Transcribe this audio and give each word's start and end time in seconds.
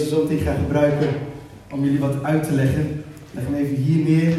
deze 0.00 0.14
zondag 0.14 0.42
ga 0.42 0.54
gebruiken 0.64 1.08
om 1.72 1.84
jullie 1.84 1.98
wat 1.98 2.22
uit 2.22 2.44
te 2.44 2.52
leggen. 2.52 3.04
Leg 3.30 3.44
hem 3.44 3.54
even 3.54 3.76
hier 3.76 4.04
neer. 4.10 4.34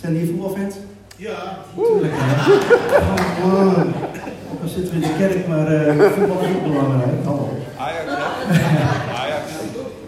Zijn 0.00 0.14
hier 0.16 0.26
voetbalfans? 0.26 0.74
Ja. 1.16 1.58
Tuurlijk, 1.74 2.12
hè? 2.16 2.52
Oh, 2.98 3.76
man. 3.76 3.92
Ook 4.52 4.62
al 4.62 4.68
zitten 4.68 4.94
we 4.94 5.00
in 5.00 5.08
de 5.08 5.16
kerk, 5.18 5.48
maar 5.48 5.72
uh, 5.72 6.10
voetbal 6.10 6.40
is 6.40 6.54
ook 6.56 6.62
belangrijk. 6.62 7.24
Hallo. 7.24 7.48
Ajax, 7.76 8.06
Ajax. 9.20 9.44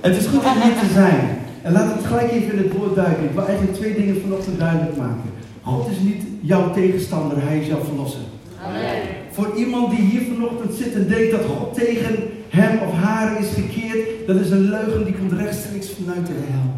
Het 0.01 0.17
is 0.17 0.27
goed 0.27 0.45
om 0.45 0.61
hier 0.63 0.79
te 0.81 0.91
zijn. 0.93 1.39
En 1.63 1.73
laat 1.73 1.95
het 1.95 2.07
gelijk 2.07 2.31
even 2.31 2.53
in 2.53 2.59
het 2.59 2.73
woord 2.77 2.95
duiken. 2.95 3.25
Ik 3.25 3.31
wil 3.31 3.47
eigenlijk 3.47 3.77
twee 3.77 3.95
dingen 3.95 4.21
vanochtend 4.21 4.59
duidelijk 4.59 4.97
maken. 4.97 5.31
God 5.63 5.91
is 5.91 5.99
niet 5.99 6.23
jouw 6.41 6.73
tegenstander, 6.73 7.39
hij 7.43 7.59
is 7.59 7.67
jouw 7.67 7.85
verlosser. 7.85 8.21
Amen. 8.67 9.03
Voor 9.31 9.53
iemand 9.57 9.91
die 9.91 10.01
hier 10.01 10.23
vanochtend 10.35 10.75
zit 10.75 10.95
en 10.95 11.09
denkt 11.09 11.31
dat 11.31 11.45
God 11.45 11.75
tegen 11.75 12.15
hem 12.49 12.79
of 12.79 12.93
haar 12.93 13.41
is 13.41 13.49
gekeerd, 13.49 14.27
dat 14.27 14.37
is 14.37 14.51
een 14.51 14.71
leugen 14.71 15.05
die 15.05 15.15
komt 15.15 15.33
rechtstreeks 15.33 15.91
vanuit 15.91 16.27
de 16.27 16.33
hel. 16.37 16.75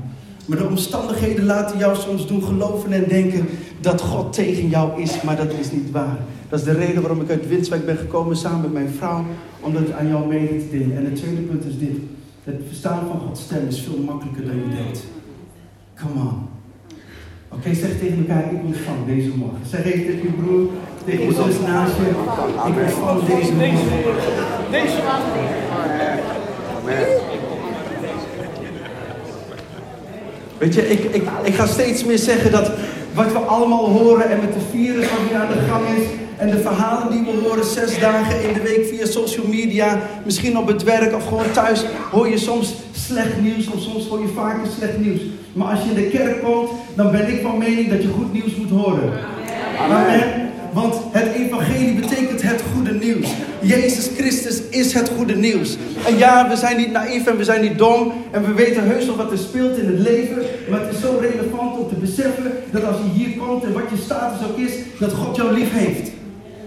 Maar 0.47 0.59
de 0.59 0.67
omstandigheden 0.67 1.45
laten 1.45 1.79
jou 1.79 1.97
soms 1.97 2.27
doen 2.27 2.43
geloven 2.43 2.93
en 2.93 3.05
denken 3.09 3.49
dat 3.81 4.01
God 4.01 4.33
tegen 4.33 4.69
jou 4.69 5.03
is, 5.03 5.23
maar 5.23 5.37
dat 5.37 5.53
is 5.61 5.73
niet 5.73 5.91
waar. 5.91 6.19
Dat 6.49 6.59
is 6.59 6.65
de 6.65 6.73
reden 6.73 7.03
waarom 7.03 7.21
ik 7.21 7.31
uit 7.31 7.49
Winswijk 7.49 7.87
ben 7.87 7.97
gekomen 7.97 8.37
samen 8.37 8.61
met 8.61 8.73
mijn 8.73 8.89
vrouw, 8.89 9.25
om 9.61 9.73
dat 9.73 9.93
aan 9.93 10.09
jou 10.09 10.27
mee 10.27 10.47
te 10.49 10.79
delen. 10.79 10.97
En 10.97 11.05
het 11.05 11.17
tweede 11.17 11.41
punt 11.41 11.65
is 11.65 11.79
dit. 11.79 11.97
Het 12.45 12.61
verstaan 12.67 13.07
van 13.07 13.21
Gods 13.21 13.43
stem 13.43 13.67
is 13.67 13.81
veel 13.81 13.99
makkelijker 13.99 14.47
dan 14.47 14.57
je 14.57 14.77
denkt. 14.77 15.05
Come 15.95 16.21
on. 16.21 16.49
Oké, 17.49 17.75
zeg 17.75 17.99
tegen 17.99 18.19
elkaar, 18.19 18.53
ik 18.53 18.65
ontvang 18.65 19.07
deze 19.07 19.29
morgen. 19.37 19.59
Zeg 19.67 19.85
even 19.85 20.07
tegen 20.07 20.23
je 20.23 20.43
broer, 20.43 20.69
tegen 21.05 21.25
je 21.25 21.33
zus 21.33 21.61
naast 21.67 21.95
je, 21.97 22.09
ik 22.69 22.77
ontvang 22.83 23.25
deze 23.25 23.53
morgen. 23.53 24.58
Deze 24.71 24.97
man. 25.07 25.21
Weet 30.59 30.75
je, 30.75 30.91
ik, 30.91 31.05
ik, 31.05 31.23
ik 31.43 31.55
ga 31.55 31.67
steeds 31.67 32.05
meer 32.05 32.19
zeggen 32.19 32.51
dat 32.51 32.71
wat 33.15 33.33
we 33.33 33.39
allemaal 33.39 33.89
horen 33.89 34.31
en 34.31 34.41
met 34.41 34.53
de 34.53 34.61
virus 34.71 35.11
wat 35.11 35.19
hier 35.29 35.39
aan 35.39 35.49
de 35.49 35.71
gang 35.71 35.99
is 35.99 36.07
en 36.37 36.51
de 36.51 36.59
verhalen 36.59 37.11
die 37.11 37.25
we 37.25 37.49
horen 37.49 37.65
zes 37.65 37.99
dagen 37.99 38.49
in 38.49 38.55
de 38.55 38.61
week 38.61 38.87
via 38.87 39.07
social 39.07 39.47
media, 39.47 39.99
misschien 40.25 40.59
op 40.59 40.67
het 40.67 40.83
werk 40.83 41.15
of 41.15 41.27
gewoon 41.27 41.51
thuis, 41.53 41.85
hoor 42.11 42.29
je 42.29 42.39
soms 42.39 42.75
slecht 42.93 43.41
nieuws 43.41 43.67
of 43.67 43.81
soms 43.81 44.07
hoor 44.07 44.21
je 44.21 44.29
vaker 44.35 44.71
slecht 44.79 44.99
nieuws. 44.99 45.21
Maar 45.53 45.71
als 45.71 45.83
je 45.83 45.89
in 45.89 45.95
de 45.95 46.09
kerk 46.09 46.43
komt, 46.43 46.71
dan 46.95 47.11
ben 47.11 47.29
ik 47.29 47.43
van 47.43 47.59
mening 47.59 47.91
dat 47.91 48.03
je 48.03 48.09
goed 48.09 48.33
nieuws 48.33 48.55
moet 48.57 48.71
horen. 48.71 49.13
Amen. 49.81 50.48
Want 50.73 50.95
het 51.11 51.35
evangelie 51.35 51.95
betekent 51.95 52.43
het 52.43 52.63
goede 52.75 52.93
nieuws. 52.93 53.29
Jezus 53.61 54.11
Christus 54.17 54.61
is 54.71 54.93
het 54.93 55.11
goede 55.17 55.37
nieuws. 55.37 55.77
En 56.07 56.17
ja, 56.17 56.49
we 56.49 56.57
zijn 56.57 56.77
niet 56.77 56.91
naïef 56.91 57.27
en 57.27 57.37
we 57.37 57.45
zijn 57.45 57.61
niet 57.61 57.79
dom. 57.79 58.13
En 58.31 58.45
we 58.45 58.53
weten 58.53 58.85
heus 58.85 59.07
wel 59.07 59.17
wat 59.17 59.31
er 59.31 59.39
speelt 59.39 59.79
in 59.79 59.87
het 59.87 59.99
leven. 59.99 60.43
Maar 60.71 60.81
het 60.81 60.95
is 60.95 61.01
zo 61.01 61.19
relevant 61.21 61.79
om 61.79 61.89
te 61.89 61.95
beseffen 61.95 62.53
dat 62.71 62.85
als 62.85 62.97
je 62.97 63.25
hier 63.25 63.37
komt 63.37 63.65
en 63.65 63.73
wat 63.73 63.83
je 63.91 64.03
status 64.05 64.47
ook 64.49 64.59
is, 64.59 64.73
dat 64.99 65.13
God 65.13 65.37
jou 65.37 65.53
lief 65.53 65.73
heeft. 65.73 66.11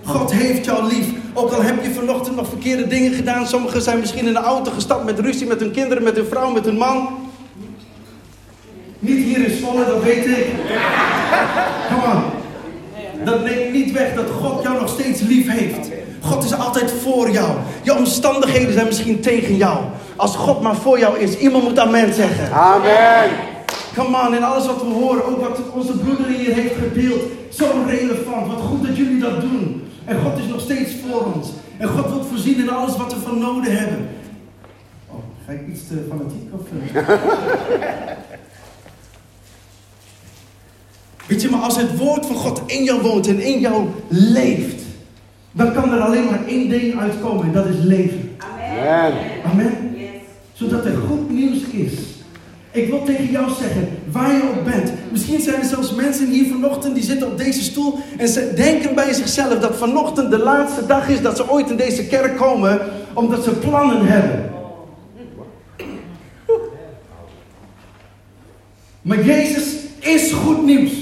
God 0.03 0.31
heeft 0.31 0.65
jou 0.65 0.93
lief. 0.93 1.05
Ook 1.33 1.51
al 1.51 1.61
heb 1.61 1.83
je 1.83 1.91
vanochtend 1.91 2.35
nog 2.35 2.47
verkeerde 2.47 2.87
dingen 2.87 3.13
gedaan. 3.13 3.47
Sommigen 3.47 3.81
zijn 3.81 3.99
misschien 3.99 4.27
in 4.27 4.33
de 4.33 4.39
auto 4.39 4.71
gestapt 4.71 5.05
met 5.05 5.19
ruzie 5.19 5.47
met 5.47 5.59
hun 5.59 5.71
kinderen, 5.71 6.03
met 6.03 6.15
hun 6.15 6.25
vrouw, 6.25 6.51
met 6.51 6.65
hun 6.65 6.77
man. 6.77 7.09
Niet 8.99 9.23
hier 9.23 9.45
in 9.45 9.57
Zwolle, 9.57 9.85
dat 9.85 10.03
weet 10.03 10.25
ik. 10.25 10.45
Come 11.89 12.13
on. 12.13 12.40
Dat 13.25 13.43
neemt 13.43 13.73
niet 13.73 13.91
weg 13.91 14.15
dat 14.15 14.29
God 14.41 14.63
jou 14.63 14.79
nog 14.79 14.89
steeds 14.89 15.21
lief 15.21 15.49
heeft. 15.49 15.89
God 16.21 16.43
is 16.43 16.53
altijd 16.53 16.91
voor 16.91 17.29
jou. 17.29 17.57
Je 17.81 17.95
omstandigheden 17.95 18.73
zijn 18.73 18.85
misschien 18.85 19.19
tegen 19.19 19.55
jou. 19.55 19.77
Als 20.15 20.35
God 20.35 20.61
maar 20.61 20.75
voor 20.75 20.99
jou 20.99 21.19
is, 21.19 21.37
iemand 21.37 21.63
moet 21.63 21.79
amen 21.79 22.13
zeggen. 22.13 22.51
Amen. 22.51 23.29
Come 23.95 24.27
on, 24.27 24.33
en 24.33 24.43
alles 24.43 24.65
wat 24.65 24.81
we 24.81 24.87
horen, 24.87 25.25
ook 25.25 25.41
wat 25.41 25.59
onze 25.73 25.97
broeder 25.97 26.27
hier 26.27 26.53
heeft 26.53 26.75
gedeeld, 26.75 27.21
zo 27.49 27.65
relevant. 27.87 28.47
Wat 28.47 28.61
goed 28.61 28.87
dat 28.87 28.97
jullie 28.97 29.19
dat 29.19 29.41
doen. 29.41 29.83
En 30.05 30.19
God 30.21 30.37
is 30.37 30.47
nog 30.47 30.61
steeds 30.61 30.91
voor 31.07 31.33
ons. 31.33 31.47
En 31.77 31.87
God 31.87 32.09
wil 32.09 32.23
voorzien 32.23 32.59
in 32.59 32.69
alles 32.69 32.97
wat 32.97 33.13
we 33.13 33.19
van 33.19 33.39
nodig 33.39 33.77
hebben. 33.77 34.09
Oh, 35.07 35.15
ga 35.45 35.51
ik 35.51 35.67
iets 35.67 35.87
te 35.87 36.05
fanatiek 36.09 36.53
of... 36.53 36.61
eh? 36.93 38.11
Weet 41.31 41.41
je, 41.41 41.49
maar 41.49 41.59
als 41.59 41.77
het 41.77 41.97
woord 41.97 42.25
van 42.25 42.35
God 42.35 42.61
in 42.65 42.83
jou 42.83 43.01
woont 43.01 43.27
en 43.27 43.39
in 43.39 43.59
jou 43.59 43.87
leeft, 44.07 44.81
dan 45.51 45.73
kan 45.73 45.93
er 45.93 45.99
alleen 45.99 46.25
maar 46.25 46.45
één 46.47 46.69
ding 46.69 46.99
uitkomen 46.99 47.45
en 47.45 47.51
dat 47.51 47.65
is 47.65 47.75
leven. 47.83 48.35
Amen. 48.37 49.13
Amen. 49.51 49.73
Zodat 50.53 50.85
er 50.85 50.97
goed 51.07 51.29
nieuws 51.29 51.59
is. 51.71 51.93
Ik 52.71 52.89
wil 52.89 53.03
tegen 53.03 53.31
jou 53.31 53.49
zeggen, 53.61 53.89
waar 54.11 54.31
je 54.31 54.41
ook 54.43 54.63
bent. 54.63 54.91
Misschien 55.11 55.41
zijn 55.41 55.55
er 55.55 55.65
zelfs 55.65 55.93
mensen 55.93 56.27
hier 56.27 56.51
vanochtend 56.51 56.95
die 56.95 57.03
zitten 57.03 57.27
op 57.27 57.37
deze 57.37 57.63
stoel 57.63 57.99
en 58.17 58.27
ze 58.27 58.53
denken 58.55 58.95
bij 58.95 59.13
zichzelf 59.13 59.59
dat 59.59 59.75
vanochtend 59.75 60.31
de 60.31 60.39
laatste 60.39 60.85
dag 60.85 61.09
is 61.09 61.21
dat 61.21 61.37
ze 61.37 61.49
ooit 61.49 61.69
in 61.69 61.77
deze 61.77 62.05
kerk 62.05 62.37
komen, 62.37 62.79
omdat 63.13 63.43
ze 63.43 63.51
plannen 63.51 64.05
hebben. 64.05 64.49
Maar 69.01 69.25
Jezus 69.25 69.75
is 69.99 70.31
goed 70.31 70.65
nieuws. 70.65 71.00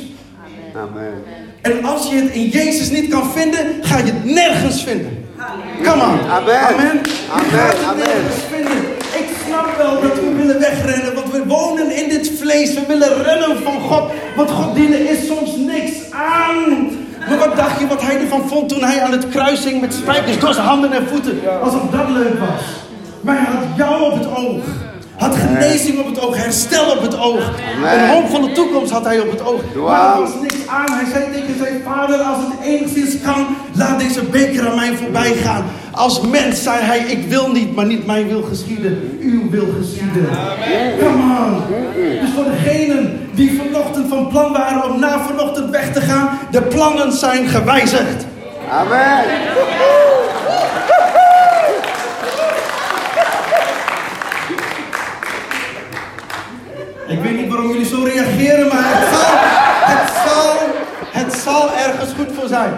Amen. 0.79 1.23
En 1.62 1.85
als 1.85 2.09
je 2.09 2.16
het 2.16 2.31
in 2.31 2.47
Jezus 2.47 2.90
niet 2.90 3.09
kan 3.09 3.31
vinden, 3.31 3.66
ga 3.81 3.97
je 3.97 4.03
het 4.03 4.25
nergens 4.25 4.84
vinden. 4.84 5.25
Come 5.84 6.03
on. 6.03 6.19
Amen. 6.29 6.59
Amen. 6.59 7.01
Je 7.03 7.50
gaat 7.51 7.95
het 7.95 7.97
nergens 7.97 8.44
vinden. 8.51 8.78
Ik 9.22 9.28
snap 9.45 9.78
wel 9.78 10.01
dat 10.01 10.13
we 10.13 10.34
willen 10.38 10.59
wegrennen, 10.59 11.13
want 11.13 11.31
we 11.31 11.45
wonen 11.45 11.95
in 12.03 12.09
dit 12.09 12.31
vlees. 12.40 12.73
We 12.73 12.85
willen 12.88 13.23
rennen 13.23 13.63
van 13.63 13.81
God, 13.81 14.12
want 14.35 14.50
God 14.50 14.75
dienen 14.75 15.09
is 15.09 15.28
soms 15.28 15.56
niks 15.56 16.12
aan. 16.12 16.90
Maar 17.28 17.38
wat 17.38 17.56
dacht 17.56 17.79
je 17.79 17.88
wat 17.88 18.01
hij 18.01 18.19
ervan 18.19 18.47
vond 18.47 18.69
toen 18.69 18.84
hij 18.84 19.01
aan 19.01 19.11
het 19.11 19.29
kruis 19.29 19.63
hing 19.63 19.81
met 19.81 19.94
spijkers 19.94 20.40
door 20.40 20.53
zijn 20.53 20.67
handen 20.67 20.91
en 20.91 21.07
voeten? 21.07 21.40
Alsof 21.61 21.81
dat 21.91 22.09
leuk 22.09 22.40
was. 22.40 22.61
Maar 23.22 23.35
hij 23.35 23.56
had 23.56 23.66
jou 23.78 24.11
op 24.11 24.17
het 24.17 24.35
oog. 24.35 24.63
Had 25.19 25.35
genezing 25.35 26.00
op 26.00 26.06
het 26.06 26.19
oog, 26.19 26.38
herstel 26.38 26.91
op 26.91 27.02
het 27.02 27.19
oog. 27.19 27.52
Amen. 27.75 28.03
Een 28.03 28.09
hoop 28.09 28.30
van 28.30 28.41
de 28.41 28.52
toekomst 28.52 28.91
had 28.91 29.06
hij 29.06 29.19
op 29.19 29.31
het 29.31 29.41
oog. 29.41 29.62
Maar 29.75 29.84
Wauw. 29.84 30.16
er 30.16 30.22
was 30.22 30.41
niks 30.41 30.68
aan. 30.68 30.91
Hij 30.91 31.06
zei 31.12 31.31
tegen 31.31 31.57
zijn 31.57 31.81
vader, 31.85 32.18
als 32.19 32.38
het 32.38 32.68
enigszins 32.68 33.22
kan, 33.22 33.47
laat 33.74 34.00
deze 34.00 34.24
beker 34.24 34.69
aan 34.69 34.75
mij 34.75 34.94
voorbij 34.96 35.34
gaan. 35.34 35.66
Als 35.91 36.22
mens 36.22 36.63
zei 36.63 36.78
hij, 36.81 37.00
ik 37.00 37.28
wil 37.28 37.52
niet, 37.52 37.75
maar 37.75 37.85
niet 37.85 38.06
mijn 38.06 38.28
wil 38.28 38.41
geschieden, 38.41 39.18
uw 39.22 39.50
wil 39.50 39.68
geschieden. 39.79 40.28
Come 41.00 41.24
on. 41.24 41.62
Dus 42.22 42.29
voor 42.35 42.44
degenen 42.44 43.29
die 43.34 43.62
vanochtend 43.63 44.09
van 44.09 44.28
plan 44.28 44.52
waren 44.52 44.91
om 44.91 45.00
na 45.00 45.19
vanochtend 45.19 45.69
weg 45.69 45.94
te 45.94 46.02
gaan, 46.02 46.29
de 46.52 46.62
plannen 46.62 47.12
zijn 47.12 47.47
gewijzigd. 47.47 48.25
Amen. 48.72 49.99
Waarom 57.59 57.78
jullie 57.78 57.96
zo 57.96 58.03
reageren, 58.03 58.67
maar 58.67 58.84
het 58.84 59.08
zal, 59.16 59.35
het 59.94 60.11
zal, 60.26 60.53
het 61.11 61.34
zal 61.34 61.73
ergens 61.73 62.14
goed 62.14 62.28
voor 62.34 62.47
zijn. 62.47 62.73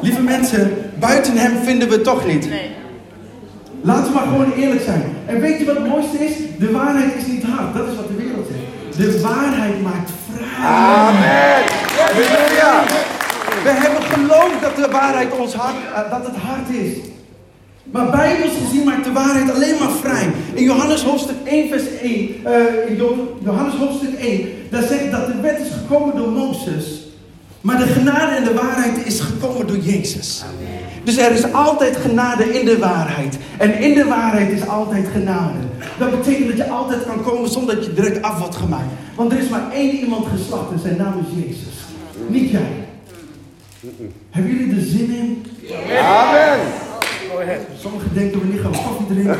Lieve 0.00 0.22
mensen, 0.22 0.90
buiten 0.98 1.36
hem 1.36 1.56
vinden 1.64 1.88
we 1.88 1.94
het 1.94 2.04
toch 2.04 2.26
niet. 2.26 2.48
Laten 3.80 4.04
we 4.04 4.10
maar 4.14 4.26
gewoon 4.26 4.52
eerlijk 4.52 4.82
zijn. 4.82 5.16
En 5.26 5.40
weet 5.40 5.58
je 5.58 5.64
wat 5.64 5.76
het 5.76 5.88
mooiste 5.88 6.24
is? 6.24 6.32
De 6.58 6.70
waarheid 6.70 7.14
is 7.16 7.26
niet 7.26 7.44
hard. 7.44 7.74
Dat 7.74 7.88
is 7.88 7.96
wat 7.96 8.08
de 8.08 8.14
wereld 8.14 8.46
zegt. 8.50 8.96
De 8.96 9.20
waarheid 9.20 9.82
maakt 9.82 10.10
vrij. 10.32 10.66
Amen. 10.66 11.62
Halleluja. 11.98 12.82
We 13.62 13.70
hebben 13.70 14.02
geloofd 14.02 14.60
dat 14.60 14.76
de 14.76 14.88
waarheid 14.90 15.38
ons 15.38 15.54
hart, 15.54 15.76
eh, 15.94 16.10
dat 16.10 16.26
het 16.26 16.36
hard 16.36 16.68
is. 16.68 16.96
Maar 17.90 18.10
bijbels 18.10 18.52
gezien 18.64 18.84
maakt 18.84 19.04
de 19.04 19.12
waarheid 19.12 19.54
alleen 19.54 19.78
maar 19.78 19.90
vrij. 19.90 20.28
In 20.54 20.62
Johannes 20.64 21.02
hoofdstuk 21.02 21.36
1 21.44 21.68
vers 21.68 21.82
1, 22.02 22.30
eh, 22.44 22.90
in 22.90 22.96
Jo- 22.96 23.36
Johannes 23.44 23.74
hoofdstuk 23.74 24.14
1, 24.20 24.48
daar 24.70 24.82
zegt 24.82 25.10
dat 25.10 25.26
de 25.26 25.40
wet 25.40 25.58
is 25.58 25.68
gekomen 25.72 26.16
door 26.16 26.28
Mozes. 26.30 27.00
Maar 27.60 27.78
de 27.78 27.86
genade 27.86 28.36
en 28.36 28.44
de 28.44 28.54
waarheid 28.54 29.06
is 29.06 29.20
gekomen 29.20 29.66
door 29.66 29.78
Jezus. 29.78 30.44
Dus 31.04 31.16
er 31.16 31.32
is 31.32 31.52
altijd 31.52 31.96
genade 31.96 32.58
in 32.60 32.64
de 32.66 32.78
waarheid. 32.78 33.36
En 33.58 33.78
in 33.78 33.94
de 33.94 34.04
waarheid 34.04 34.50
is 34.52 34.68
altijd 34.68 35.06
genade. 35.12 35.58
Dat 35.98 36.10
betekent 36.10 36.48
dat 36.48 36.56
je 36.56 36.68
altijd 36.68 37.04
kan 37.06 37.22
komen 37.22 37.50
zonder 37.50 37.74
dat 37.74 37.84
je 37.84 37.92
direct 37.94 38.22
af 38.22 38.38
wordt 38.38 38.56
gemaakt. 38.56 38.90
Want 39.14 39.32
er 39.32 39.38
is 39.38 39.48
maar 39.48 39.70
één 39.72 39.90
iemand 39.96 40.26
geslacht 40.26 40.70
en 40.72 40.78
zijn 40.78 40.96
naam 40.96 41.14
is 41.18 41.44
Jezus. 41.44 41.74
Niet 42.28 42.50
jij. 42.50 42.70
Hebben 44.30 44.52
jullie 44.56 44.74
er 44.76 44.82
zin 44.86 45.10
in? 45.10 45.44
Amen. 45.98 46.58
Sommigen 47.78 48.14
denken 48.14 48.40
we 48.40 48.60
koffie 48.60 49.06
drinken. 49.06 49.38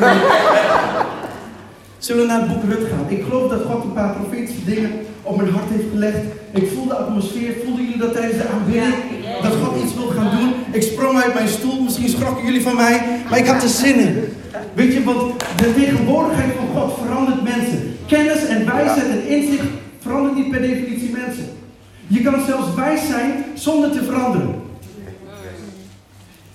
Zullen 1.99 2.23
we 2.23 2.29
naar 2.29 2.41
het 2.41 2.49
boek 2.49 2.73
Rut 2.73 2.89
gaan? 2.91 3.05
Ik 3.09 3.23
geloof 3.23 3.51
dat 3.51 3.63
God 3.63 3.85
een 3.85 3.93
paar 3.93 4.15
profetische 4.15 4.65
dingen 4.65 4.91
op 5.23 5.37
mijn 5.37 5.51
hart 5.51 5.69
heeft 5.69 5.91
gelegd. 5.91 6.19
Ik 6.51 6.69
voel 6.75 6.87
de 6.87 6.95
atmosfeer. 6.95 7.55
Voelden 7.65 7.85
jullie 7.85 7.99
dat 7.99 8.13
tijdens 8.13 8.37
de 8.43 8.49
aanbidding? 8.49 8.95
Dat 9.43 9.55
God 9.63 9.83
iets 9.83 9.95
wil 9.95 10.07
gaan 10.07 10.31
doen? 10.37 10.53
Ik 10.71 10.83
sprong 10.83 11.23
uit 11.23 11.35
mijn 11.35 11.49
stoel. 11.49 11.83
Misschien 11.83 12.09
schrokken 12.09 12.45
jullie 12.45 12.63
van 12.63 12.77
mij. 12.77 13.03
Maar 13.31 13.39
ik 13.39 13.47
had 13.47 13.63
er 13.63 13.69
zin 13.69 13.99
in. 13.99 14.25
Weet 14.75 14.93
je, 14.93 15.05
want 15.05 15.41
de 15.57 15.75
tegenwoordigheid 15.75 16.53
van 16.57 16.83
God 16.83 16.99
verandert 17.03 17.43
mensen. 17.43 17.97
Kennis 18.07 18.47
en 18.47 18.67
wijsheid 18.67 19.09
en 19.09 19.27
inzicht 19.27 19.67
verandert 20.01 20.37
niet 20.37 20.51
per 20.51 20.61
definitie 20.61 21.11
mensen. 21.11 21.47
Je 22.07 22.23
kan 22.23 22.45
zelfs 22.47 22.75
wijs 22.75 23.07
zijn 23.07 23.45
zonder 23.55 23.91
te 23.91 24.05
veranderen. 24.05 24.66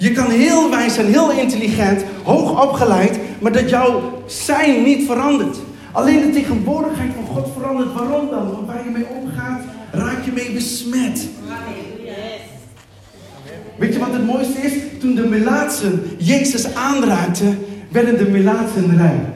Je 0.01 0.12
kan 0.12 0.30
heel 0.30 0.69
wijs 0.69 0.94
zijn, 0.94 1.07
heel 1.07 1.31
intelligent, 1.31 2.03
hoog 2.24 2.63
opgeleid, 2.63 3.19
maar 3.39 3.51
dat 3.51 3.69
jouw 3.69 4.24
zijn 4.25 4.83
niet 4.83 5.06
verandert. 5.06 5.57
Alleen 5.92 6.21
de 6.21 6.30
tegenwoordigheid 6.30 7.12
van 7.15 7.36
God 7.36 7.48
verandert. 7.57 7.94
Waarom 7.94 8.30
dan? 8.30 8.51
Want 8.51 8.68
waar 8.68 8.83
je 8.83 8.89
mee 8.89 9.06
omgaat, 9.21 9.62
raak 9.92 10.25
je 10.25 10.31
mee 10.31 10.51
besmet. 10.51 11.27
Weet 13.77 13.94
je 13.94 14.00
wat 14.00 14.13
het 14.13 14.25
mooiste 14.25 14.59
is? 14.59 14.74
Toen 15.00 15.15
de 15.15 15.27
melaatsen 15.27 16.03
Jezus 16.18 16.75
aanraakten, 16.75 17.59
werden 17.92 18.18
de 18.18 18.30
melaatsen 18.30 18.98
rein. 18.98 19.33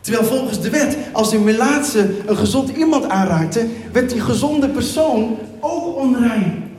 Terwijl 0.00 0.24
volgens 0.24 0.60
de 0.60 0.70
wet, 0.70 0.96
als 1.12 1.30
de 1.30 1.38
melaatse 1.38 2.10
een 2.26 2.36
gezond 2.36 2.76
iemand 2.76 3.08
aanraakte, 3.08 3.66
werd 3.92 4.10
die 4.10 4.20
gezonde 4.20 4.68
persoon 4.68 5.38
ook 5.60 5.96
onrein. 5.96 6.70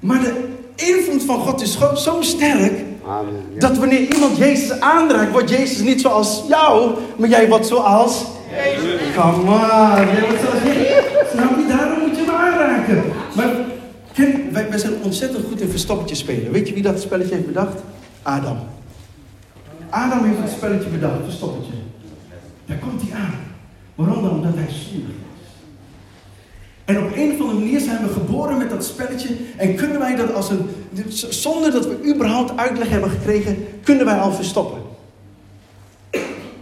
Maar 0.00 0.20
de 0.20 0.58
invloed 0.80 1.22
van 1.22 1.38
God 1.38 1.62
is 1.62 1.78
zo 1.94 2.16
sterk, 2.20 2.72
Amen. 3.06 3.42
Ja. 3.52 3.58
dat 3.58 3.78
wanneer 3.78 4.14
iemand 4.14 4.36
Jezus 4.36 4.80
aanraakt, 4.80 5.32
wordt 5.32 5.50
Jezus 5.50 5.78
niet 5.78 6.00
zoals 6.00 6.44
jou, 6.48 6.90
maar 7.16 7.28
jij 7.28 7.48
wordt 7.48 7.66
zoals 7.66 8.24
Jezus. 8.50 9.00
Come 9.14 9.50
on, 9.50 10.06
jij 10.06 10.20
wordt 10.20 10.40
zoals 10.40 10.62
Jezus. 10.62 11.30
Snap 11.32 11.56
je? 11.58 11.66
Daarom 11.68 11.98
moet 11.98 12.16
je 12.16 12.24
hem 12.24 12.34
aanraken. 12.34 13.02
Maar 13.36 13.50
ken, 14.12 14.52
wij, 14.52 14.68
wij 14.68 14.78
zijn 14.78 14.92
ontzettend 15.02 15.44
goed 15.48 15.60
in 15.60 15.68
verstoppertje 15.68 16.16
spelen. 16.16 16.52
Weet 16.52 16.68
je 16.68 16.74
wie 16.74 16.82
dat 16.82 17.00
spelletje 17.00 17.34
heeft 17.34 17.46
bedacht? 17.46 17.78
Adam. 18.22 18.58
Adam 19.90 20.24
heeft 20.24 20.38
het 20.40 20.50
spelletje 20.50 20.88
bedacht, 20.88 21.24
verstoppertje. 21.24 21.72
Daar 22.66 22.78
komt 22.78 23.02
hij 23.02 23.20
aan. 23.20 23.34
Waarom 23.94 24.22
dan? 24.22 24.30
Omdat 24.30 24.54
hij 24.54 24.68
zondig 24.68 25.10
is. 25.10 25.48
En 26.84 26.98
op 26.98 27.16
een 27.16 27.29
manier 27.60 27.80
zijn 27.80 28.06
we 28.06 28.12
geboren 28.12 28.58
met 28.58 28.70
dat 28.70 28.84
spelletje. 28.84 29.28
En 29.56 29.74
kunnen 29.74 29.98
wij 29.98 30.16
dat 30.16 30.34
als 30.34 30.50
een. 30.50 30.68
Zonder 31.30 31.70
dat 31.70 31.86
we 31.86 32.12
überhaupt 32.14 32.56
uitleg 32.56 32.88
hebben 32.88 33.10
gekregen, 33.10 33.56
kunnen 33.82 34.04
wij 34.04 34.18
al 34.18 34.32
verstoppen. 34.32 34.80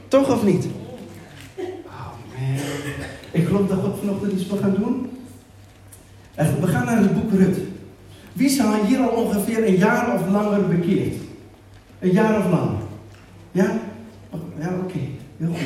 Toch 0.08 0.32
of 0.32 0.44
niet? 0.44 0.66
Oh 1.56 1.64
man. 1.86 2.58
Ik 3.30 3.46
geloof 3.46 3.68
dat 3.68 3.78
God 3.78 3.98
vanochtend 3.98 4.32
iets 4.32 4.46
wil 4.46 4.58
gaan 4.58 4.74
doen. 4.78 5.10
We 6.60 6.66
gaan 6.66 6.86
naar 6.86 6.98
het 6.98 7.14
boek 7.14 7.32
Rut. 7.32 7.58
Wie 8.32 8.48
zou 8.48 8.86
hier 8.86 9.00
al 9.00 9.08
ongeveer 9.08 9.66
een 9.66 9.76
jaar 9.76 10.14
of 10.14 10.28
langer 10.30 10.66
bekeerd? 10.66 11.14
Een 11.98 12.12
jaar 12.12 12.38
of 12.38 12.50
langer? 12.50 12.76
Ja? 13.52 13.78
Ja, 14.60 14.70
oké. 14.84 14.98
Heel 15.36 15.48
goed. 15.48 15.58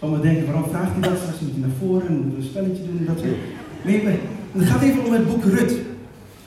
Sommigen 0.00 0.24
denken, 0.24 0.46
waarom 0.46 0.70
vraagt 0.70 0.92
hij 0.92 1.10
dat? 1.10 1.18
Straks 1.18 1.40
moet 1.40 1.50
hij 1.50 1.60
naar 1.60 1.76
voren 1.78 2.06
en 2.06 2.26
moet 2.26 2.36
een 2.36 2.42
spelletje 2.42 2.82
doen 2.84 2.98
en 2.98 3.04
dat 3.04 3.18
soort. 3.18 3.36
Nee, 3.84 4.18
het 4.52 4.68
gaat 4.68 4.82
even 4.82 5.04
om 5.04 5.12
het 5.12 5.28
boek 5.28 5.44
Rut. 5.44 5.74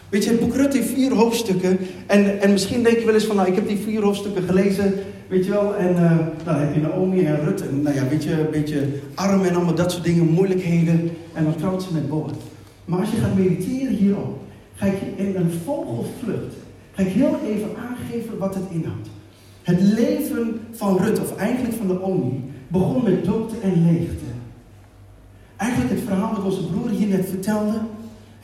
Weet 0.10 0.24
je, 0.24 0.30
het 0.30 0.40
boek 0.40 0.56
Rut 0.56 0.74
heeft 0.74 0.90
vier 0.90 1.14
hoofdstukken. 1.14 1.78
En, 2.06 2.42
en 2.42 2.52
misschien 2.52 2.84
denk 2.84 2.98
je 2.98 3.06
wel 3.06 3.14
eens 3.14 3.26
van, 3.26 3.36
nou, 3.36 3.48
ik 3.48 3.56
heb 3.56 3.68
die 3.68 3.78
vier 3.78 4.02
hoofdstukken 4.02 4.44
gelezen. 4.44 4.94
Weet 5.28 5.46
je 5.46 5.52
wel, 5.52 5.76
en 5.76 5.96
eh, 5.96 6.18
dan 6.44 6.56
heb 6.56 6.74
je 6.74 6.82
Naomi 6.82 7.26
en 7.26 7.44
Rut. 7.44 7.68
En 7.68 7.82
nou 7.82 7.96
ja, 7.96 8.08
weet 8.08 8.24
je, 8.24 8.32
een 8.32 8.52
beetje 8.52 8.88
arm 9.16 9.44
en 9.44 9.56
allemaal 9.56 9.76
dat 9.76 9.92
soort 9.92 10.04
dingen, 10.04 10.26
moeilijkheden. 10.26 11.10
En 11.34 11.44
dan 11.44 11.56
trouwt 11.56 11.84
ze 11.84 11.94
met 11.94 12.10
Boas. 12.10 12.32
Maar 12.86 13.00
als 13.00 13.12
je 13.12 13.18
gaat 13.18 13.36
mediteren 13.36 13.94
hierop, 13.94 14.40
ga 14.76 14.86
ik 14.86 15.02
in 15.16 15.36
een 15.36 15.52
vogelvlucht, 15.64 16.56
ga 16.92 17.02
ik 17.02 17.08
heel 17.08 17.40
even 17.48 17.70
aangeven 17.90 18.38
wat 18.38 18.56
het 18.56 18.64
inhoudt. 18.70 19.10
Het 19.62 19.82
leven 19.82 20.60
van 20.72 20.98
Rut, 20.98 21.20
of 21.20 21.36
eigenlijk 21.36 21.76
van 21.76 21.88
Naomi, 21.88 22.44
begon 22.68 23.04
met 23.04 23.26
dood 23.26 23.54
en 23.62 23.86
leegte. 23.86 24.26
Eigenlijk 25.56 25.92
het 25.92 26.04
verhaal 26.08 26.36
wat 26.36 26.44
onze 26.44 26.68
broer 26.68 26.90
hier 26.90 27.08
net 27.08 27.30
vertelde. 27.30 27.80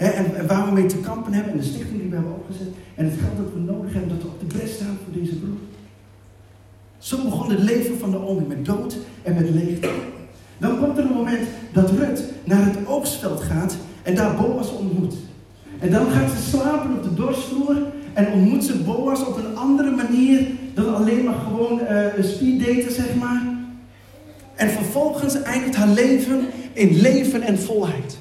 En, 0.02 0.36
en 0.36 0.48
waar 0.48 0.66
we 0.66 0.72
mee 0.72 0.86
te 0.86 0.98
kampen 0.98 1.34
hebben. 1.34 1.52
En 1.52 1.58
de 1.58 1.64
stichting 1.64 2.00
die 2.00 2.10
we 2.10 2.16
hebben 2.16 2.34
opgezet. 2.34 2.68
En 2.96 3.06
het 3.06 3.14
geld 3.20 3.38
dat 3.38 3.54
we 3.54 3.60
nodig 3.60 3.94
hebben. 3.94 4.10
Dat 4.10 4.22
we 4.22 4.28
op 4.28 4.40
de 4.40 4.58
bres 4.58 4.74
staan 4.74 4.98
voor 5.04 5.22
deze 5.22 5.36
broer. 5.36 5.58
Zo 6.98 7.24
begon 7.24 7.50
het 7.50 7.60
leven 7.60 8.00
van 8.00 8.10
Naomi. 8.10 8.46
Met 8.48 8.66
dood 8.66 8.98
en 9.24 9.34
met 9.34 9.50
leegte. 9.50 9.90
Dan 10.58 10.80
komt 10.80 10.98
er 10.98 11.04
een 11.04 11.14
moment 11.14 11.48
dat 11.74 11.90
Rut 11.90 12.24
naar 12.44 12.66
het 12.66 12.88
oogstveld 12.88 13.42
gaat. 13.42 13.76
En 14.04 14.16
daar 14.16 14.36
Boas 14.36 14.72
ontmoet. 14.72 15.16
En 15.80 15.92
dan 15.92 16.12
gaat 16.12 16.30
ze 16.30 16.50
slapen 16.50 16.98
op 16.98 17.04
de 17.04 17.14
dorsvloer. 17.14 17.78
En 18.14 18.32
ontmoet 18.34 18.64
ze 18.64 18.78
Boas 18.78 19.26
op 19.26 19.38
een 19.38 19.58
andere 19.58 19.92
manier. 19.92 20.48
Dan 20.74 20.96
alleen 20.96 21.24
maar 21.24 21.40
gewoon 21.48 21.80
eh 21.80 22.18
een 22.18 22.24
speeddaten 22.24 22.92
zeg 22.92 23.16
maar. 23.16 23.42
En 24.56 24.70
vervolgens 24.70 25.42
eindigt 25.42 25.76
haar 25.76 25.88
leven 25.88 26.46
in 26.74 27.02
leven 27.02 27.42
en 27.42 27.60
volheid. 27.60 28.21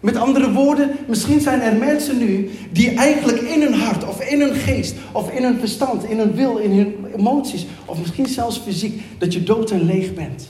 Met 0.00 0.16
andere 0.16 0.52
woorden, 0.52 0.90
misschien 1.08 1.40
zijn 1.40 1.60
er 1.60 1.76
mensen 1.76 2.18
nu 2.18 2.50
die 2.72 2.90
eigenlijk 2.90 3.38
in 3.38 3.62
hun 3.62 3.74
hart 3.74 4.08
of 4.08 4.30
in 4.30 4.40
hun 4.40 4.54
geest 4.54 4.94
of 5.12 5.32
in 5.32 5.42
hun 5.42 5.58
verstand, 5.58 6.04
in 6.04 6.18
hun 6.18 6.34
wil, 6.34 6.56
in 6.56 6.70
hun 6.70 6.94
emoties 7.16 7.66
of 7.84 7.98
misschien 7.98 8.26
zelfs 8.26 8.58
fysiek, 8.58 9.02
dat 9.18 9.32
je 9.32 9.42
dood 9.42 9.70
en 9.70 9.84
leeg 9.84 10.14
bent. 10.14 10.48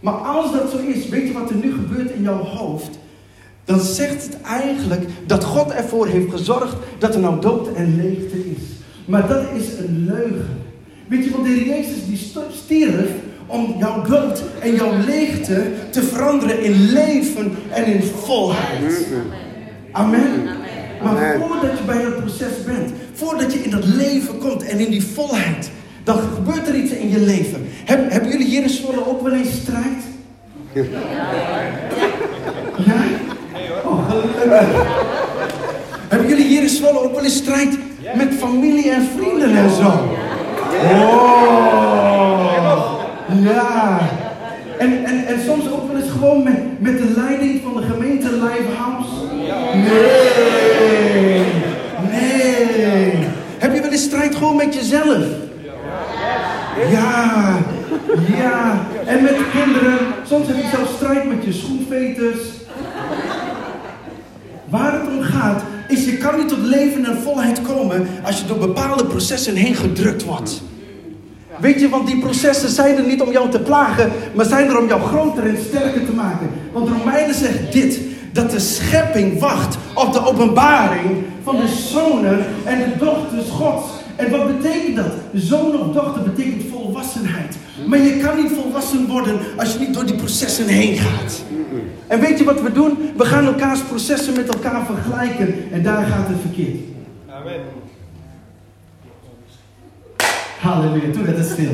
Maar 0.00 0.14
als 0.14 0.52
dat 0.52 0.70
zo 0.70 0.76
is, 0.76 1.08
weet 1.08 1.26
je 1.26 1.32
wat 1.32 1.50
er 1.50 1.56
nu 1.56 1.72
gebeurt 1.72 2.10
in 2.10 2.22
jouw 2.22 2.42
hoofd? 2.42 2.98
Dan 3.64 3.80
zegt 3.80 4.22
het 4.22 4.40
eigenlijk 4.40 5.04
dat 5.26 5.44
God 5.44 5.70
ervoor 5.70 6.06
heeft 6.06 6.30
gezorgd 6.30 6.76
dat 6.98 7.14
er 7.14 7.20
nou 7.20 7.40
dood 7.40 7.72
en 7.72 7.96
leegte 7.96 8.38
is. 8.38 8.62
Maar 9.04 9.28
dat 9.28 9.42
is 9.56 9.78
een 9.78 10.04
leugen. 10.04 10.58
Weet 11.08 11.24
je, 11.24 11.30
want 11.30 11.44
de 11.44 11.64
Jezus 11.64 12.06
die 12.06 12.30
stierf 12.50 13.10
om 13.50 13.74
jouw 13.78 14.02
dood 14.02 14.42
en 14.60 14.74
jouw 14.74 14.92
leegte 15.06 15.62
te 15.90 16.02
veranderen 16.02 16.62
in 16.62 16.92
leven 16.92 17.56
en 17.70 17.84
in 17.84 18.02
volheid. 18.02 19.06
Amen. 19.92 20.48
Maar 21.02 21.36
voordat 21.38 21.78
je 21.78 21.84
bij 21.86 22.02
dat 22.02 22.16
proces 22.16 22.64
bent, 22.66 22.92
voordat 23.12 23.52
je 23.52 23.58
in 23.58 23.70
dat 23.70 23.84
leven 23.84 24.38
komt 24.38 24.64
en 24.64 24.78
in 24.78 24.90
die 24.90 25.04
volheid, 25.04 25.70
dan 26.04 26.18
gebeurt 26.18 26.68
er 26.68 26.74
iets 26.74 26.90
in 26.90 27.10
je 27.10 27.20
leven. 27.20 27.66
Heb, 27.84 28.10
hebben 28.10 28.30
jullie 28.30 28.46
hier 28.46 28.62
in 28.62 28.70
Zwolle 28.70 29.06
ook 29.08 29.22
wel 29.22 29.32
eens 29.32 29.52
strijd? 29.52 30.02
Ja? 32.86 32.94
Oh, 33.84 34.10
gelukkig. 34.10 34.68
Hebben 36.08 36.28
jullie 36.28 36.46
hier 36.46 36.62
in 36.62 36.68
Zwolle 36.68 37.02
ook 37.02 37.14
wel 37.14 37.24
eens 37.24 37.36
strijd 37.36 37.78
met 38.14 38.34
familie 38.38 38.90
en 38.90 39.08
vrienden 39.16 39.56
en 39.56 39.70
zo? 39.70 40.08
Oh, 40.92 41.89
ja. 43.42 43.98
En, 44.78 45.04
en, 45.04 45.26
en 45.26 45.40
soms 45.46 45.70
ook 45.70 45.92
wel 45.92 46.02
eens 46.02 46.10
gewoon 46.10 46.42
met, 46.42 46.80
met 46.80 46.98
de 46.98 47.12
leiding 47.16 47.60
van 47.62 47.76
de 47.76 47.82
gemeente 47.82 48.32
Livehouse? 48.32 49.10
Nee, 49.74 51.44
nee. 52.10 53.12
Heb 53.58 53.74
je 53.74 53.80
wel 53.80 53.90
eens 53.90 54.02
strijd 54.02 54.34
gewoon 54.34 54.56
met 54.56 54.74
jezelf? 54.74 55.24
Ja, 56.90 57.58
ja. 58.38 58.86
En 59.06 59.22
met 59.22 59.36
kinderen. 59.52 59.98
Soms 60.26 60.46
heb 60.46 60.56
je 60.56 60.68
zelfs 60.76 60.92
strijd 60.94 61.28
met 61.28 61.44
je 61.44 61.52
schoenveters. 61.52 62.38
Waar 64.68 64.92
het 64.92 65.08
om 65.08 65.22
gaat, 65.22 65.62
is 65.88 66.04
je 66.04 66.16
kan 66.16 66.36
niet 66.36 66.48
tot 66.48 66.62
leven 66.62 67.04
en 67.04 67.16
volheid 67.16 67.62
komen 67.62 68.06
als 68.24 68.40
je 68.40 68.46
door 68.46 68.58
bepaalde 68.58 69.06
processen 69.06 69.54
heen 69.54 69.74
gedrukt 69.74 70.24
wordt. 70.24 70.62
Weet 71.60 71.80
je, 71.80 71.88
want 71.88 72.06
die 72.06 72.18
processen 72.18 72.68
zijn 72.68 72.96
er 72.96 73.06
niet 73.06 73.22
om 73.22 73.30
jou 73.30 73.50
te 73.50 73.60
plagen, 73.60 74.10
maar 74.34 74.44
zijn 74.44 74.68
er 74.68 74.78
om 74.78 74.88
jou 74.88 75.00
groter 75.00 75.46
en 75.46 75.58
sterker 75.68 76.06
te 76.06 76.12
maken. 76.12 76.50
Want 76.72 76.88
Romeinen 76.88 77.34
zegt 77.34 77.72
dit, 77.72 78.00
dat 78.32 78.50
de 78.50 78.60
schepping 78.60 79.38
wacht 79.38 79.76
op 79.94 80.12
de 80.12 80.26
openbaring 80.26 81.24
van 81.42 81.56
de 81.56 81.68
zonen 81.92 82.44
en 82.64 82.78
de 82.78 82.96
dochters 82.98 83.50
Gods. 83.50 83.86
En 84.16 84.30
wat 84.30 84.60
betekent 84.60 84.96
dat? 84.96 85.12
Zoon 85.34 85.80
of 85.80 85.94
dochter 85.94 86.22
betekent 86.22 86.62
volwassenheid. 86.70 87.56
Maar 87.86 87.98
je 87.98 88.16
kan 88.16 88.36
niet 88.36 88.52
volwassen 88.52 89.06
worden 89.06 89.38
als 89.56 89.72
je 89.72 89.78
niet 89.78 89.94
door 89.94 90.06
die 90.06 90.14
processen 90.16 90.66
heen 90.66 90.96
gaat. 90.96 91.42
En 92.06 92.20
weet 92.20 92.38
je 92.38 92.44
wat 92.44 92.60
we 92.60 92.72
doen? 92.72 92.98
We 93.16 93.24
gaan 93.24 93.46
elkaars 93.46 93.80
processen 93.80 94.34
met 94.34 94.48
elkaar 94.54 94.86
vergelijken 94.86 95.54
en 95.72 95.82
daar 95.82 96.04
gaat 96.04 96.28
het 96.28 96.40
verkeerd. 96.40 96.76
Amen. 97.30 97.79
Halleluja, 100.60 101.12
toen 101.12 101.24
werd 101.24 101.36
het 101.36 101.46
stil. 101.46 101.70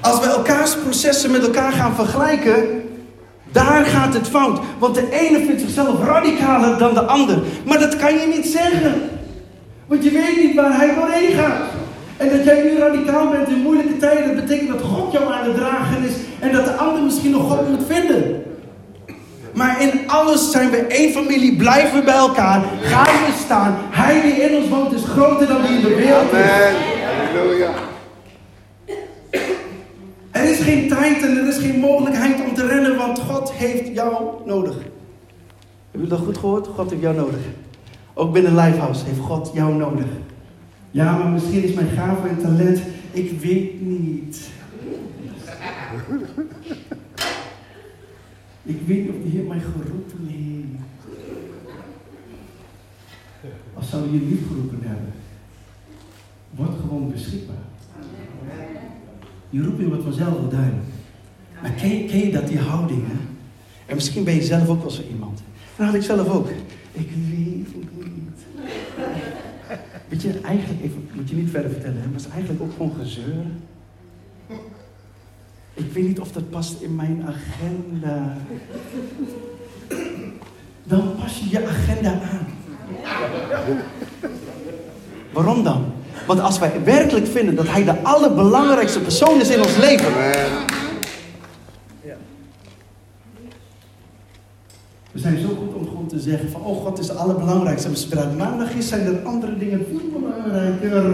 Als 0.00 0.20
we 0.20 0.26
elkaars 0.26 0.76
processen 0.76 1.30
met 1.30 1.42
elkaar 1.42 1.72
gaan 1.72 1.94
vergelijken, 1.94 2.82
daar 3.52 3.84
gaat 3.84 4.14
het 4.14 4.28
fout. 4.28 4.60
Want 4.78 4.94
de 4.94 5.08
ene 5.10 5.44
vindt 5.44 5.60
zichzelf 5.60 6.04
radicaler 6.04 6.78
dan 6.78 6.94
de 6.94 7.02
ander. 7.02 7.38
Maar 7.64 7.78
dat 7.78 7.96
kan 7.96 8.14
je 8.14 8.26
niet 8.36 8.46
zeggen. 8.46 8.94
Want 9.86 10.04
je 10.04 10.10
weet 10.10 10.36
niet 10.36 10.54
waar 10.54 10.76
hij 10.76 10.94
doorheen 10.94 11.32
gaat. 11.32 11.62
En 12.16 12.28
dat 12.28 12.44
jij 12.44 12.62
nu 12.62 12.78
radicaal 12.78 13.30
bent 13.30 13.48
in 13.48 13.62
moeilijke 13.62 13.96
tijden, 13.96 14.26
dat 14.26 14.44
betekent 14.44 14.68
dat 14.68 14.82
God 14.82 15.12
jou 15.12 15.32
aan 15.32 15.44
het 15.44 15.56
dragen 15.56 16.04
is 16.04 16.14
en 16.38 16.52
dat 16.52 16.64
de 16.64 16.72
ander 16.72 17.02
misschien 17.02 17.30
nog 17.30 17.50
God 17.50 17.68
moet 17.68 17.86
vinden. 17.88 18.42
Maar 19.58 19.82
in 19.82 20.08
alles 20.08 20.50
zijn 20.50 20.70
we 20.70 20.76
één 20.76 21.12
familie, 21.12 21.56
blijven 21.56 21.98
we 21.98 22.04
bij 22.04 22.14
elkaar, 22.14 22.62
gaan 22.80 23.04
we 23.04 23.40
staan. 23.44 23.74
Hij 23.78 24.22
die 24.22 24.32
in 24.32 24.56
ons 24.56 24.68
woont 24.68 24.92
is 24.92 25.04
groter 25.04 25.46
dan 25.46 25.62
die 25.62 25.76
in 25.76 25.82
de 25.82 25.94
wereld 25.94 26.32
is. 26.32 26.76
Halleluja. 27.32 27.70
Er 30.30 30.50
is 30.50 30.58
geen 30.58 30.88
tijd 30.88 31.22
en 31.22 31.36
er 31.36 31.48
is 31.48 31.58
geen 31.58 31.78
mogelijkheid 31.78 32.40
om 32.48 32.54
te 32.54 32.66
rennen, 32.66 32.96
want 32.96 33.18
God 33.18 33.52
heeft 33.52 33.94
jou 33.94 34.24
nodig. 34.46 34.74
Hebben 34.74 34.90
jullie 35.90 36.08
dat 36.08 36.18
goed 36.18 36.38
gehoord? 36.38 36.66
God 36.66 36.90
heeft 36.90 37.02
jou 37.02 37.16
nodig. 37.16 37.40
Ook 38.14 38.32
binnen 38.32 38.54
Lifehouse 38.54 39.04
heeft 39.04 39.20
God 39.20 39.50
jou 39.54 39.74
nodig. 39.74 40.06
Ja, 40.90 41.16
maar 41.16 41.28
misschien 41.28 41.62
is 41.62 41.72
mijn 41.72 41.88
gave 41.96 42.28
en 42.28 42.38
talent, 42.42 42.80
ik 43.12 43.40
weet 43.40 43.80
niet. 43.80 44.50
Ik 48.68 48.80
weet 48.86 49.00
niet 49.02 49.08
of 49.08 49.22
de 49.22 49.28
Heer 49.28 49.44
mij 49.44 49.60
geroepen 49.60 50.26
heeft. 50.26 50.46
Als 53.74 53.90
zou 53.90 54.12
je 54.12 54.20
niet 54.20 54.40
geroepen 54.48 54.78
hebben, 54.82 55.12
word 56.50 56.80
gewoon 56.80 57.10
beschikbaar. 57.12 57.56
Je 59.50 59.62
roeping 59.62 59.88
wordt 59.88 60.02
vanzelf 60.02 60.32
wel 60.32 60.48
duidelijk. 60.48 60.86
Maar 61.62 61.70
ken 61.70 61.88
je, 61.88 62.26
je 62.26 62.32
dat, 62.32 62.48
die 62.48 62.58
houding? 62.58 63.02
En 63.86 63.94
misschien 63.94 64.24
ben 64.24 64.34
je 64.34 64.42
zelf 64.42 64.68
ook 64.68 64.80
wel 64.80 64.90
zo 64.90 65.02
iemand. 65.10 65.42
Dat 65.76 65.86
had 65.86 65.94
ik 65.94 66.02
zelf 66.02 66.28
ook. 66.28 66.48
Ik 66.92 67.10
weet 67.30 67.66
het 67.72 68.14
niet. 68.14 68.38
Weet 70.08 70.22
je, 70.22 70.40
eigenlijk, 70.40 70.82
even, 70.82 71.08
moet 71.14 71.28
je 71.28 71.36
niet 71.36 71.50
verder 71.50 71.70
vertellen, 71.70 71.96
maar 71.96 72.12
het 72.12 72.20
is 72.20 72.32
eigenlijk 72.32 72.62
ook 72.62 72.72
gewoon 72.72 72.94
gezeur. 72.98 73.44
Ik 75.78 75.92
weet 75.92 76.06
niet 76.06 76.20
of 76.20 76.32
dat 76.32 76.50
past 76.50 76.80
in 76.80 76.94
mijn 76.94 77.24
agenda. 77.26 78.36
Dan 80.84 81.14
pas 81.20 81.38
je 81.38 81.50
je 81.50 81.66
agenda 81.66 82.10
aan. 82.10 82.46
Waarom 85.32 85.64
dan? 85.64 85.84
Want 86.26 86.40
als 86.40 86.58
wij 86.58 86.84
werkelijk 86.84 87.26
vinden 87.26 87.54
dat 87.54 87.68
Hij 87.68 87.84
de 87.84 88.02
allerbelangrijkste 88.02 89.00
persoon 89.00 89.40
is 89.40 89.50
in 89.50 89.62
ons 89.62 89.76
leven. 89.76 90.12
We 95.12 95.24
zijn 95.24 95.38
zo 95.38 95.48
goed 95.48 95.74
om 95.74 95.88
gewoon 95.88 96.06
te 96.06 96.20
zeggen 96.20 96.50
van, 96.50 96.64
oh 96.64 96.84
God 96.84 96.98
is 96.98 97.08
het 97.08 97.16
allerbelangrijkste. 97.16 97.88
Eruit 98.10 98.36
maandag 98.36 98.72
is, 98.74 98.88
zijn 98.88 99.06
er 99.06 99.22
andere 99.24 99.58
dingen 99.58 99.86
veel 99.90 100.20
belangrijker. 100.20 101.04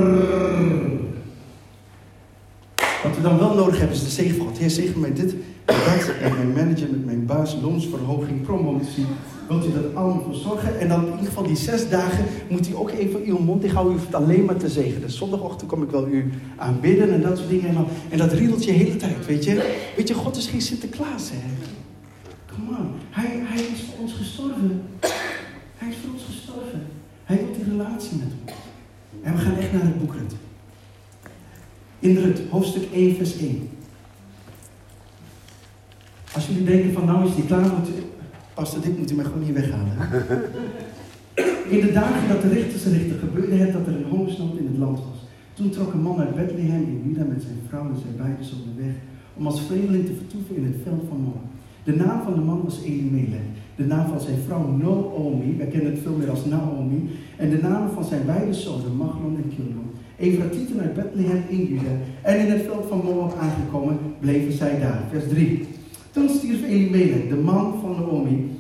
Wat 3.04 3.16
we 3.16 3.22
dan 3.22 3.38
wel 3.38 3.54
nodig 3.54 3.78
hebben 3.78 3.96
is 3.96 4.04
de 4.04 4.10
zegen 4.10 4.36
van 4.36 4.46
God. 4.46 4.58
Heer, 4.58 4.70
zegen 4.70 5.00
mij 5.00 5.12
dit, 5.12 5.34
dat, 5.64 5.76
met 6.22 6.36
mijn 6.36 6.52
manager, 6.52 6.88
met 6.90 7.04
mijn 7.04 7.26
baas, 7.26 7.56
loonsverhoging, 7.62 8.42
promotie. 8.42 9.06
Wilt 9.48 9.66
u 9.66 9.72
dat 9.72 9.94
allemaal 9.94 10.22
voor 10.22 10.34
zorgen? 10.34 10.80
En 10.80 10.88
dan 10.88 11.00
in 11.00 11.10
ieder 11.10 11.26
geval 11.26 11.42
die 11.42 11.56
zes 11.56 11.88
dagen 11.88 12.24
moet 12.48 12.68
u 12.68 12.76
ook 12.76 12.90
even 12.90 13.24
uw 13.24 13.38
mond 13.38 13.62
dicht 13.62 13.74
houden. 13.74 13.96
U 13.96 14.14
alleen 14.14 14.44
maar 14.44 14.56
te 14.56 14.68
zegenen. 14.68 15.00
Dus 15.00 15.16
zondagochtend 15.16 15.70
kom 15.70 15.82
ik 15.82 15.90
wel 15.90 16.08
u 16.08 16.32
aanbidden 16.56 17.12
en 17.12 17.20
dat 17.20 17.36
soort 17.38 17.48
dingen. 17.48 17.68
En, 17.68 17.86
en 18.10 18.18
dat 18.18 18.32
riedelt 18.32 18.64
je 18.64 18.70
hele 18.70 18.96
tijd, 18.96 19.26
weet 19.26 19.44
je. 19.44 19.74
Weet 19.96 20.08
je, 20.08 20.14
God 20.14 20.36
is 20.36 20.46
geen 20.46 20.62
Sinterklaas, 20.62 21.30
hè. 21.30 21.38
Come 22.54 22.78
on. 22.78 22.90
Hij, 23.10 23.42
hij 23.42 23.62
is 23.62 23.80
voor 23.80 24.02
ons 24.02 24.12
gestorven. 24.12 24.82
Hij 25.76 25.88
is 25.88 25.96
voor 26.02 26.12
ons 26.12 26.24
gestorven. 26.24 26.86
Hij 27.24 27.36
wil 27.36 27.54
die 27.54 27.64
relatie 27.76 28.16
met 28.16 28.28
ons. 28.42 28.52
En 29.22 29.32
we 29.34 29.38
gaan 29.38 29.56
echt 29.56 29.72
naar 29.72 29.82
het 29.82 29.98
boek 29.98 30.14
Rut. 30.14 30.43
In 32.04 32.16
Rut, 32.16 32.40
hoofdstuk 32.50 32.82
1, 32.92 33.16
vers 33.16 33.38
1. 33.38 33.68
Als 36.34 36.46
jullie 36.46 36.64
denken 36.64 36.92
van 36.92 37.04
nou 37.04 37.26
is 37.26 37.34
die 37.34 37.44
klaar, 37.44 37.60
moet 37.60 37.88
pastor 38.54 38.82
dit 38.82 38.98
moet 38.98 39.10
u 39.10 39.14
mij 39.14 39.24
gewoon 39.24 39.44
niet 39.44 39.54
weghalen. 39.54 39.96
In 41.74 41.80
de 41.80 41.92
dagen 41.92 42.28
dat 42.28 42.42
de 42.42 42.48
richters 42.48 42.84
richten 42.84 43.18
gebeurde 43.18 43.54
het 43.54 43.72
dat 43.72 43.86
er 43.86 43.96
een 43.96 44.10
hongersnood 44.10 44.56
in 44.58 44.66
het 44.66 44.78
land 44.78 44.98
was. 44.98 45.18
Toen 45.54 45.70
trok 45.70 45.92
een 45.92 46.02
man 46.02 46.18
uit 46.18 46.34
Bethlehem 46.34 46.82
in 46.82 47.02
Juda 47.04 47.24
met 47.24 47.42
zijn 47.42 47.58
vrouw 47.68 47.88
en 47.88 48.00
zijn 48.00 48.16
beide 48.16 48.44
zonen 48.44 48.76
weg 48.76 48.94
om 49.36 49.46
als 49.46 49.60
vreemdeling 49.60 50.06
te 50.06 50.14
vertoeven 50.14 50.56
in 50.56 50.64
het 50.64 50.76
veld 50.82 51.02
van 51.08 51.20
Moab. 51.20 51.44
De 51.84 51.96
naam 51.96 52.22
van 52.22 52.34
de 52.34 52.40
man 52.40 52.62
was 52.64 52.82
Elimelech. 52.82 53.48
De 53.76 53.84
naam 53.84 54.08
van 54.08 54.20
zijn 54.20 54.38
vrouw 54.46 54.66
Noomi, 54.66 55.56
wij 55.56 55.66
kennen 55.66 55.92
het 55.92 56.02
veel 56.02 56.16
meer 56.16 56.30
als 56.30 56.44
Naomi. 56.44 57.10
En 57.36 57.50
de 57.50 57.58
namen 57.58 57.90
van 57.90 58.04
zijn 58.04 58.26
beide 58.26 58.54
zonen, 58.54 58.96
Maglon 58.96 59.36
en 59.36 59.52
Kilon. 59.56 59.93
Efratieten 60.18 60.80
uit 60.80 60.94
Bethlehem 60.94 61.42
in 61.48 61.64
Juda. 61.66 61.90
En 62.22 62.38
in 62.38 62.52
het 62.52 62.62
veld 62.62 62.86
van 62.88 63.02
Moab 63.04 63.38
aangekomen, 63.38 63.98
bleven 64.20 64.52
zij 64.52 64.78
daar. 64.78 65.02
Vers 65.10 65.28
3. 65.28 65.66
Toen 66.10 66.28
stierf 66.28 66.62
Elimelech, 66.62 67.28
de 67.28 67.36
man 67.36 67.74
van 67.80 67.90
Naomi, 67.90 68.50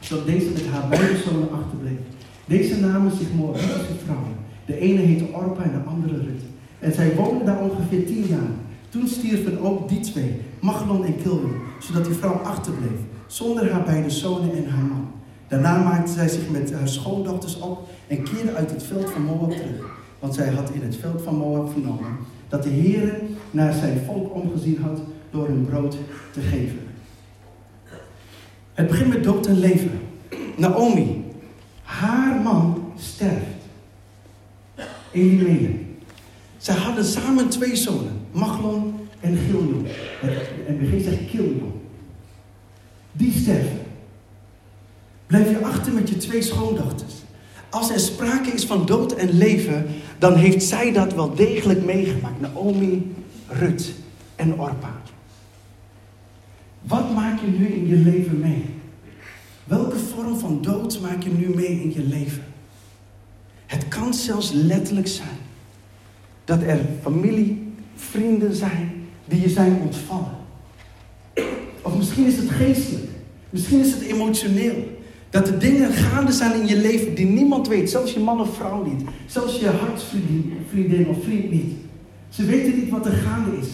zodat 0.00 0.26
deze 0.26 0.50
met 0.50 0.66
haar 0.66 0.88
beide 0.88 1.16
zonen 1.16 1.50
achterbleef. 1.50 1.98
Deze 2.44 2.80
namen 2.80 3.12
zich 3.12 3.32
Moabitische 3.36 3.94
vrouwen. 4.04 4.32
De 4.66 4.78
ene 4.78 5.00
heette 5.00 5.32
Orpa 5.32 5.62
en 5.62 5.72
de 5.72 5.90
andere 5.90 6.14
Rut. 6.14 6.42
En 6.78 6.92
zij 6.92 7.14
woonden 7.14 7.46
daar 7.46 7.60
ongeveer 7.60 8.06
tien 8.06 8.24
jaar. 8.28 8.50
Toen 8.88 9.08
stierven 9.08 9.60
ook 9.60 9.88
die 9.88 10.00
twee, 10.00 10.40
Maglon 10.60 11.04
en 11.04 11.16
Kiljon, 11.16 11.54
zodat 11.78 12.04
die 12.04 12.14
vrouw 12.14 12.32
achterbleef, 12.34 13.00
zonder 13.26 13.72
haar 13.72 13.84
beide 13.84 14.10
zonen 14.10 14.56
en 14.56 14.68
haar 14.68 14.84
man. 14.84 15.06
Daarna 15.48 15.82
maakte 15.82 16.12
zij 16.12 16.28
zich 16.28 16.50
met 16.50 16.72
haar 16.72 16.88
schoondochters 16.88 17.58
op 17.60 17.88
en 18.06 18.22
keerde 18.22 18.54
uit 18.54 18.70
het 18.70 18.82
veld 18.82 19.10
van 19.10 19.22
Moab 19.22 19.50
terug. 19.50 20.03
Want 20.18 20.34
zij 20.34 20.48
had 20.48 20.70
in 20.70 20.82
het 20.82 20.96
veld 20.96 21.22
van 21.22 21.36
Moab 21.36 21.72
vernomen 21.72 22.16
dat 22.48 22.62
de 22.62 22.70
Heere 22.70 23.20
naar 23.50 23.72
zijn 23.72 24.00
volk 24.06 24.34
omgezien 24.34 24.82
had 24.82 25.00
door 25.30 25.46
hun 25.46 25.66
brood 25.66 25.96
te 26.32 26.40
geven. 26.40 26.78
Het 28.74 28.86
begint 28.86 29.08
met 29.08 29.24
dood 29.24 29.46
en 29.46 29.58
leven. 29.58 30.00
Naomi, 30.56 31.24
haar 31.82 32.40
man 32.40 32.92
sterft. 32.96 33.46
Elimelech. 35.12 35.76
Zij 36.56 36.74
hadden 36.74 37.04
samen 37.04 37.48
twee 37.48 37.76
zonen, 37.76 38.20
Maglon 38.32 38.94
en 39.20 39.36
Giljon. 39.36 39.86
En 40.66 40.78
begin 40.78 41.00
zegt 41.00 41.30
Kiljon. 41.30 41.80
Die 43.12 43.32
sterven. 43.32 43.80
Blijf 45.26 45.50
je 45.50 45.64
achter 45.64 45.92
met 45.92 46.08
je 46.08 46.16
twee 46.16 46.42
schoondochters. 46.42 47.14
Als 47.74 47.90
er 47.90 48.00
sprake 48.00 48.50
is 48.50 48.64
van 48.64 48.86
dood 48.86 49.12
en 49.12 49.30
leven, 49.30 49.86
dan 50.18 50.34
heeft 50.34 50.62
zij 50.62 50.92
dat 50.92 51.14
wel 51.14 51.34
degelijk 51.34 51.84
meegemaakt. 51.84 52.40
Naomi, 52.40 53.14
Rut 53.48 53.94
en 54.36 54.60
Orpa. 54.60 55.02
Wat 56.82 57.14
maak 57.14 57.40
je 57.40 57.46
nu 57.46 57.66
in 57.66 57.86
je 57.86 57.96
leven 57.96 58.40
mee? 58.40 58.64
Welke 59.64 59.98
vorm 59.98 60.38
van 60.38 60.62
dood 60.62 61.00
maak 61.00 61.22
je 61.22 61.30
nu 61.30 61.54
mee 61.54 61.80
in 61.80 61.92
je 61.94 62.02
leven? 62.02 62.44
Het 63.66 63.88
kan 63.88 64.14
zelfs 64.14 64.50
letterlijk 64.52 65.08
zijn 65.08 65.38
dat 66.44 66.62
er 66.62 66.80
familie, 67.02 67.72
vrienden 67.94 68.54
zijn 68.54 69.06
die 69.24 69.40
je 69.40 69.48
zijn 69.48 69.80
ontvallen. 69.80 70.36
Of 71.82 71.96
misschien 71.96 72.26
is 72.26 72.36
het 72.36 72.50
geestelijk, 72.50 73.10
misschien 73.50 73.80
is 73.80 73.92
het 73.92 74.02
emotioneel. 74.02 74.93
Dat 75.34 75.48
er 75.48 75.58
dingen 75.58 75.92
gaande 75.92 76.32
zijn 76.32 76.60
in 76.60 76.66
je 76.66 76.76
leven 76.76 77.14
die 77.14 77.26
niemand 77.26 77.68
weet, 77.68 77.90
zelfs 77.90 78.12
je 78.12 78.20
man 78.20 78.40
of 78.40 78.56
vrouw 78.56 78.84
niet, 78.84 79.08
zelfs 79.26 79.60
je 79.60 79.68
hartsvriendin 79.68 80.52
vriendin 80.70 81.08
of 81.08 81.16
vriend 81.24 81.50
niet. 81.50 81.72
Ze 82.28 82.44
weten 82.44 82.78
niet 82.78 82.90
wat 82.90 83.06
er 83.06 83.12
gaande 83.12 83.56
is. 83.60 83.66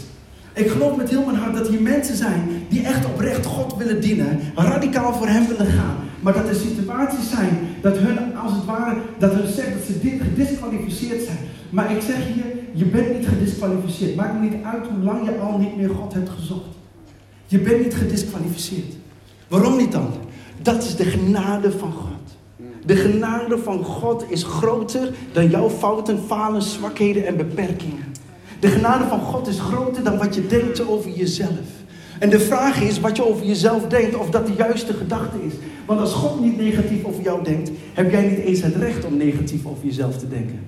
Ik 0.55 0.71
geloof 0.71 0.97
met 0.97 1.11
heel 1.11 1.25
mijn 1.25 1.37
hart 1.37 1.55
dat 1.55 1.69
hier 1.69 1.83
mensen 1.83 2.17
zijn 2.17 2.41
die 2.69 2.83
echt 2.83 3.07
oprecht 3.07 3.47
God 3.47 3.77
willen 3.77 4.01
dienen, 4.01 4.41
radicaal 4.55 5.15
voor 5.15 5.27
Hem 5.27 5.47
willen 5.47 5.73
gaan. 5.73 5.97
Maar 6.21 6.33
dat 6.33 6.49
er 6.49 6.55
situaties 6.55 7.31
zijn 7.31 7.59
dat 7.83 7.99
hun, 7.99 8.37
als 8.37 8.53
het 8.53 8.65
ware, 8.65 9.01
dat 9.19 9.33
hun 9.33 9.53
zegt 9.53 9.73
dat 9.73 9.83
ze 9.87 10.19
gedisqualificeerd 10.21 11.23
zijn. 11.23 11.39
Maar 11.71 11.97
ik 11.97 12.03
zeg 12.03 12.27
je, 12.35 12.61
je 12.73 12.85
bent 12.85 13.19
niet 13.19 13.29
gedisqualificeerd. 13.29 14.17
Maakt 14.17 14.41
niet 14.41 14.55
uit 14.65 14.87
hoe 14.87 15.05
lang 15.05 15.25
je 15.25 15.39
al 15.39 15.59
niet 15.59 15.77
meer 15.77 15.91
God 15.91 16.15
hebt 16.15 16.29
gezocht. 16.29 16.77
Je 17.47 17.59
bent 17.59 17.83
niet 17.83 17.95
gedisqualificeerd. 17.95 18.95
Waarom 19.49 19.77
niet 19.77 19.93
dan? 19.93 20.29
Dat 20.63 20.83
is 20.83 20.97
de 20.97 21.05
genade 21.05 21.73
van 21.73 21.93
God. 21.93 22.09
De 22.87 22.97
genade 22.97 23.59
van 23.59 23.85
God 23.85 24.25
is 24.29 24.43
groter 24.43 25.13
dan 25.33 25.51
jouw 25.51 25.69
fouten, 25.69 26.19
falen, 26.27 26.63
zwakheden 26.63 27.27
en 27.27 27.37
beperkingen. 27.37 28.05
De 28.61 28.69
genade 28.69 29.05
van 29.05 29.21
God 29.21 29.49
is 29.49 29.61
groter 29.61 30.05
dan 30.05 30.19
wat 30.19 30.35
je 30.35 30.47
denkt 30.47 30.89
over 30.89 31.11
jezelf. 31.11 31.79
En 32.19 32.31
de 32.31 32.41
vraag 32.41 32.81
is 32.81 33.01
wat 33.01 33.17
je 33.17 33.29
over 33.29 33.47
jezelf 33.47 33.87
denkt, 33.87 34.17
of 34.17 34.31
dat 34.31 34.47
de 34.47 34.53
juiste 34.57 34.93
gedachte 34.93 35.37
is. 35.47 35.53
Want 35.87 36.01
als 36.01 36.13
God 36.13 36.41
niet 36.41 36.57
negatief 36.57 37.05
over 37.05 37.23
jou 37.23 37.45
denkt, 37.45 37.71
heb 37.95 38.11
jij 38.11 38.27
niet 38.27 38.39
eens 38.39 38.63
het 38.63 38.77
recht 38.77 39.05
om 39.05 39.17
negatief 39.17 39.67
over 39.67 39.85
jezelf 39.85 40.19
te 40.19 40.29
denken. 40.29 40.61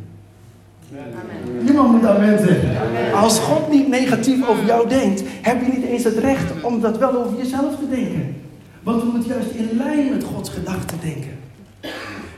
Amen. 0.93 1.65
Niemand 1.65 1.93
moet 1.93 2.05
amen 2.05 2.39
zeggen. 2.39 3.13
Als 3.15 3.39
God 3.39 3.71
niet 3.71 3.89
negatief 3.89 4.49
over 4.49 4.65
jou 4.65 4.89
denkt, 4.89 5.23
heb 5.43 5.61
je 5.61 5.73
niet 5.73 5.85
eens 5.85 6.05
het 6.05 6.19
recht 6.19 6.63
om 6.63 6.81
dat 6.81 6.99
wel 6.99 7.25
over 7.25 7.37
jezelf 7.39 7.77
te 7.79 7.89
denken. 7.89 8.35
Want 8.83 9.03
we 9.03 9.09
moeten 9.09 9.31
juist 9.31 9.51
in 9.51 9.77
lijn 9.77 10.11
met 10.11 10.25
Gods 10.25 10.51
gedachten 10.51 10.99
denken. 11.01 11.39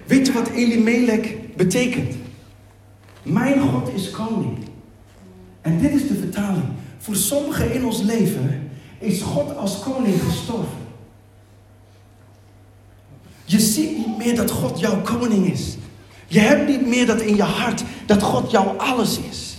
Weet 0.06 0.26
je 0.26 0.32
wat 0.32 0.48
Elimelech 0.48 1.28
betekent? 1.56 2.14
Mijn 3.22 3.60
God 3.60 3.94
is 3.94 4.10
koning. 4.10 4.58
En 5.60 5.78
dit 5.78 5.92
is 5.92 6.08
de 6.08 6.14
vertaling. 6.14 6.64
Voor 6.98 7.16
sommigen 7.16 7.72
in 7.74 7.84
ons 7.84 8.02
leven 8.02 8.70
is 8.98 9.22
God 9.22 9.56
als 9.56 9.80
koning 9.80 10.22
gestorven. 10.22 10.82
Je 13.44 13.60
ziet 13.60 13.96
niet 13.96 14.18
meer 14.18 14.36
dat 14.36 14.50
God 14.50 14.80
jouw 14.80 15.00
koning 15.02 15.52
is. 15.52 15.76
Je 16.26 16.38
hebt 16.38 16.68
niet 16.68 16.86
meer 16.86 17.06
dat 17.06 17.20
in 17.20 17.36
je 17.36 17.42
hart 17.42 17.82
dat 18.06 18.22
God 18.22 18.50
jouw 18.50 18.74
alles 18.76 19.20
is. 19.30 19.56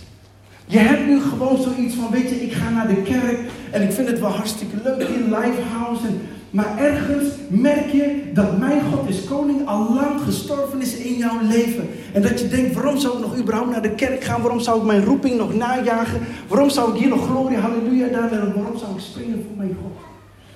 Je 0.65 0.77
hebt 0.77 1.06
nu 1.06 1.22
gewoon 1.22 1.62
zoiets 1.62 1.96
van, 1.96 2.12
weet 2.12 2.30
je, 2.30 2.44
ik 2.44 2.54
ga 2.54 2.70
naar 2.70 2.88
de 2.88 3.01
kerk 3.01 3.39
en 3.72 3.82
ik 3.82 3.92
vind 3.92 4.08
het 4.08 4.20
wel 4.20 4.30
hartstikke 4.30 4.75
leuk 4.84 5.08
in 5.08 5.24
Lifehouse. 5.24 6.08
En, 6.08 6.22
maar 6.55 6.77
ergens 6.77 7.33
merk 7.47 7.91
je 7.91 8.21
dat 8.33 8.57
mijn 8.59 8.81
God 8.91 9.09
is 9.09 9.24
koning 9.24 9.67
al 9.67 9.93
lang 9.93 10.21
gestorven 10.21 10.81
is 10.81 10.95
in 10.95 11.17
jouw 11.17 11.39
leven. 11.41 11.88
En 12.13 12.21
dat 12.21 12.39
je 12.39 12.47
denkt, 12.47 12.74
waarom 12.74 12.97
zou 12.97 13.13
ik 13.13 13.19
nog 13.19 13.38
überhaupt 13.38 13.69
naar 13.69 13.81
de 13.81 13.95
kerk 13.95 14.24
gaan? 14.24 14.41
Waarom 14.41 14.59
zou 14.59 14.79
ik 14.79 14.85
mijn 14.85 15.03
roeping 15.03 15.38
nog 15.38 15.53
najagen? 15.53 16.19
Waarom 16.47 16.69
zou 16.69 16.93
ik 16.93 17.00
hier 17.00 17.09
nog 17.09 17.25
glorie, 17.25 17.57
halleluja 17.57 18.07
daar 18.07 18.31
en 18.31 18.53
waarom 18.53 18.77
zou 18.77 18.91
ik 18.95 19.00
springen 19.00 19.43
voor 19.47 19.57
mijn 19.57 19.77
God? 19.81 19.91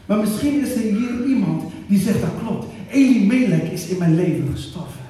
Maar 0.06 0.18
misschien 0.18 0.62
is 0.62 0.74
er 0.74 0.82
hier 0.82 1.26
iemand 1.28 1.64
die 1.88 2.00
zegt, 2.00 2.22
dat 2.22 2.30
klopt. 2.46 2.66
Eli 2.90 3.26
Melek 3.26 3.72
is 3.72 3.88
in 3.88 3.98
mijn 3.98 4.16
leven 4.16 4.50
gestorven. 4.52 5.02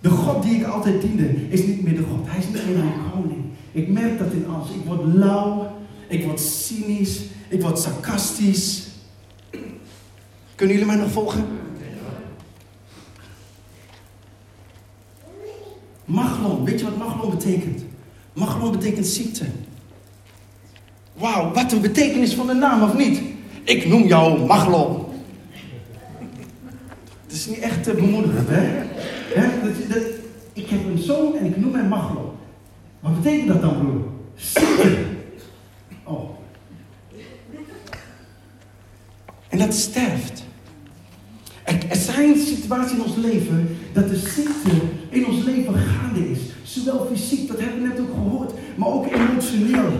De 0.00 0.08
God 0.08 0.42
die 0.42 0.54
ik 0.54 0.66
altijd 0.66 1.00
diende 1.00 1.48
is 1.48 1.66
niet 1.66 1.82
meer 1.82 1.96
de 1.96 2.02
God. 2.02 2.20
Hij 2.24 2.38
is 2.38 2.46
niet 2.46 2.66
meer 2.66 2.84
mijn 2.84 2.94
koning. 3.12 3.42
Ik 3.72 3.88
merk 3.88 4.18
dat 4.18 4.32
in 4.32 4.46
alles. 4.48 4.68
Ik 4.68 4.84
word 4.86 5.14
lauw, 5.14 5.72
ik 6.08 6.24
word 6.24 6.40
cynisch, 6.40 7.20
ik 7.48 7.60
word 7.60 7.78
sarcastisch. 7.78 8.83
Kunnen 10.54 10.76
jullie 10.76 10.92
mij 10.92 11.00
nog 11.00 11.12
volgen? 11.12 11.44
Maglon, 16.04 16.64
weet 16.64 16.80
je 16.80 16.84
wat 16.84 16.96
maglon 16.96 17.30
betekent? 17.30 17.84
Maglon 18.32 18.70
betekent 18.70 19.06
ziekte. 19.06 19.44
Wauw, 21.14 21.52
wat 21.52 21.72
een 21.72 21.80
betekenis 21.80 22.34
van 22.34 22.46
de 22.46 22.54
naam, 22.54 22.82
of 22.82 22.96
niet? 22.96 23.20
Ik 23.64 23.86
noem 23.86 24.06
jou 24.06 24.46
Maglon. 24.46 25.04
Het 27.24 27.32
is 27.32 27.46
niet 27.46 27.58
echt 27.58 27.88
uh, 27.88 27.94
bemoedigend, 27.94 28.48
hè? 28.48 28.84
hè? 29.34 29.62
Dat, 29.62 29.88
dat, 29.88 30.02
ik 30.52 30.68
heb 30.68 30.84
een 30.84 30.98
zoon 30.98 31.36
en 31.36 31.44
ik 31.44 31.56
noem 31.56 31.74
hem 31.74 31.88
Maglon. 31.88 32.30
Wat 33.00 33.22
betekent 33.22 33.48
dat 33.48 33.60
dan, 33.60 33.78
broer? 33.78 34.02
Ziekte. 34.34 34.96
Oh. 36.04 36.30
En 39.48 39.58
dat 39.58 39.74
sterft. 39.74 40.43
Er, 41.64 41.74
er 41.88 41.96
zijn 41.96 42.36
situaties 42.38 42.96
in 42.96 43.02
ons 43.02 43.16
leven 43.16 43.76
dat 43.92 44.08
de 44.08 44.16
ziekte 44.16 44.70
in 45.08 45.26
ons 45.26 45.44
leven 45.44 45.74
gaande 45.74 46.30
is. 46.30 46.38
Zowel 46.62 47.08
fysiek, 47.12 47.48
dat 47.48 47.60
hebben 47.60 47.82
we 47.82 47.88
net 47.88 48.00
ook 48.00 48.14
gehoord, 48.14 48.52
maar 48.74 48.88
ook 48.88 49.06
emotioneel. 49.06 49.92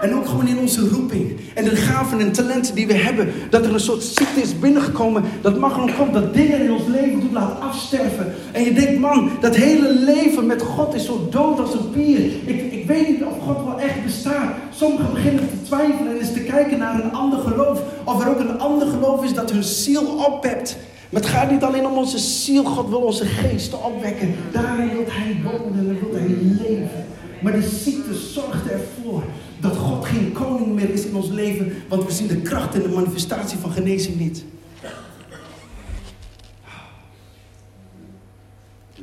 En 0.00 0.14
ook 0.14 0.26
gewoon 0.26 0.48
in 0.48 0.58
onze 0.58 0.88
roeping. 0.88 1.40
En 1.54 1.64
de 1.64 1.76
gaven 1.76 2.20
en 2.20 2.32
talenten 2.32 2.74
die 2.74 2.86
we 2.86 2.94
hebben. 2.94 3.32
Dat 3.50 3.64
er 3.64 3.74
een 3.74 3.80
soort 3.80 4.02
ziekte 4.02 4.40
is 4.40 4.58
binnengekomen. 4.58 5.24
Dat 5.40 5.58
mag 5.58 5.76
nog 5.76 5.96
komt. 5.96 6.12
Dat 6.12 6.34
dingen 6.34 6.62
in 6.62 6.72
ons 6.72 6.86
leven 6.86 7.20
doet 7.20 7.32
laat 7.32 7.60
afsterven. 7.60 8.34
En 8.52 8.64
je 8.64 8.72
denkt, 8.72 9.00
man, 9.00 9.30
dat 9.40 9.56
hele 9.56 9.94
leven 9.94 10.46
met 10.46 10.62
God 10.62 10.94
is 10.94 11.04
zo 11.04 11.26
dood 11.30 11.60
als 11.60 11.74
een 11.74 11.90
pier. 11.90 12.20
Ik, 12.44 12.72
ik 12.72 12.86
weet 12.86 13.08
niet 13.08 13.24
of 13.24 13.38
God 13.38 13.64
wel 13.64 13.80
echt 13.80 14.04
bestaat. 14.04 14.54
Sommigen 14.74 15.14
beginnen 15.14 15.48
te 15.48 15.62
twijfelen 15.66 16.12
en 16.12 16.18
eens 16.18 16.32
te 16.32 16.42
kijken 16.42 16.78
naar 16.78 17.04
een 17.04 17.12
ander 17.12 17.38
geloof. 17.38 17.80
Of 18.04 18.22
er 18.22 18.28
ook 18.28 18.40
een 18.40 18.58
ander 18.58 18.88
geloof 18.88 19.24
is 19.24 19.34
dat 19.34 19.50
hun 19.50 19.64
ziel 19.64 20.02
oppept. 20.26 20.76
Maar 21.12 21.22
het 21.22 21.30
gaat 21.30 21.50
niet 21.50 21.62
alleen 21.62 21.86
om 21.86 21.96
onze 21.96 22.18
ziel. 22.18 22.64
God 22.64 22.88
wil 22.88 23.00
onze 23.00 23.24
geesten 23.24 23.84
opwekken. 23.84 24.34
Daarin 24.52 24.88
wil 24.88 25.04
hij 25.06 25.40
wonen 25.44 25.88
en 25.88 25.98
wil 26.00 26.20
hij 26.20 26.28
leven. 26.28 27.04
Maar 27.42 27.52
de 27.52 27.62
ziekte 27.62 28.14
zorgt 28.14 28.70
ervoor 28.70 29.22
dat 29.60 29.76
God 29.76 30.04
geen 30.04 30.32
koning 30.32 30.74
meer 30.74 30.90
is 30.90 31.04
in 31.04 31.14
ons 31.14 31.28
leven, 31.28 31.72
want 31.88 32.04
we 32.04 32.12
zien 32.12 32.26
de 32.26 32.36
kracht 32.36 32.74
en 32.74 32.82
de 32.82 32.88
manifestatie 32.88 33.58
van 33.58 33.72
genezing 33.72 34.18
niet. 34.18 34.44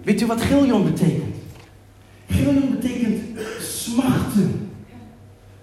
Weet 0.04 0.22
u 0.22 0.26
wat 0.26 0.41
Giljon 0.41 0.84
betekent? 0.84 1.36
Giljon 2.30 2.78
betekent 2.80 3.22
smachten. 3.62 4.69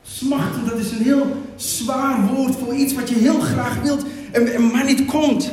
Smachten, 0.03 0.65
dat 0.69 0.79
is 0.79 0.91
een 0.91 1.03
heel 1.03 1.27
zwaar 1.57 2.27
woord 2.35 2.57
voor 2.57 2.75
iets 2.75 2.95
wat 2.95 3.09
je 3.09 3.15
heel 3.15 3.41
graag 3.41 3.83
wilt 3.83 4.05
en 4.33 4.67
maar 4.67 4.85
niet 4.85 5.05
komt. 5.05 5.53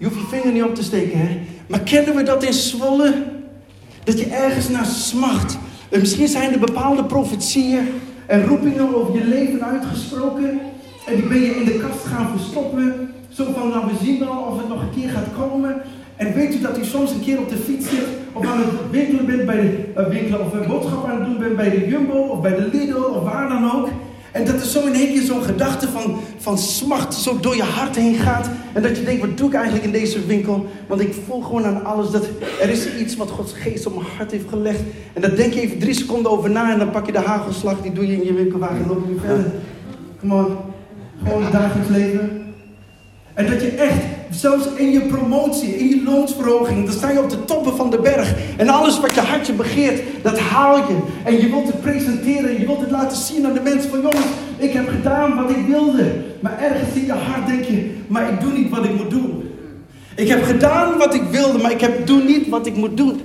Je 0.00 0.06
hoeft 0.06 0.18
je 0.20 0.26
vinger 0.26 0.52
niet 0.52 0.62
op 0.62 0.74
te 0.74 0.82
steken, 0.82 1.18
hè? 1.18 1.40
Maar 1.66 1.80
kennen 1.80 2.14
we 2.14 2.22
dat 2.22 2.44
in 2.44 2.52
Zwolle? 2.52 3.14
Dat 4.04 4.18
je 4.18 4.26
ergens 4.26 4.68
naar 4.68 4.84
smacht. 4.86 5.58
En 5.88 6.00
misschien 6.00 6.28
zijn 6.28 6.52
er 6.52 6.58
bepaalde 6.58 7.04
profetieën 7.04 7.88
en 8.26 8.46
roepingen 8.46 8.94
over 8.94 9.14
je 9.14 9.24
leven 9.24 9.64
uitgesproken. 9.64 10.60
En 11.06 11.14
die 11.14 11.26
ben 11.26 11.40
je 11.40 11.56
in 11.56 11.64
de 11.64 11.78
kast 11.78 12.04
gaan 12.04 12.38
verstoppen. 12.38 13.14
Zo 13.28 13.44
van, 13.56 13.68
nou 13.68 13.86
we 13.86 14.04
zien 14.04 14.18
wel 14.18 14.36
of 14.50 14.58
het 14.58 14.68
nog 14.68 14.80
een 14.80 15.00
keer 15.00 15.10
gaat 15.10 15.28
komen. 15.38 15.82
En 16.16 16.34
weet 16.34 16.54
u 16.54 16.60
dat 16.60 16.78
u 16.78 16.84
soms 16.84 17.10
een 17.10 17.24
keer 17.24 17.38
op 17.38 17.48
de 17.48 17.56
fiets 17.56 17.88
zit 17.88 18.06
of 18.32 18.46
aan 18.46 18.58
het 18.58 18.90
winkelen 18.90 19.26
bent 19.26 19.46
bij 19.46 19.60
de 19.60 20.28
uh, 20.28 20.40
of 20.40 20.52
een 20.52 20.66
boodschap 20.66 21.06
aan 21.08 21.18
het 21.18 21.24
doen 21.24 21.38
bent 21.38 21.56
bij 21.56 21.70
de 21.70 21.86
Jumbo 21.88 22.18
of 22.18 22.40
bij 22.40 22.54
de 22.54 22.68
Lidl 22.72 23.02
of 23.02 23.22
waar 23.22 23.48
dan 23.48 23.70
ook. 23.72 23.88
En 24.32 24.44
dat 24.44 24.60
er 24.60 24.66
zo 24.66 24.86
in 24.86 24.94
één 24.94 25.12
keer 25.12 25.22
zo'n 25.22 25.42
gedachte 25.42 25.88
van, 25.88 26.20
van 26.38 26.58
smacht 26.58 27.14
zo 27.14 27.40
door 27.40 27.56
je 27.56 27.62
hart 27.62 27.96
heen 27.96 28.14
gaat. 28.14 28.50
En 28.72 28.82
dat 28.82 28.96
je 28.96 29.04
denkt, 29.04 29.20
wat 29.20 29.38
doe 29.38 29.48
ik 29.48 29.54
eigenlijk 29.54 29.84
in 29.84 29.92
deze 29.92 30.26
winkel? 30.26 30.66
Want 30.86 31.00
ik 31.00 31.14
voel 31.26 31.40
gewoon 31.40 31.64
aan 31.64 31.84
alles 31.84 32.10
dat 32.10 32.24
er 32.60 32.68
is 32.68 32.94
iets 32.94 33.16
wat 33.16 33.30
Gods 33.30 33.52
geest 33.52 33.86
op 33.86 33.94
mijn 33.94 34.06
hart 34.16 34.30
heeft 34.30 34.48
gelegd. 34.48 34.80
En 35.12 35.20
daar 35.20 35.36
denk 35.36 35.52
je 35.52 35.60
even 35.60 35.78
drie 35.78 35.94
seconden 35.94 36.30
over 36.30 36.50
na 36.50 36.72
en 36.72 36.78
dan 36.78 36.90
pak 36.90 37.06
je 37.06 37.12
de 37.12 37.18
hagelslag, 37.18 37.82
die 37.82 37.92
doe 37.92 38.06
je 38.06 38.12
in 38.12 38.24
je 38.24 38.34
winkelwagen 38.34 38.82
en 38.82 38.88
loop 38.88 39.08
je 39.08 39.20
verder. 39.20 39.52
Come 40.20 40.34
on. 40.34 40.56
Gewoon 41.24 41.50
dagelijks 41.52 41.90
leven. 41.90 42.54
En 43.34 43.46
dat 43.46 43.60
je 43.60 43.68
echt, 43.68 44.02
zelfs 44.30 44.66
in 44.74 44.90
je 44.90 45.00
promotie, 45.00 45.78
in 45.78 45.88
je 45.88 46.02
loonsverhoging, 46.02 46.84
dan 46.84 46.94
sta 46.94 47.10
je 47.10 47.22
op 47.22 47.30
de 47.30 47.44
toppen 47.44 47.76
van 47.76 47.90
de 47.90 47.98
berg. 47.98 48.34
En 48.56 48.68
alles 48.68 49.00
wat 49.00 49.14
je 49.14 49.20
hartje 49.20 49.52
begeert, 49.52 50.02
dat 50.22 50.38
haal 50.38 50.76
je. 50.76 50.98
En 51.24 51.40
je 51.40 51.48
wilt 51.48 51.66
het 51.66 51.80
presenteren, 51.80 52.60
je 52.60 52.66
wilt 52.66 52.80
het 52.80 52.90
laten 52.90 53.16
zien 53.16 53.46
aan 53.46 53.52
de 53.52 53.60
mensen 53.60 53.90
van 53.90 54.00
jongens, 54.00 54.26
ik 54.56 54.72
heb 54.72 54.88
gedaan 54.88 55.36
wat 55.36 55.50
ik 55.50 55.66
wilde. 55.66 56.12
Maar 56.40 56.58
ergens 56.58 56.94
in 56.94 57.06
je 57.06 57.12
hart 57.12 57.46
denk 57.46 57.64
je, 57.64 57.94
maar 58.06 58.32
ik 58.32 58.40
doe 58.40 58.52
niet 58.52 58.70
wat 58.70 58.84
ik 58.84 58.96
moet 58.96 59.10
doen. 59.10 59.50
Ik 60.16 60.28
heb 60.28 60.44
gedaan 60.44 60.98
wat 60.98 61.14
ik 61.14 61.22
wilde, 61.22 61.58
maar 61.58 61.70
ik 61.70 61.80
heb, 61.80 62.06
doe 62.06 62.22
niet 62.22 62.48
wat 62.48 62.66
ik 62.66 62.76
moet 62.76 62.96
doen. 62.96 63.20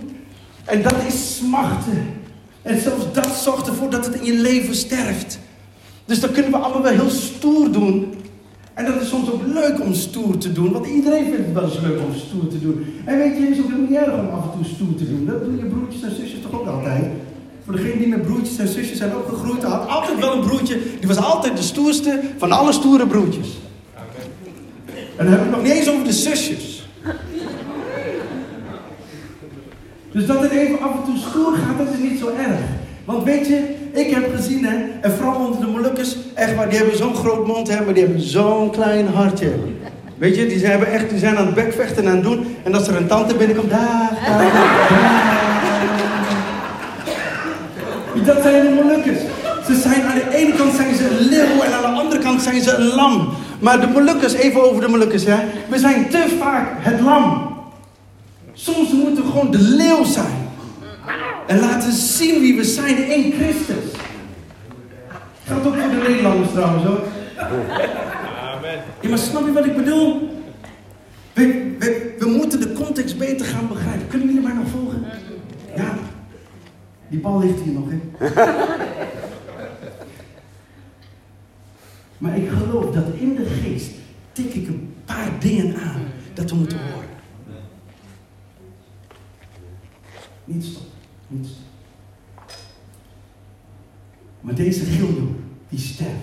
En 0.66 0.82
dat 0.82 0.96
is 1.08 1.36
smachten. 1.36 2.14
En 2.62 2.82
zelfs 2.82 3.06
dat 3.14 3.28
zorgt 3.28 3.68
ervoor 3.68 3.90
dat 3.90 4.06
het 4.06 4.16
in 4.16 4.26
je 4.26 4.34
leven 4.34 4.76
sterft. 4.76 5.40
Dus 6.06 6.20
dan 6.20 6.32
kunnen 6.32 6.52
we 6.52 6.58
allemaal 6.58 6.82
wel 6.82 6.92
heel 6.92 7.10
stoer 7.10 7.72
doen. 7.72 8.14
En 8.76 8.86
dat 8.86 9.02
is 9.02 9.10
soms 9.10 9.32
ook 9.32 9.42
leuk 9.54 9.82
om 9.82 9.94
stoer 9.94 10.38
te 10.38 10.52
doen, 10.52 10.72
want 10.72 10.86
iedereen 10.88 11.24
vindt 11.24 11.46
het 11.46 11.54
wel 11.54 11.64
eens 11.64 11.80
leuk 11.80 12.00
om 12.00 12.16
stoer 12.16 12.48
te 12.48 12.60
doen. 12.60 12.86
En 13.06 13.18
weet 13.18 13.38
je, 13.38 13.42
het 13.42 13.58
is 13.58 13.64
ook 13.64 13.90
niet 13.90 13.98
erg 13.98 14.14
om 14.14 14.30
af 14.30 14.44
en 14.44 14.52
toe 14.56 14.74
stoer 14.74 14.96
te 14.96 15.10
doen. 15.10 15.26
Dat 15.26 15.46
doen 15.46 15.58
je 15.58 15.66
broertjes 15.66 16.02
en 16.02 16.16
zusjes 16.16 16.42
toch 16.42 16.60
ook 16.60 16.68
altijd? 16.68 17.06
Voor 17.66 17.76
degenen 17.76 17.98
die 17.98 18.08
met 18.08 18.22
broertjes 18.22 18.58
en 18.58 18.68
zusjes 18.68 18.98
zijn 18.98 19.16
opgegroeid, 19.16 19.64
had 19.64 19.88
altijd 19.90 20.20
wel 20.20 20.34
een 20.34 20.48
broertje, 20.48 20.80
die 21.00 21.08
was 21.08 21.18
altijd 21.18 21.58
de 21.58 21.64
stoerste 21.64 22.20
van 22.38 22.52
alle 22.52 22.72
stoere 22.72 23.08
broertjes. 23.08 23.48
En 25.16 25.26
dan 25.26 25.28
heb 25.28 25.44
ik 25.44 25.52
nog 25.52 25.64
niet 25.64 25.72
eens 25.72 25.90
over 25.90 26.04
de 26.04 26.14
zusjes. 26.14 26.88
Dus 30.12 30.26
dat 30.26 30.42
het 30.42 30.52
even 30.52 30.80
af 30.80 30.92
en 30.96 31.04
toe 31.04 31.18
stoer 31.18 31.56
gaat, 31.56 31.78
dat 31.78 31.88
is 31.94 32.10
niet 32.10 32.20
zo 32.20 32.28
erg. 32.28 32.60
Want 33.06 33.24
weet 33.24 33.48
je, 33.48 33.76
ik 33.92 34.10
heb 34.10 34.36
gezien, 34.36 34.66
hè, 34.66 34.76
en 35.02 35.12
vooral 35.12 35.46
onder 35.46 35.60
de 35.60 35.68
Molukkers, 35.68 36.16
echt 36.34 36.56
waar, 36.56 36.70
die 36.70 36.78
hebben 36.78 36.98
zo'n 36.98 37.16
groot 37.16 37.48
mond, 37.48 37.68
hè, 37.68 37.84
maar 37.86 37.94
die 37.94 38.04
hebben 38.04 38.22
zo'n 38.22 38.72
klein 38.72 39.08
hartje. 39.08 39.52
Weet 40.18 40.36
je, 40.36 40.48
die 40.48 40.60
zijn, 40.60 40.72
hebben 40.72 40.92
echt, 40.92 41.10
die 41.10 41.20
zijn 41.20 41.38
aan 41.38 41.46
het 41.46 41.56
bekvechten 41.56 42.04
en 42.04 42.10
aan 42.10 42.16
het 42.16 42.24
doen. 42.24 42.56
En 42.64 42.74
als 42.74 42.88
er 42.88 42.96
een 42.96 43.08
tante 43.08 43.36
binnenkomt, 43.36 43.70
daar, 43.70 44.20
daar, 44.26 44.52
daar. 44.54 45.54
Dat 48.26 48.42
zijn 48.42 48.62
de 48.64 48.82
Molukkers. 48.84 49.20
Ze 49.66 49.76
zijn 49.76 50.02
aan 50.02 50.16
de 50.16 50.36
ene 50.36 50.54
kant 50.54 50.74
zijn 50.74 50.96
ze 50.96 51.10
een 51.10 51.28
leeuw 51.30 51.62
en 51.62 51.74
aan 51.74 51.82
de 51.82 52.00
andere 52.00 52.22
kant 52.22 52.42
zijn 52.42 52.62
ze 52.62 52.76
een 52.76 52.86
lam. 52.96 53.30
Maar 53.60 53.82
de 53.82 53.88
Molukkers, 53.88 54.34
even 54.34 54.70
over 54.70 54.82
de 54.82 54.88
Molukkers, 54.88 55.24
ja. 55.24 55.44
We 55.68 55.80
zijn 55.80 56.10
te 56.10 56.36
vaak 56.40 56.68
het 56.80 57.00
lam. 57.00 57.54
Soms 58.54 58.92
moeten 58.92 59.24
we 59.24 59.30
gewoon 59.30 59.52
de 59.52 59.62
leeuw 59.62 60.04
zijn. 60.04 60.45
En 61.48 61.60
laten 61.60 61.92
zien 61.92 62.42
wie 62.42 62.56
we 62.56 62.64
zijn 62.64 63.12
in 63.12 63.32
Christus. 63.32 64.00
Geldt 65.44 65.68
ook 65.68 65.76
voor 65.76 65.90
de 65.90 66.06
Nederlanders 66.08 66.52
trouwens 66.52 66.84
hoor. 66.84 67.04
Amen. 67.38 68.84
Ja, 69.02 69.10
maar 69.10 69.18
snap 69.18 69.46
je 69.46 69.54
wat 69.54 69.66
ik 69.66 69.76
bedoel? 69.76 70.30
We, 71.34 71.76
we, 71.80 72.16
we 72.20 72.26
moeten 72.26 72.60
de 72.60 72.74
context 72.74 73.18
beter 73.18 73.46
gaan 73.46 73.68
begrijpen. 73.68 74.08
Kunnen 74.08 74.28
jullie 74.28 74.42
mij 74.42 74.54
nog 74.54 74.68
volgen? 74.68 75.06
Ja. 75.76 75.98
Die 77.08 77.20
bal 77.20 77.40
ligt 77.40 77.62
hier 77.62 77.74
nog, 77.74 77.86
hè? 77.90 78.00
Maar 82.18 82.38
ik 82.38 82.50
geloof 82.50 82.94
dat 82.94 83.04
in 83.14 83.36
de 83.36 83.46
geest 83.46 83.92
tik 84.32 84.54
ik 84.54 84.68
een 84.68 84.94
paar 85.06 85.30
dingen 85.40 85.76
aan 85.76 86.02
dat 86.34 86.50
we 86.50 86.56
moeten 86.56 86.78
horen. 86.78 87.10
Niet 90.46 90.64
stoppen. 90.64 90.95
Niet 91.28 91.46
stoppen. 91.46 91.64
Maar 94.42 94.56
deze 94.56 94.86
Giljo, 94.86 95.36
die 95.70 95.80
sterft. 95.80 96.14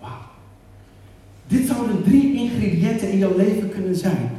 Wauw. 0.00 0.18
Dit 1.46 1.66
zouden 1.66 2.02
drie 2.02 2.34
ingrediënten 2.34 3.10
in 3.10 3.18
jouw 3.18 3.36
leven 3.36 3.68
kunnen 3.68 3.96
zijn. 3.96 4.30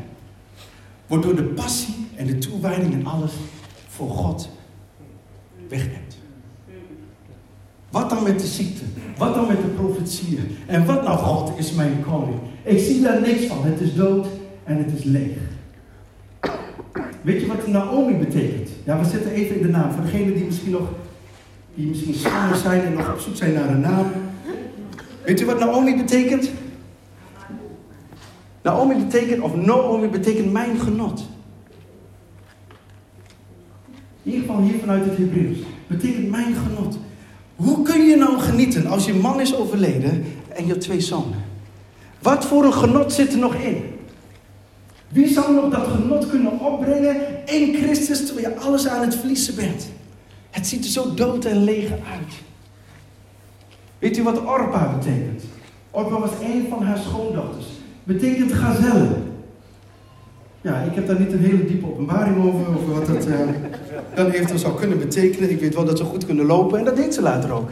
Waardoor 1.07 1.35
de 1.35 1.43
passie 1.43 1.95
en 2.15 2.27
de 2.27 2.37
toewijding 2.37 2.93
en 2.93 3.05
alles 3.05 3.33
voor 3.87 4.09
God 4.09 4.49
wegneemt. 5.67 6.17
Wat 7.89 8.09
dan 8.09 8.23
met 8.23 8.39
de 8.39 8.47
ziekte? 8.47 8.83
Wat 9.17 9.33
dan 9.33 9.47
met 9.47 9.61
de 9.61 9.67
profetieën? 9.67 10.57
En 10.65 10.85
wat 10.85 11.03
nou, 11.03 11.17
God 11.17 11.57
is 11.57 11.71
mijn 11.71 12.03
koning? 12.03 12.39
Ik 12.63 12.79
zie 12.79 13.01
daar 13.01 13.21
niks 13.21 13.45
van. 13.45 13.63
Het 13.63 13.79
is 13.79 13.93
dood 13.93 14.27
en 14.63 14.77
het 14.77 14.97
is 14.97 15.03
leeg. 15.03 15.37
Weet 17.21 17.41
je 17.41 17.47
wat 17.47 17.67
Naomi 17.67 18.13
betekent? 18.17 18.69
Ja, 18.83 18.99
we 18.99 19.05
zetten 19.05 19.31
even 19.31 19.55
in 19.55 19.61
de 19.61 19.67
naam. 19.67 19.91
Voor 19.91 20.03
degenen 20.03 20.33
die 20.33 20.45
misschien 20.45 20.71
nog, 20.71 20.89
die 21.75 21.87
misschien 21.87 22.13
zwanger 22.13 22.55
zijn 22.55 22.81
en 22.81 22.93
nog 22.93 23.11
op 23.13 23.19
zoek 23.19 23.35
zijn 23.35 23.53
naar 23.53 23.69
een 23.69 23.79
naam. 23.79 24.05
Weet 25.23 25.41
u 25.41 25.45
wat 25.45 25.59
Naomi 25.59 25.95
betekent? 25.95 26.51
Naomi 28.61 28.95
betekent, 28.95 29.41
of 29.41 29.55
Naomi 29.55 30.07
betekent 30.07 30.51
mijn 30.51 30.79
genot. 30.79 31.27
In 34.23 34.31
ieder 34.31 34.47
geval 34.47 34.61
hier 34.61 34.79
vanuit 34.79 35.05
het 35.05 35.17
Hebreeuws. 35.17 35.57
Betekent 35.87 36.29
mijn 36.29 36.55
genot. 36.55 36.97
Hoe 37.55 37.81
kun 37.81 38.05
je 38.05 38.15
nou 38.15 38.39
genieten 38.39 38.85
als 38.85 39.05
je 39.05 39.13
man 39.13 39.41
is 39.41 39.55
overleden 39.55 40.25
en 40.47 40.65
je 40.65 40.77
twee 40.77 41.01
zonen? 41.01 41.43
Wat 42.21 42.45
voor 42.45 42.65
een 42.65 42.73
genot 42.73 43.13
zit 43.13 43.33
er 43.33 43.39
nog 43.39 43.55
in? 43.55 43.96
Wie 45.07 45.27
zou 45.27 45.53
nog 45.53 45.69
dat 45.69 45.87
genot 45.87 46.29
kunnen 46.29 46.59
opbrengen 46.59 47.15
in 47.45 47.75
Christus 47.75 48.25
terwijl 48.25 48.49
je 48.49 48.55
alles 48.55 48.87
aan 48.87 49.01
het 49.01 49.15
verliezen 49.15 49.55
bent? 49.55 49.89
Het 50.49 50.67
ziet 50.67 50.83
er 50.83 50.91
zo 50.91 51.13
dood 51.13 51.45
en 51.45 51.63
leeg 51.63 51.89
uit. 51.91 52.33
Weet 53.99 54.17
u 54.17 54.23
wat 54.23 54.45
Orpa 54.45 54.95
betekent? 54.97 55.43
Orpa 55.91 56.19
was 56.19 56.31
een 56.41 56.65
van 56.69 56.83
haar 56.83 56.97
schoondochters. 56.97 57.65
Betekent 58.03 58.53
gazelle. 58.53 59.07
Ja, 60.61 60.79
ik 60.79 60.95
heb 60.95 61.07
daar 61.07 61.19
niet 61.19 61.31
een 61.31 61.39
hele 61.39 61.65
diepe 61.65 61.85
openbaring 61.85 62.37
over, 62.37 62.67
over 62.67 62.93
wat 62.93 63.07
dat 63.07 63.27
uh, 63.27 63.39
dan 64.15 64.29
eventueel 64.29 64.59
zou 64.59 64.75
kunnen 64.75 64.99
betekenen. 64.99 65.49
Ik 65.49 65.59
weet 65.59 65.75
wel 65.75 65.85
dat 65.85 65.97
ze 65.97 66.03
goed 66.03 66.25
kunnen 66.25 66.45
lopen 66.45 66.79
en 66.79 66.85
dat 66.85 66.95
deed 66.95 67.13
ze 67.13 67.21
later 67.21 67.51
ook. 67.51 67.69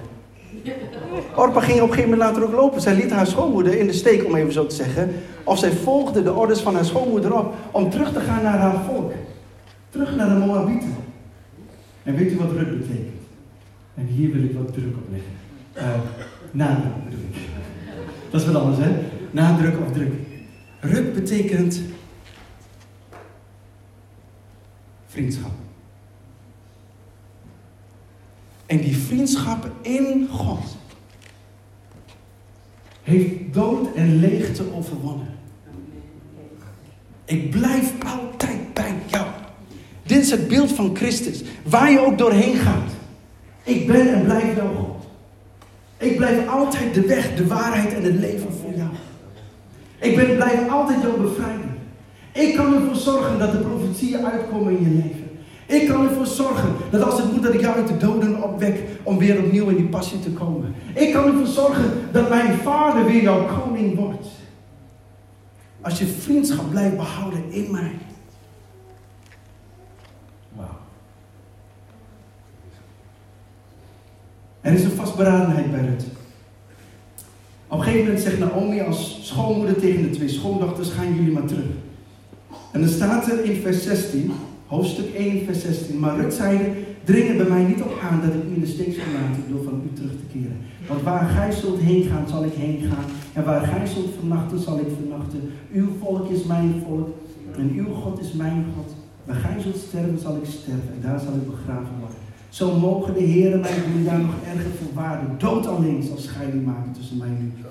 Orpa 1.35 1.59
ging 1.59 1.81
op 1.81 1.87
een 1.87 1.93
gegeven 1.93 2.09
moment 2.09 2.29
later 2.29 2.43
ook 2.43 2.61
lopen. 2.61 2.81
Zij 2.81 2.95
liet 2.95 3.11
haar 3.11 3.27
schoonmoeder 3.27 3.77
in 3.77 3.87
de 3.87 3.93
steek, 3.93 4.25
om 4.25 4.35
even 4.35 4.53
zo 4.53 4.65
te 4.65 4.75
zeggen. 4.75 5.11
Of 5.43 5.59
zij 5.59 5.71
volgde 5.71 6.23
de 6.23 6.33
orders 6.33 6.59
van 6.59 6.75
haar 6.75 6.85
schoonmoeder 6.85 7.37
op 7.37 7.53
om 7.71 7.89
terug 7.89 8.13
te 8.13 8.19
gaan 8.19 8.43
naar 8.43 8.57
haar 8.57 8.83
volk. 8.83 9.11
Terug 9.89 10.15
naar 10.15 10.29
de 10.29 10.45
Moabieten. 10.45 10.95
En 12.03 12.15
weet 12.15 12.31
u 12.31 12.37
wat 12.37 12.51
ruk 12.51 12.79
betekent? 12.79 13.21
En 13.95 14.05
hier 14.05 14.31
wil 14.31 14.43
ik 14.43 14.53
wat 14.53 14.73
druk 14.73 14.95
op 14.95 15.07
leggen. 15.11 15.31
Uh, 15.77 16.01
nadruk. 16.51 17.35
Dat 18.29 18.41
is 18.41 18.47
wat 18.47 18.55
anders, 18.55 18.79
hè? 18.79 18.91
Nadruk 19.31 19.75
of 19.85 19.91
druk. 19.91 20.13
Ruk 20.79 21.13
betekent 21.13 21.81
vriendschap. 25.07 25.51
En 28.65 28.77
die 28.77 28.97
vriendschap 28.97 29.69
in 29.81 30.27
God 30.31 30.77
heeft 33.05 33.53
dood 33.53 33.95
en 33.95 34.19
leegte 34.19 34.63
overwonnen. 34.73 35.27
Ik 37.25 37.49
blijf 37.49 37.93
altijd 38.05 38.73
bij 38.73 38.93
jou. 39.05 39.25
Dit 40.03 40.21
is 40.21 40.31
het 40.31 40.47
beeld 40.47 40.71
van 40.71 40.95
Christus, 40.95 41.43
waar 41.63 41.91
je 41.91 41.99
ook 41.99 42.17
doorheen 42.17 42.55
gaat. 42.55 42.91
Ik 43.63 43.87
ben 43.87 44.13
en 44.13 44.23
blijf 44.23 44.55
jouw 44.55 44.73
God. 44.75 45.05
Ik 45.97 46.17
blijf 46.17 46.47
altijd 46.47 46.93
de 46.93 47.01
weg, 47.01 47.35
de 47.35 47.47
waarheid 47.47 47.93
en 47.93 48.03
het 48.03 48.19
leven 48.19 48.51
voor 48.61 48.73
jou. 48.75 48.89
Ik 49.99 50.15
ben, 50.15 50.35
blijf 50.35 50.69
altijd 50.69 51.01
jouw 51.01 51.17
bevrijder. 51.17 51.69
Ik 52.33 52.55
kan 52.55 52.73
ervoor 52.73 52.95
zorgen 52.95 53.39
dat 53.39 53.51
de 53.51 53.57
profetieën 53.57 54.25
uitkomen 54.25 54.77
in 54.77 54.83
je 54.83 54.89
leven. 54.89 55.24
Ik 55.81 55.87
kan 55.87 56.07
ervoor 56.07 56.25
zorgen 56.25 56.73
dat 56.91 57.01
als 57.01 57.21
het 57.21 57.31
moet 57.31 57.43
dat 57.43 57.53
ik 57.53 57.61
jou 57.61 57.75
uit 57.75 57.87
de 57.87 57.97
doden 57.97 58.43
opwek 58.43 58.83
om 59.03 59.17
weer 59.17 59.43
opnieuw 59.43 59.69
in 59.69 59.75
die 59.75 59.87
passie 59.87 60.19
te 60.19 60.29
komen. 60.29 60.75
Ik 60.93 61.13
kan 61.13 61.25
ervoor 61.25 61.45
zorgen 61.45 61.91
dat 62.11 62.29
mijn 62.29 62.57
vader 62.57 63.05
weer 63.05 63.21
jouw 63.21 63.45
koning 63.45 63.95
wordt. 63.95 64.27
Als 65.81 65.99
je 65.99 66.05
vriendschap 66.05 66.69
blijft 66.69 66.95
behouden 66.95 67.43
in 67.49 67.71
mij. 67.71 67.91
Wauw. 70.55 70.77
Er 74.61 74.73
is 74.73 74.83
een 74.83 74.91
vastberadenheid 74.91 75.71
bij 75.71 75.79
het. 75.79 76.05
Op 77.67 77.77
een 77.77 77.83
gegeven 77.83 78.05
moment 78.05 78.23
zegt 78.23 78.39
Naomi 78.39 78.81
als 78.81 79.19
schoonmoeder 79.21 79.79
tegen 79.79 80.01
de 80.01 80.09
twee 80.09 80.29
schoondochters: 80.29 80.89
gaan 80.89 81.15
jullie 81.15 81.31
maar 81.31 81.45
terug. 81.45 81.65
En 82.71 82.81
dan 82.81 82.89
staat 82.89 83.31
er 83.31 83.43
in 83.43 83.61
vers 83.61 83.83
16, 83.83 84.33
hoofdstuk 84.65 85.13
1, 85.13 85.45
vers 85.45 85.61
16. 85.61 85.99
Maar 85.99 86.19
Rut 86.19 86.33
zeide, 86.33 86.71
dring 87.03 87.29
er 87.29 87.35
bij 87.35 87.47
mij 87.47 87.63
niet 87.63 87.81
op 87.81 87.99
aan 88.01 88.21
dat 88.21 88.33
ik 88.33 88.43
u 88.49 88.53
in 88.53 88.59
de 88.59 88.67
steek 88.67 88.93
zal 88.93 89.13
laten 89.13 89.43
door 89.49 89.63
van 89.63 89.81
u 89.85 89.95
terug 89.95 90.11
te 90.11 90.27
keren. 90.31 90.57
Want 90.87 91.01
waar 91.01 91.27
gij 91.29 91.51
zult 91.51 91.79
heen 91.79 92.03
gaan, 92.03 92.27
zal 92.27 92.43
ik 92.43 92.53
heen 92.53 92.79
gaan. 92.89 93.05
En 93.33 93.43
waar 93.43 93.61
gij 93.61 93.85
zult 93.87 94.09
vernachten, 94.19 94.59
zal 94.59 94.79
ik 94.79 94.87
vernachten. 94.99 95.41
Uw 95.73 95.87
volk 95.99 96.29
is 96.29 96.43
mijn 96.43 96.83
volk 96.85 97.09
en 97.57 97.71
uw 97.75 97.93
God 97.93 98.19
is 98.19 98.31
mijn 98.33 98.65
God. 98.75 98.95
Waar 99.25 99.35
gij 99.35 99.61
zult 99.61 99.77
sterven, 99.77 100.19
zal 100.19 100.35
ik 100.35 100.49
sterven 100.49 100.93
en 100.95 101.01
daar 101.01 101.19
zal 101.19 101.33
ik 101.33 101.49
begraven 101.49 101.95
worden. 101.99 102.17
Zo 102.49 102.79
mogen 102.79 103.13
de 103.13 103.23
heren 103.23 103.59
mij 103.59 103.73
doen 103.93 104.03
daar 104.03 104.19
nog 104.19 104.35
erger 104.53 104.71
voor 104.79 104.93
waarde. 104.93 105.25
Dood 105.37 105.67
alleen 105.67 106.03
zal 106.03 106.17
scheiding 106.17 106.65
maken 106.65 106.91
tussen 106.91 107.17
mij 107.17 107.27
en 107.27 107.53
u. 107.57 107.65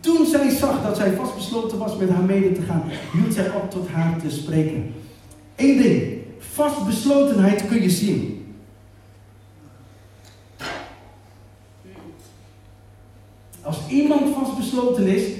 Toen 0.00 0.26
zij 0.26 0.50
zag 0.50 0.82
dat 0.82 0.96
zij 0.96 1.12
vastbesloten 1.12 1.78
was 1.78 1.96
met 1.96 2.08
haar 2.08 2.22
mede 2.22 2.52
te 2.52 2.62
gaan, 2.62 2.82
hield 3.12 3.34
zij 3.34 3.50
op 3.50 3.70
tot 3.70 3.88
haar 3.88 4.18
te 4.18 4.30
spreken. 4.30 4.84
Eén 5.56 5.76
ding, 5.76 6.02
vastbeslotenheid 6.56 7.66
kun 7.66 7.82
je 7.82 7.90
zien. 7.90 8.54
Als 13.62 13.78
iemand 13.88 14.34
vastbesloten 14.34 15.06
is, 15.06 15.32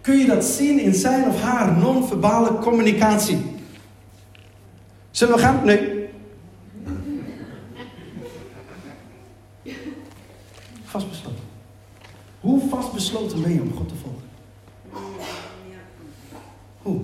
kun 0.00 0.18
je 0.18 0.26
dat 0.26 0.44
zien 0.44 0.78
in 0.78 0.94
zijn 0.94 1.28
of 1.28 1.40
haar 1.40 1.76
non-verbale 1.76 2.58
communicatie. 2.58 3.38
Zullen 5.10 5.34
we 5.34 5.40
gaan? 5.40 5.64
Nee. 5.64 6.08
Vastbesloten. 10.84 11.44
Hoe 12.40 12.68
vastbesloten 12.68 13.42
ben 13.42 13.54
je 13.54 13.60
om 13.60 13.72
God 13.76 13.88
te 13.88 13.94
volgen? 13.94 14.22
Hoe? 16.82 17.00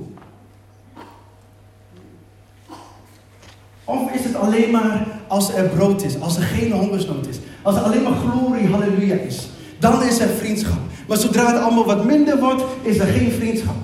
Of 3.91 4.13
is 4.13 4.25
het 4.25 4.35
alleen 4.61 4.73
maar 4.73 5.07
als 5.27 5.55
er 5.55 5.68
brood 5.68 6.03
is, 6.03 6.20
als 6.20 6.37
er 6.37 6.42
geen 6.42 6.73
hongersnood 6.73 7.27
is, 7.27 7.38
als 7.62 7.77
er 7.77 7.83
alleen 7.83 8.03
maar 8.03 8.12
glorie, 8.12 8.66
halleluja 8.66 9.14
is? 9.14 9.49
Dan 9.79 10.03
is 10.03 10.18
er 10.18 10.29
vriendschap. 10.29 10.79
Maar 11.09 11.16
zodra 11.16 11.46
het 11.46 11.62
allemaal 11.62 11.85
wat 11.85 12.05
minder 12.05 12.38
wordt, 12.38 12.62
is 12.83 12.99
er 12.99 13.07
geen 13.07 13.31
vriendschap. 13.31 13.75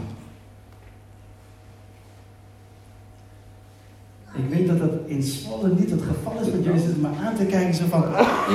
Ik 4.35 4.49
weet 4.49 4.67
dat 4.67 4.79
dat 4.79 4.91
in 5.07 5.23
Zwolle 5.23 5.69
niet 5.69 5.91
het 5.91 6.03
geval 6.03 6.41
is, 6.43 6.51
want 6.51 6.65
jullie 6.65 6.81
zitten 6.81 7.01
me 7.01 7.09
aan 7.25 7.37
te 7.37 7.45
kijken 7.45 7.75
zo 7.75 7.85
van, 7.89 8.03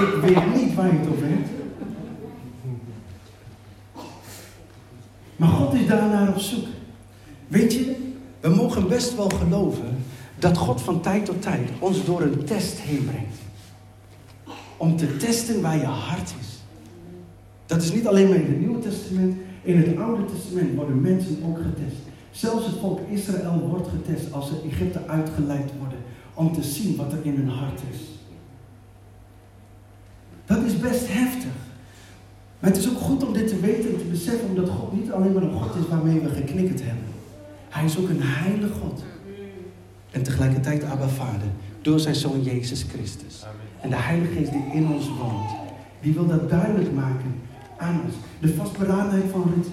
ik 0.02 0.22
weet 0.22 0.56
niet 0.56 0.76
waar 0.76 0.86
je 0.86 1.00
het 1.00 1.10
over 1.12 1.28
hebt. 1.28 1.50
Maar 5.36 5.50
God 5.50 5.74
is 5.74 5.88
daarnaar 5.88 6.28
op 6.28 6.40
zoek. 6.40 6.66
Weet 7.48 7.74
je, 7.74 7.96
we 8.40 8.50
mogen 8.50 8.88
best 8.88 9.16
wel 9.16 9.30
geloven 9.30 10.04
dat 10.42 10.58
God 10.58 10.82
van 10.82 11.02
tijd 11.02 11.26
tot 11.26 11.42
tijd 11.42 11.70
ons 11.80 12.06
door 12.06 12.22
een 12.22 12.44
test 12.44 12.80
heen 12.80 13.06
brengt. 13.06 13.38
Om 14.78 14.98
te 14.98 15.18
testen 15.18 15.62
waar 15.62 15.78
je 15.78 15.86
hart 15.86 16.34
is. 16.40 16.60
Dat 17.66 17.82
is 17.82 17.94
niet 17.94 18.08
alleen 18.08 18.30
maar 18.30 18.38
in 18.38 18.48
het 18.48 18.60
Nieuwe 18.60 18.80
Testament. 18.80 19.36
In 19.62 19.78
het 19.78 19.98
Oude 19.98 20.26
Testament 20.26 20.76
worden 20.76 21.02
mensen 21.02 21.38
ook 21.46 21.58
getest. 21.58 22.02
Zelfs 22.32 22.66
het 22.66 22.76
volk 22.80 23.00
Israël 23.10 23.60
wordt 23.70 23.88
getest 23.88 24.34
als 24.34 24.48
ze 24.48 24.62
Egypte 24.72 25.08
uitgeleid 25.08 25.72
worden. 25.80 26.00
Om 26.34 26.54
te 26.54 26.64
zien 26.64 26.96
wat 26.96 27.12
er 27.12 27.20
in 27.22 27.36
hun 27.36 27.50
hart 27.50 27.80
is. 27.92 28.00
Dat 30.46 30.64
is 30.64 30.80
best 30.80 31.08
heftig. 31.08 31.52
Maar 32.60 32.70
het 32.70 32.80
is 32.80 32.90
ook 32.90 32.98
goed 32.98 33.26
om 33.26 33.34
dit 33.34 33.48
te 33.48 33.60
weten 33.60 33.90
en 33.90 33.98
te 33.98 34.04
beseffen, 34.04 34.48
omdat 34.50 34.70
God 34.70 34.94
niet 34.94 35.12
alleen 35.12 35.34
maar 35.34 35.44
een 35.44 35.62
God 35.62 35.76
is 35.76 35.88
waarmee 35.90 36.20
we 36.20 36.30
geknikkerd 36.30 36.82
hebben. 36.84 37.06
Hij 37.70 37.86
is 37.86 37.98
ook 37.98 38.10
een 38.10 38.22
heilige 38.22 38.74
God. 38.82 39.04
En 40.12 40.24
tegelijkertijd 40.24 40.84
Abba 40.84 41.08
Vader, 41.08 41.48
door 41.82 42.00
zijn 42.00 42.16
Zoon 42.16 42.44
Jezus 42.44 42.86
Christus. 42.94 43.46
En 43.82 43.90
de 43.90 43.96
Heilige 43.96 44.34
Geest 44.34 44.52
die 44.52 44.66
in 44.74 44.88
ons 44.88 45.08
woont, 45.08 45.50
die 46.02 46.14
wil 46.14 46.28
dat 46.28 46.50
duidelijk 46.50 46.94
maken 46.94 47.42
aan 47.78 48.02
ons. 48.06 48.14
De 48.40 48.54
vastberadenheid 48.54 49.32
van 49.32 49.54
Rut. 49.56 49.68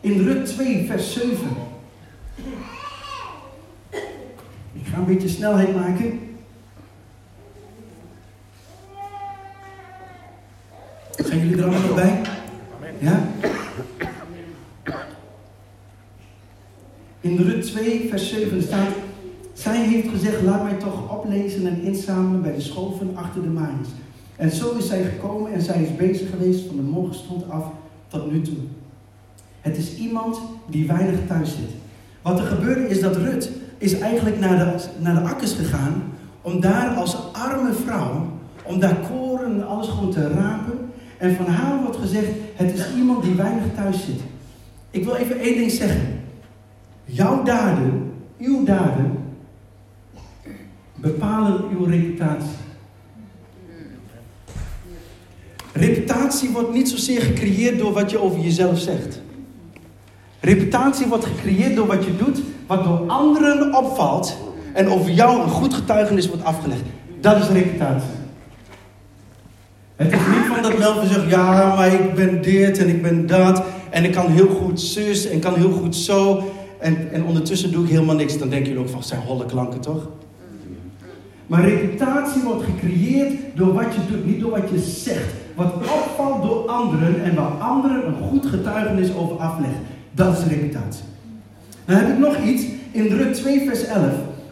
In 0.00 0.22
Rut 0.22 0.46
2, 0.46 0.86
vers 0.86 1.12
7. 1.12 1.36
Ik 4.72 4.86
ga 4.92 4.98
een 4.98 5.04
beetje 5.04 5.28
snelheid 5.28 5.74
maken. 5.74 6.20
Zijn 11.16 11.38
jullie 11.38 11.56
er 11.56 11.62
allemaal 11.62 11.80
nog 11.80 11.94
bij? 11.94 12.20
Ja? 12.98 13.28
In 17.20 17.36
Rut 17.36 17.66
2, 17.66 18.08
vers 18.08 18.28
7 18.28 18.62
staat... 18.62 18.88
Heeft 19.96 20.08
gezegd, 20.08 20.42
laat 20.42 20.62
mij 20.62 20.74
toch 20.74 21.18
oplezen 21.18 21.66
en 21.66 21.82
inzamelen 21.82 22.42
bij 22.42 22.54
de 22.54 22.60
schoven 22.60 23.10
achter 23.14 23.42
de 23.42 23.48
maaiers. 23.48 23.88
En 24.36 24.50
zo 24.50 24.76
is 24.78 24.86
zij 24.86 25.02
gekomen 25.02 25.52
en 25.52 25.62
zij 25.62 25.82
is 25.82 25.96
bezig 25.96 26.30
geweest 26.30 26.66
van 26.66 26.76
de 26.76 26.82
morgenstond 26.82 27.50
af 27.50 27.64
tot 28.08 28.32
nu 28.32 28.42
toe. 28.42 28.56
Het 29.60 29.76
is 29.76 29.96
iemand 29.96 30.40
die 30.66 30.86
weinig 30.86 31.18
thuis 31.26 31.48
zit. 31.48 31.70
Wat 32.22 32.38
er 32.38 32.46
gebeurde 32.46 32.88
is 32.88 33.00
dat 33.00 33.16
Rut 33.16 33.50
is 33.78 33.98
eigenlijk 33.98 34.38
naar 34.38 34.58
de, 34.58 34.84
naar 34.98 35.14
de 35.14 35.28
akkers 35.28 35.52
gegaan 35.52 36.02
om 36.42 36.60
daar 36.60 36.88
als 36.88 37.16
arme 37.32 37.72
vrouw, 37.72 38.26
om 38.62 38.80
daar 38.80 38.96
koren 39.10 39.52
en 39.52 39.66
alles 39.66 39.88
gewoon 39.88 40.12
te 40.12 40.28
rapen. 40.28 40.78
En 41.18 41.36
van 41.36 41.46
haar 41.46 41.82
wordt 41.82 41.96
gezegd, 41.96 42.28
het 42.54 42.74
is 42.74 42.94
iemand 42.96 43.22
die 43.22 43.34
weinig 43.34 43.64
thuis 43.74 44.04
zit. 44.04 44.20
Ik 44.90 45.04
wil 45.04 45.14
even 45.14 45.38
één 45.38 45.56
ding 45.56 45.70
zeggen. 45.70 46.20
Jouw 47.04 47.42
daden, 47.42 48.12
uw 48.38 48.64
daden, 48.64 49.15
bepalen 50.96 51.64
uw 51.78 51.84
reputatie. 51.84 52.56
Reputatie 55.72 56.50
wordt 56.50 56.72
niet 56.72 56.88
zozeer 56.88 57.20
gecreëerd 57.20 57.78
door 57.78 57.92
wat 57.92 58.10
je 58.10 58.20
over 58.20 58.40
jezelf 58.40 58.78
zegt. 58.78 59.20
Reputatie 60.40 61.06
wordt 61.06 61.24
gecreëerd 61.24 61.76
door 61.76 61.86
wat 61.86 62.04
je 62.04 62.16
doet, 62.16 62.40
wat 62.66 62.84
door 62.84 63.06
anderen 63.06 63.74
opvalt 63.74 64.36
en 64.72 64.88
over 64.88 65.10
jou 65.10 65.42
een 65.42 65.48
goed 65.48 65.74
getuigenis 65.74 66.28
wordt 66.28 66.44
afgelegd. 66.44 66.82
Dat 67.20 67.38
is 67.38 67.48
reputatie. 67.48 68.08
Het 69.96 70.12
is 70.12 70.18
niet 70.18 70.46
van 70.48 70.62
dat 70.62 70.78
Melvin 70.78 71.08
zegt, 71.08 71.30
ja, 71.30 71.74
maar 71.74 71.92
ik 71.92 72.14
ben 72.14 72.42
dit 72.42 72.78
en 72.78 72.88
ik 72.88 73.02
ben 73.02 73.26
dat. 73.26 73.62
En 73.90 74.04
ik 74.04 74.12
kan 74.12 74.30
heel 74.30 74.48
goed 74.48 74.80
zus 74.80 75.26
en 75.26 75.40
kan 75.40 75.54
heel 75.54 75.70
goed 75.70 75.96
zo. 75.96 76.42
En, 76.78 77.12
en 77.12 77.24
ondertussen 77.24 77.72
doe 77.72 77.84
ik 77.84 77.90
helemaal 77.90 78.14
niks. 78.14 78.38
Dan 78.38 78.48
denken 78.48 78.68
jullie 78.68 78.84
ook 78.84 78.90
van, 78.90 79.02
zijn 79.02 79.20
holle 79.20 79.46
klanken 79.46 79.80
toch? 79.80 80.08
Maar 81.46 81.68
reputatie 81.68 82.42
wordt 82.42 82.64
gecreëerd 82.64 83.32
door 83.54 83.72
wat 83.72 83.94
je 83.94 84.00
doet, 84.10 84.26
niet 84.26 84.40
door 84.40 84.50
wat 84.50 84.70
je 84.70 84.78
zegt. 84.78 85.34
Wat 85.54 85.74
opvalt 85.74 86.42
door 86.42 86.66
anderen 86.68 87.24
en 87.24 87.34
waar 87.34 87.50
anderen 87.50 88.06
een 88.06 88.28
goed 88.28 88.46
getuigenis 88.46 89.14
over 89.14 89.36
afleggen. 89.36 89.80
Dat 90.10 90.38
is 90.38 90.44
reputatie. 90.44 91.04
Dan 91.84 91.96
heb 91.96 92.08
ik 92.08 92.18
nog 92.18 92.36
iets 92.38 92.64
in 92.90 93.06
Rut 93.06 93.34
2, 93.34 93.66
vers 93.66 93.84
11. 93.84 94.04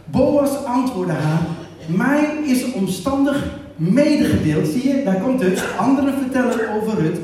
Boas 0.04 0.64
antwoordde 0.64 1.12
haar: 1.12 1.40
Mij 1.86 2.28
is 2.44 2.72
omstandig 2.72 3.44
medegedeeld. 3.76 4.66
Zie 4.66 4.88
je, 4.88 5.04
daar 5.04 5.20
komt 5.20 5.40
het. 5.40 5.64
Anderen 5.78 6.14
vertellen 6.14 6.80
over 6.80 7.00
Rut. 7.00 7.18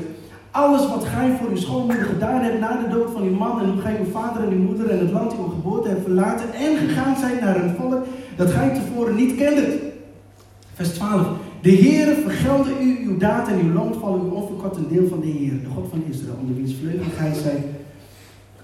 Alles 0.51 0.87
wat 0.87 1.05
gij 1.05 1.37
voor 1.39 1.49
uw 1.49 1.55
schoonmoeder 1.55 2.05
gedaan 2.05 2.41
hebt 2.41 2.59
na 2.59 2.77
de 2.77 2.89
dood 2.89 3.11
van 3.11 3.23
uw 3.23 3.35
man 3.35 3.61
en 3.61 3.69
hoe 3.69 3.81
gij 3.81 3.97
uw 3.99 4.11
vader 4.11 4.43
en 4.43 4.51
uw 4.51 4.63
moeder 4.63 4.89
en 4.89 4.99
het 4.99 5.11
land 5.11 5.33
uw 5.33 5.47
geboorte 5.47 5.87
hebt 5.87 6.03
verlaten 6.03 6.53
en 6.53 6.77
gegaan 6.77 7.15
zijt 7.19 7.41
naar 7.41 7.55
een 7.55 7.75
volk 7.79 8.05
dat 8.35 8.51
gij 8.51 8.73
tevoren 8.73 9.15
niet 9.15 9.35
kendet. 9.35 9.73
Vers 10.73 10.89
12. 10.89 11.27
De 11.61 11.71
Heere 11.71 12.15
vergelde 12.15 12.69
u 12.81 13.07
uw 13.07 13.17
daad 13.17 13.47
en 13.47 13.59
uw 13.59 13.73
loon 13.73 13.93
vallen 13.99 14.25
u 14.25 14.29
onverkort 14.29 14.75
een 14.75 14.87
deel 14.87 15.07
van 15.07 15.19
de 15.19 15.27
Heer, 15.27 15.51
de 15.63 15.69
God 15.75 15.87
van 15.89 16.03
Israël, 16.09 16.37
onder 16.41 16.55
wiens 16.55 16.75
vleugel 16.81 17.11
gij 17.17 17.33
zijt, 17.33 17.65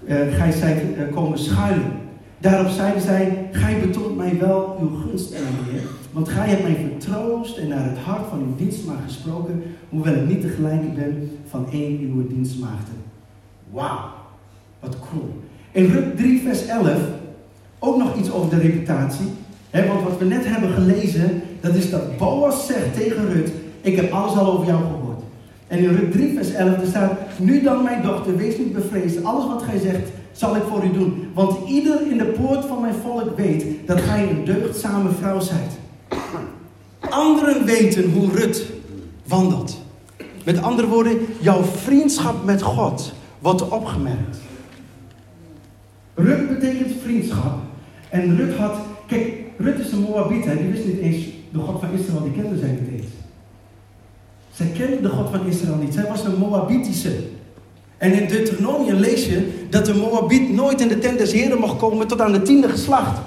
uh, 0.08 0.36
gij 0.36 0.52
zijt 0.52 0.82
uh, 0.82 1.14
komen 1.14 1.38
schuilen. 1.38 1.92
Daarop 2.38 2.68
zeiden 2.68 3.02
zij, 3.02 3.48
gij 3.52 3.80
betoont 3.80 4.16
mij 4.16 4.38
wel 4.38 4.76
uw 4.80 4.88
gunst, 4.88 5.34
Heer, 5.34 5.82
want 6.12 6.28
gij 6.28 6.48
hebt 6.48 6.62
mij 6.62 6.76
vertroost 6.90 7.56
en 7.56 7.68
naar 7.68 7.84
het 7.84 7.98
hart 7.98 8.26
van 8.28 8.38
uw 8.38 8.56
dienstmaagd 8.56 9.02
gesproken, 9.02 9.62
hoewel 9.88 10.14
ik 10.14 10.28
niet 10.28 10.40
tegelijk 10.40 10.94
ben 10.94 11.30
van 11.48 11.66
één 11.72 12.00
uw 12.00 12.26
dienstmaagden. 12.26 12.94
Wauw, 13.70 14.10
wat 14.80 14.96
cool. 15.10 15.42
In 15.72 15.84
Rut 15.84 16.16
3, 16.16 16.40
vers 16.40 16.66
11, 16.66 16.92
ook 17.78 17.96
nog 17.96 18.16
iets 18.16 18.30
over 18.30 18.50
de 18.50 18.58
reputatie. 18.58 19.26
Want 19.70 20.02
wat 20.02 20.18
we 20.18 20.24
net 20.24 20.44
hebben 20.44 20.72
gelezen, 20.72 21.42
dat 21.60 21.74
is 21.74 21.90
dat 21.90 22.16
Boas 22.16 22.66
zegt 22.66 22.96
tegen 22.96 23.32
Rut, 23.32 23.50
ik 23.80 23.96
heb 23.96 24.12
alles 24.12 24.36
al 24.36 24.52
over 24.52 24.66
jou 24.66 24.80
gehoord. 24.80 25.22
En 25.66 25.78
in 25.78 25.96
Rut 25.96 26.12
3, 26.12 26.34
vers 26.34 26.52
11, 26.52 26.80
er 26.80 26.86
staat, 26.86 27.18
nu 27.38 27.62
dan 27.62 27.82
mijn 27.82 28.02
dochter, 28.02 28.36
wees 28.36 28.58
niet 28.58 28.72
bevreesd. 28.72 29.24
Alles 29.24 29.46
wat 29.46 29.62
gij 29.62 29.78
zegt, 29.78 30.08
zal 30.32 30.56
ik 30.56 30.62
voor 30.70 30.84
u 30.84 30.92
doen. 30.92 31.30
Want 31.34 31.68
ieder 31.68 32.10
in 32.10 32.18
de 32.18 32.24
poort 32.24 32.64
van 32.64 32.80
mijn 32.80 32.94
volk 32.94 33.36
weet 33.36 33.64
dat 33.86 34.00
gij 34.00 34.28
een 34.28 34.44
deugdzame 34.44 35.10
vrouw 35.10 35.40
zijt. 35.40 35.78
Anderen 37.10 37.64
weten 37.64 38.10
hoe 38.10 38.30
Rut 38.32 38.66
wandelt. 39.26 39.80
Met 40.44 40.62
andere 40.62 40.88
woorden, 40.88 41.18
jouw 41.40 41.62
vriendschap 41.62 42.44
met 42.44 42.62
God 42.62 43.12
wordt 43.38 43.68
opgemerkt. 43.68 44.38
Rut 46.14 46.48
betekent 46.48 46.92
vriendschap. 47.02 47.58
En 48.08 48.36
Rut 48.36 48.56
had, 48.56 48.74
kijk, 49.06 49.32
Rut 49.58 49.78
is 49.78 49.92
een 49.92 50.06
die 50.58 50.70
wist 50.70 50.84
niet 50.84 50.98
eens, 50.98 51.24
de 51.50 51.58
God 51.58 51.80
van 51.80 51.88
Israël, 51.98 52.22
die 52.22 52.42
kende 52.42 52.58
zij 52.58 52.78
niet 52.80 53.00
eens. 53.00 53.12
Zij 54.52 54.66
kende 54.66 55.00
de 55.00 55.08
God 55.08 55.30
van 55.30 55.46
Israël 55.46 55.76
niet. 55.76 55.94
Zij 55.94 56.06
was 56.08 56.24
een 56.24 56.38
Moabitische. 56.38 57.12
En 57.96 58.12
in 58.12 58.28
Deuteronomium 58.28 58.96
lees 58.96 59.26
je 59.26 59.66
dat 59.70 59.86
de 59.86 59.94
Moabit 59.94 60.52
nooit 60.52 60.80
in 60.80 60.88
de 60.88 60.98
tent 60.98 61.18
des 61.18 61.32
Heren 61.32 61.60
mag 61.60 61.76
komen 61.76 62.06
tot 62.06 62.20
aan 62.20 62.32
de 62.32 62.42
tiende 62.42 62.68
geslacht. 62.68 63.20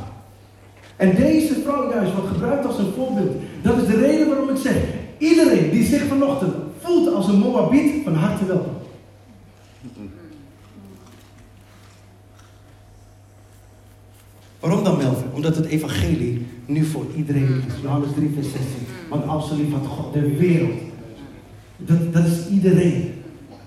En 0.96 1.16
deze 1.16 1.54
vrouw 1.64 1.92
juist 1.92 2.14
wordt 2.14 2.28
gebruikt 2.28 2.66
als 2.66 2.78
een 2.78 2.94
voorbeeld. 2.96 3.36
Dat 3.62 3.78
is 3.78 3.88
de 3.88 4.00
reden 4.00 4.28
waarom 4.28 4.50
ik 4.50 4.58
zeg, 4.58 4.76
iedereen 5.18 5.70
die 5.70 5.86
zich 5.86 6.04
vanochtend 6.08 6.54
voelt 6.82 7.14
als 7.14 7.28
een 7.28 7.40
Moabit, 7.40 7.92
van 8.04 8.14
harte 8.14 8.46
welkom. 8.46 8.74
Waarom 14.62 14.84
dan 14.84 14.98
Melvin? 14.98 15.28
Omdat 15.34 15.56
het 15.56 15.66
evangelie 15.66 16.46
nu 16.66 16.86
voor 16.86 17.06
iedereen 17.16 17.64
is. 17.68 17.74
Johannes 17.82 18.10
3 18.16 18.32
vers 18.34 18.48
16. 18.52 18.66
Want 19.10 19.28
als 19.28 19.52
lief 19.52 19.72
had 19.72 19.86
God 19.88 20.14
de 20.14 20.38
wereld. 20.38 20.80
Dat, 21.78 22.14
dat 22.14 22.26
is 22.26 22.48
iedereen. 22.52 23.14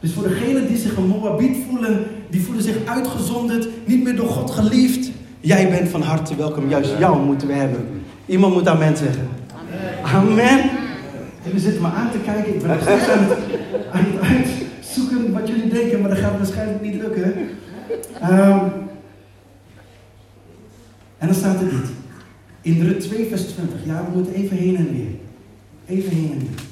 Dus 0.01 0.13
voor 0.13 0.29
degenen 0.29 0.67
die 0.69 0.77
zich 0.77 0.97
een 0.97 1.07
Moabit 1.07 1.57
voelen, 1.71 2.05
die 2.31 2.43
voelen 2.43 2.63
zich 2.63 2.77
uitgezonderd, 2.85 3.69
niet 3.85 4.05
meer 4.05 4.17
door 4.17 4.29
God 4.29 4.51
geliefd. 4.51 5.11
Jij 5.41 5.71
bent 5.71 5.89
van 5.89 6.03
harte 6.03 6.37
welkom. 6.37 6.69
Juist 6.69 6.99
jou 6.99 7.25
moeten 7.25 7.49
we 7.49 7.55
hebben. 7.55 7.87
Iemand 8.27 8.55
moet 8.55 8.69
amen 8.69 8.97
zeggen. 8.97 9.29
Amen. 10.03 10.31
amen. 10.31 10.71
Jullie 11.45 11.61
zitten 11.61 11.83
me 11.83 11.89
aan 11.89 12.11
te 12.11 12.19
kijken. 12.19 12.55
Ik 12.55 12.61
ben 12.61 12.69
nog 12.69 12.81
steeds 12.81 13.09
aan 13.09 13.25
het, 13.25 13.39
aan 13.93 14.05
het 14.05 14.21
uitzoeken 14.21 15.33
wat 15.33 15.49
jullie 15.49 15.69
denken, 15.69 16.01
maar 16.01 16.11
dat 16.11 16.19
gaat 16.19 16.37
waarschijnlijk 16.37 16.83
niet 16.83 16.95
lukken. 16.95 17.35
Um, 18.23 18.84
en 21.25 21.31
dan 21.31 21.39
staat 21.39 21.61
er 21.61 21.69
dit. 21.69 21.91
In 22.61 22.83
Rut 22.83 23.01
2 23.01 23.27
vers 23.27 23.43
20. 23.43 23.85
Ja, 23.85 24.05
we 24.05 24.17
moeten 24.17 24.35
even 24.35 24.57
heen 24.57 24.77
en 24.77 24.93
weer. 24.93 25.15
Even 25.87 26.17
heen 26.17 26.33
en 26.33 26.39
weer. 26.39 26.63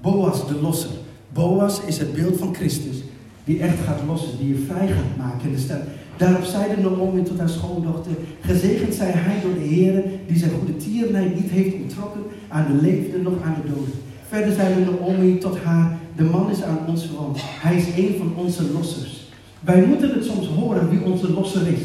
Boas 0.00 0.48
de 0.48 0.54
losser. 0.54 0.90
Boas 1.32 1.80
is 1.80 1.98
het 1.98 2.12
beeld 2.12 2.38
van 2.38 2.54
Christus. 2.54 2.96
Die 3.44 3.60
echt 3.60 3.78
gaat 3.84 4.00
lossen. 4.06 4.38
Die 4.38 4.48
je 4.48 4.64
vrij 4.68 4.88
gaat 4.88 5.16
maken. 5.18 5.52
De 5.52 5.80
Daarop 6.16 6.44
zeide 6.44 6.82
Naomi 6.82 7.22
tot 7.22 7.38
haar 7.38 7.48
schoondochter. 7.48 8.12
Gezegend 8.40 8.94
zij 8.94 9.10
hij 9.10 9.40
door 9.42 9.54
de 9.54 9.68
Heer. 9.74 10.04
Die 10.26 10.38
zijn 10.38 10.50
goede 10.50 10.76
tierenheid 10.76 11.34
niet 11.34 11.50
heeft 11.50 11.74
ontrokken. 11.74 12.22
Aan 12.48 12.66
de 12.66 12.82
levenden 12.82 13.22
nog 13.22 13.42
aan 13.42 13.56
de 13.62 13.68
doden. 13.68 13.92
Verder 14.28 14.54
zeide 14.54 14.80
Naomi 14.80 15.38
tot 15.38 15.58
haar. 15.58 15.98
De 16.16 16.24
man 16.24 16.50
is 16.50 16.62
aan 16.62 16.78
ons 16.86 17.06
verwant. 17.06 17.38
Hij 17.40 17.76
is 17.76 17.86
een 17.96 18.14
van 18.18 18.34
onze 18.36 18.72
lossers. 18.72 19.29
Wij 19.60 19.82
moeten 19.82 20.10
het 20.10 20.24
soms 20.24 20.46
horen 20.46 20.90
wie 20.90 21.02
onze 21.02 21.32
losser 21.32 21.66
is. 21.66 21.80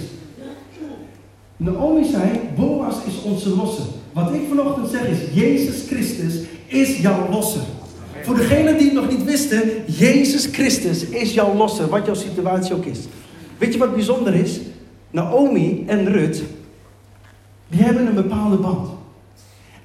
Naomi 1.58 2.06
zei, 2.06 2.40
Boas 2.56 2.96
is 3.08 3.22
onze 3.22 3.50
losser. 3.50 3.86
Wat 4.14 4.34
ik 4.34 4.42
vanochtend 4.48 4.90
zeg 4.90 5.08
is, 5.08 5.18
Jezus 5.34 5.88
Christus 5.88 6.36
is 6.68 6.98
jouw 6.98 7.30
losser. 7.30 7.62
Voor 8.24 8.36
degenen 8.36 8.78
die 8.78 8.86
het 8.86 8.94
nog 8.94 9.10
niet 9.10 9.24
wisten, 9.24 9.62
Jezus 9.86 10.46
Christus 10.46 11.06
is 11.06 11.34
jouw 11.34 11.56
losser, 11.56 11.88
wat 11.88 12.06
jouw 12.06 12.16
situatie 12.16 12.76
ook 12.76 12.86
is. 12.86 13.00
Weet 13.58 13.74
je 13.74 13.80
wat 13.80 13.94
bijzonder 13.94 14.34
is? 14.34 14.60
Naomi 15.12 15.84
en 15.88 16.12
Rut, 16.12 16.44
die 17.68 17.82
hebben 17.82 18.08
een 18.08 18.16
bepaalde 18.16 18.58
band. 18.58 18.90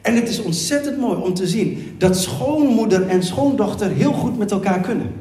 En 0.00 0.14
het 0.14 0.28
is 0.28 0.42
ontzettend 0.42 0.98
mooi 0.98 1.16
om 1.16 1.34
te 1.34 1.46
zien 1.46 1.94
dat 1.98 2.16
schoonmoeder 2.16 3.06
en 3.06 3.22
schoondochter 3.22 3.90
heel 3.90 4.12
goed 4.12 4.38
met 4.38 4.50
elkaar 4.50 4.80
kunnen. 4.80 5.12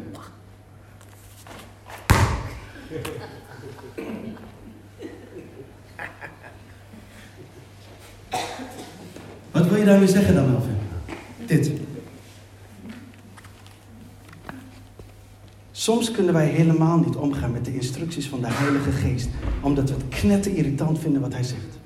Wat 9.52 9.68
wil 9.68 9.78
je 9.78 9.86
daarmee 9.86 10.08
zeggen 10.08 10.36
dan, 10.36 10.52
Melvin? 10.52 10.76
Dit. 11.46 11.72
Soms 15.72 16.12
kunnen 16.12 16.34
wij 16.34 16.48
helemaal 16.48 16.98
niet 16.98 17.16
omgaan 17.16 17.52
met 17.52 17.66
de 17.66 17.74
instructies 17.74 18.28
van 18.28 18.42
de 18.42 18.48
Heilige 18.50 18.92
Geest, 18.92 19.30
omdat 19.62 19.90
we 19.90 19.96
het 19.96 20.08
knetter 20.08 20.56
irritant 20.56 21.00
vinden 21.00 21.22
wat 21.22 21.34
hij 21.34 21.44
zegt. 21.44 21.80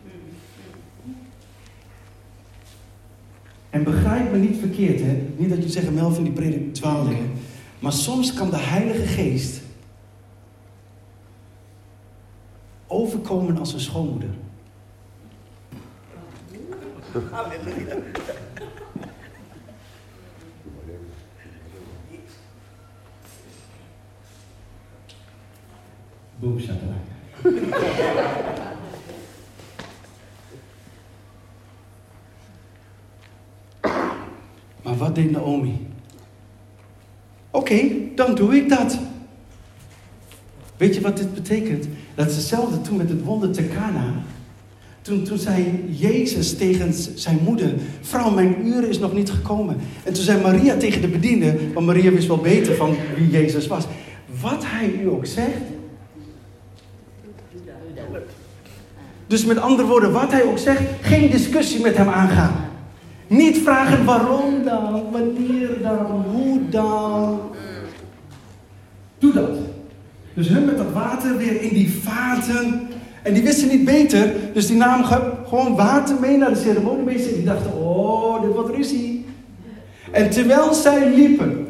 En 3.70 3.84
begrijp 3.84 4.32
me 4.32 4.38
niet 4.38 4.60
verkeerd, 4.60 5.00
hè? 5.00 5.28
Niet 5.38 5.50
dat 5.50 5.64
je 5.64 5.70
zegt, 5.70 5.92
Melvin 5.92 6.24
die 6.24 6.34
predikt 6.34 6.76
dwaalingen. 6.76 7.32
Maar 7.80 7.94
soms 7.94 8.34
kan 8.34 8.50
de 8.50 8.58
Heilige 8.58 9.06
Geest 9.06 9.62
overkomen 12.88 13.58
als 13.58 13.74
een 13.74 13.80
schoonmoeder. 13.80 14.30
Boom, 17.14 17.30
shakalaka. 26.60 27.14
Maar 34.84 34.98
wat 34.98 35.16
deed 35.16 35.32
Naomi? 35.32 35.88
Oké, 37.52 37.90
dan 38.16 38.36
doe 38.36 38.56
ik 38.56 38.70
dat. 38.70 38.98
Weet 40.78 40.96
je 40.96 41.02
wat 41.02 41.18
dit 41.18 41.34
betekent? 41.34 41.88
Dat 42.16 42.30
is 42.30 42.36
hetzelfde 42.36 42.82
toen 42.82 42.98
met 42.98 43.10
het 43.10 43.24
wonder 43.24 43.52
te 43.52 43.68
Cana. 43.68 44.14
Toen, 45.04 45.24
toen 45.24 45.38
zei 45.38 45.86
Jezus 45.90 46.58
tegen 46.58 46.94
zijn 47.16 47.40
moeder: 47.44 47.74
Vrouw, 48.02 48.30
mijn 48.30 48.68
uur 48.68 48.90
is 48.90 49.00
nog 49.00 49.14
niet 49.14 49.32
gekomen. 49.32 49.78
En 50.04 50.14
toen 50.14 50.24
zei 50.24 50.42
Maria 50.42 50.78
tegen 50.78 51.02
de 51.02 51.08
bediende, 51.08 51.56
want 51.74 51.86
Maria 51.86 52.12
wist 52.12 52.28
wel 52.28 52.38
beter 52.38 52.76
van 52.76 52.96
wie 53.18 53.30
Jezus 53.30 53.68
was. 53.68 53.86
Wat 54.42 54.64
hij 54.66 54.92
u 55.02 55.10
ook 55.10 55.26
zegt. 55.26 55.62
Dus 59.28 59.46
met 59.46 59.58
andere 59.58 59.88
woorden, 59.88 60.12
wat 60.12 60.32
hij 60.32 60.44
ook 60.44 60.58
zegt, 60.58 60.82
geen 61.02 61.32
discussie 61.32 61.82
met 61.82 61.98
hem 61.98 62.10
aangaan. 62.10 62.54
Niet 63.28 63.58
vragen 63.58 64.06
waarom 64.06 64.64
dan, 64.64 65.12
wanneer 65.12 65.82
dan, 65.82 66.26
hoe 66.32 66.70
dan. 66.70 67.42
Doe 69.20 69.34
dat. 69.34 69.58
Dus 70.34 70.48
hun 70.48 70.66
met 70.66 70.78
dat 70.78 70.92
water 70.92 71.38
weer 71.38 71.62
in 71.62 71.74
die 71.74 71.92
vaten. 72.04 72.88
En 73.24 73.34
die 73.34 73.44
wisten 73.44 73.68
niet 73.68 73.86
beter, 73.86 74.34
dus 74.54 74.68
die 74.68 74.78
namen 74.78 75.06
ge- 75.06 75.32
gewoon 75.48 75.76
water 75.76 76.16
mee 76.20 76.38
naar 76.38 76.54
de 76.54 76.60
ceremoniemeester. 76.60 77.34
Die 77.34 77.44
dachten, 77.44 77.74
oh, 77.74 78.42
dit 78.42 78.54
wordt 78.54 78.76
ruzie. 78.76 79.26
En 80.12 80.30
terwijl 80.30 80.74
zij 80.74 81.10
liepen, 81.16 81.68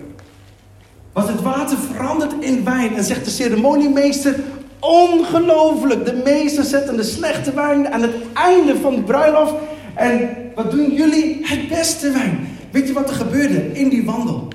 was 1.13 1.27
het 1.27 1.41
water 1.41 1.77
veranderd 1.77 2.33
in 2.39 2.63
wijn. 2.63 2.95
En 2.95 3.03
zegt 3.03 3.25
de 3.25 3.31
ceremoniemeester, 3.31 4.35
ongelooflijk. 4.79 6.05
De 6.05 6.21
meester 6.23 6.63
zetten 6.63 6.95
de 6.95 7.03
slechte 7.03 7.53
wijn 7.53 7.93
aan 7.93 8.01
het 8.01 8.13
einde 8.33 8.75
van 8.81 8.95
de 8.95 9.01
bruiloft. 9.01 9.53
En 9.95 10.29
wat 10.55 10.71
doen 10.71 10.91
jullie? 10.93 11.39
Het 11.43 11.67
beste 11.67 12.11
wijn. 12.11 12.47
Weet 12.71 12.87
je 12.87 12.93
wat 12.93 13.09
er 13.09 13.15
gebeurde 13.15 13.71
in 13.73 13.89
die 13.89 14.05
wandel? 14.05 14.47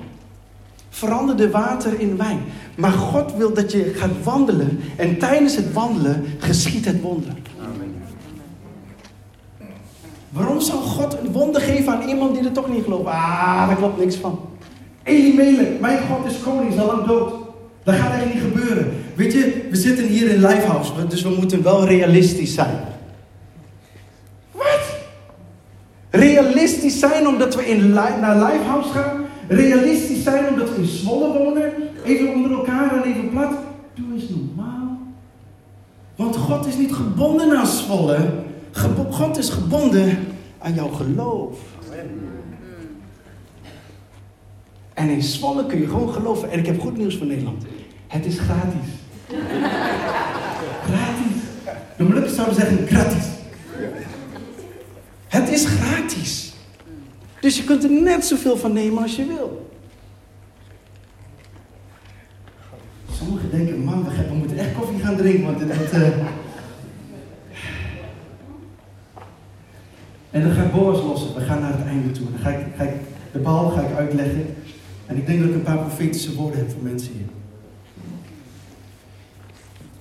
Veranderde 0.99 1.49
water 1.49 1.99
in 1.99 2.17
wijn. 2.17 2.39
Maar 2.75 2.91
God 2.91 3.35
wil 3.35 3.53
dat 3.53 3.71
je 3.71 3.93
gaat 3.95 4.23
wandelen. 4.23 4.79
En 4.95 5.17
tijdens 5.17 5.55
het 5.55 5.73
wandelen 5.73 6.25
geschiet 6.39 6.85
het 6.85 7.01
wonder. 7.01 7.33
Waarom 10.29 10.61
zou 10.61 10.77
God 10.77 11.17
een 11.19 11.31
wonder 11.31 11.61
geven 11.61 11.93
aan 11.93 12.07
iemand 12.07 12.35
die 12.35 12.45
er 12.45 12.51
toch 12.51 12.69
niet 12.69 12.83
gelooft? 12.83 13.05
Ah, 13.05 13.67
daar 13.67 13.75
klopt 13.75 13.99
niks 13.99 14.15
van. 14.15 14.39
Elimelech, 15.03 15.79
mijn 15.79 15.99
God 16.09 16.31
is 16.31 16.39
koning, 16.43 16.73
is 16.73 16.79
al 16.79 16.85
lang 16.85 17.05
dood. 17.05 17.33
Dat 17.83 17.95
gaat 17.95 18.11
eigenlijk 18.11 18.33
niet 18.33 18.53
gebeuren. 18.53 18.91
Weet 19.15 19.33
je, 19.33 19.67
we 19.69 19.75
zitten 19.75 20.05
hier 20.05 20.29
in 20.29 20.41
Lifehouse, 20.41 20.91
dus 21.07 21.21
we 21.21 21.29
moeten 21.29 21.63
wel 21.63 21.85
realistisch 21.85 22.53
zijn. 22.53 22.79
Wat? 24.51 24.95
Realistisch 26.09 26.99
zijn 26.99 27.27
omdat 27.27 27.55
we 27.55 27.69
in 27.69 27.89
naar 27.93 28.35
Lifehouse 28.35 28.89
gaan? 28.89 29.27
Realistisch 29.49 30.23
zijn 30.23 30.47
omdat 30.47 30.69
we 30.69 30.81
in 30.81 30.87
Zwolle 30.87 31.37
wonen? 31.37 31.71
Even 32.05 32.33
onder 32.33 32.51
elkaar 32.51 32.95
en 32.95 33.03
even 33.03 33.29
plat? 33.29 33.53
Doe 33.93 34.05
eens 34.13 34.29
normaal. 34.29 34.97
Want 36.15 36.35
God 36.35 36.65
is 36.65 36.77
niet 36.77 36.93
gebonden 36.93 37.57
aan 37.57 37.67
Zwolle. 37.67 38.29
God 39.09 39.37
is 39.37 39.49
gebonden 39.49 40.17
aan 40.57 40.73
jouw 40.73 40.87
geloof. 40.87 41.57
En 44.93 45.09
in 45.09 45.23
Zwolle 45.23 45.65
kun 45.65 45.79
je 45.79 45.87
gewoon 45.87 46.13
geloven. 46.13 46.51
En 46.51 46.59
ik 46.59 46.65
heb 46.65 46.79
goed 46.79 46.97
nieuws 46.97 47.17
voor 47.17 47.27
Nederland. 47.27 47.63
Het 48.07 48.25
is 48.25 48.39
gratis. 48.39 48.89
gratis. 50.83 51.37
De 51.97 52.03
Molukkers 52.03 52.35
zouden 52.35 52.55
zeggen 52.55 52.87
gratis. 52.87 53.25
Het 55.27 55.49
is 55.49 55.65
gratis. 55.65 56.48
Dus 57.41 57.57
je 57.57 57.63
kunt 57.63 57.83
er 57.83 57.91
net 57.91 58.25
zoveel 58.25 58.57
van 58.57 58.73
nemen 58.73 59.01
als 59.01 59.15
je 59.15 59.25
wil. 59.25 59.71
Sommigen 63.11 63.49
denken, 63.51 63.83
man, 63.83 64.03
we, 64.03 64.33
moeten 64.33 64.57
echt 64.57 64.73
koffie 64.73 64.99
gaan 64.99 65.15
drinken, 65.15 65.45
want 65.45 65.59
dit 65.59 65.77
wordt... 65.77 65.91
eh, 65.91 66.07
En 70.31 70.41
dan 70.41 70.51
gaat 70.51 70.71
Boas 70.71 71.01
lossen. 71.01 71.33
We 71.33 71.41
gaan 71.41 71.61
naar 71.61 71.77
het 71.77 71.87
einde 71.87 72.11
toe. 72.11 72.25
Dan 72.31 72.39
ga 72.39 72.49
ik, 72.49 72.65
ga 72.77 72.83
ik, 72.83 72.93
de 73.31 73.39
bal 73.39 73.69
ga 73.69 73.81
ik 73.81 73.95
uitleggen. 73.95 74.55
En 75.05 75.17
ik 75.17 75.25
denk 75.25 75.39
dat 75.39 75.49
ik 75.49 75.55
een 75.55 75.61
paar 75.61 75.77
profetische 75.77 76.35
woorden 76.35 76.59
heb 76.59 76.71
voor 76.71 76.81
mensen 76.83 77.11
hier. 77.13 77.27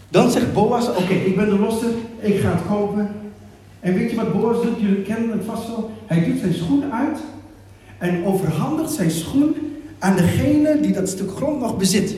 Dan 0.09 0.31
zegt 0.31 0.53
Boas, 0.53 0.89
oké, 0.89 1.13
ik 1.13 1.37
ben 1.37 1.49
de 1.49 1.59
losser, 1.59 1.91
ik 2.21 2.41
ga 2.41 2.51
het 2.51 2.67
kopen. 2.67 3.11
En 3.81 3.95
weet 3.95 4.11
je 4.11 4.17
wat 4.17 4.33
Boas 4.33 4.63
doet? 4.63 4.81
Jullie 4.81 5.03
kennen 5.03 5.31
het 5.31 5.45
vast 5.45 5.67
wel. 5.67 5.91
Hij 6.07 6.25
doet 6.25 6.39
zijn 6.39 6.55
schoen 6.55 6.93
uit 6.93 7.19
en 7.99 8.25
overhandigt 8.25 8.93
zijn 8.93 9.11
schoen 9.11 9.55
aan 9.99 10.17
degene 10.17 10.81
die 10.81 10.93
dat 10.93 11.09
stuk 11.09 11.31
grond 11.31 11.61
nog 11.61 11.77
bezit. 11.77 12.17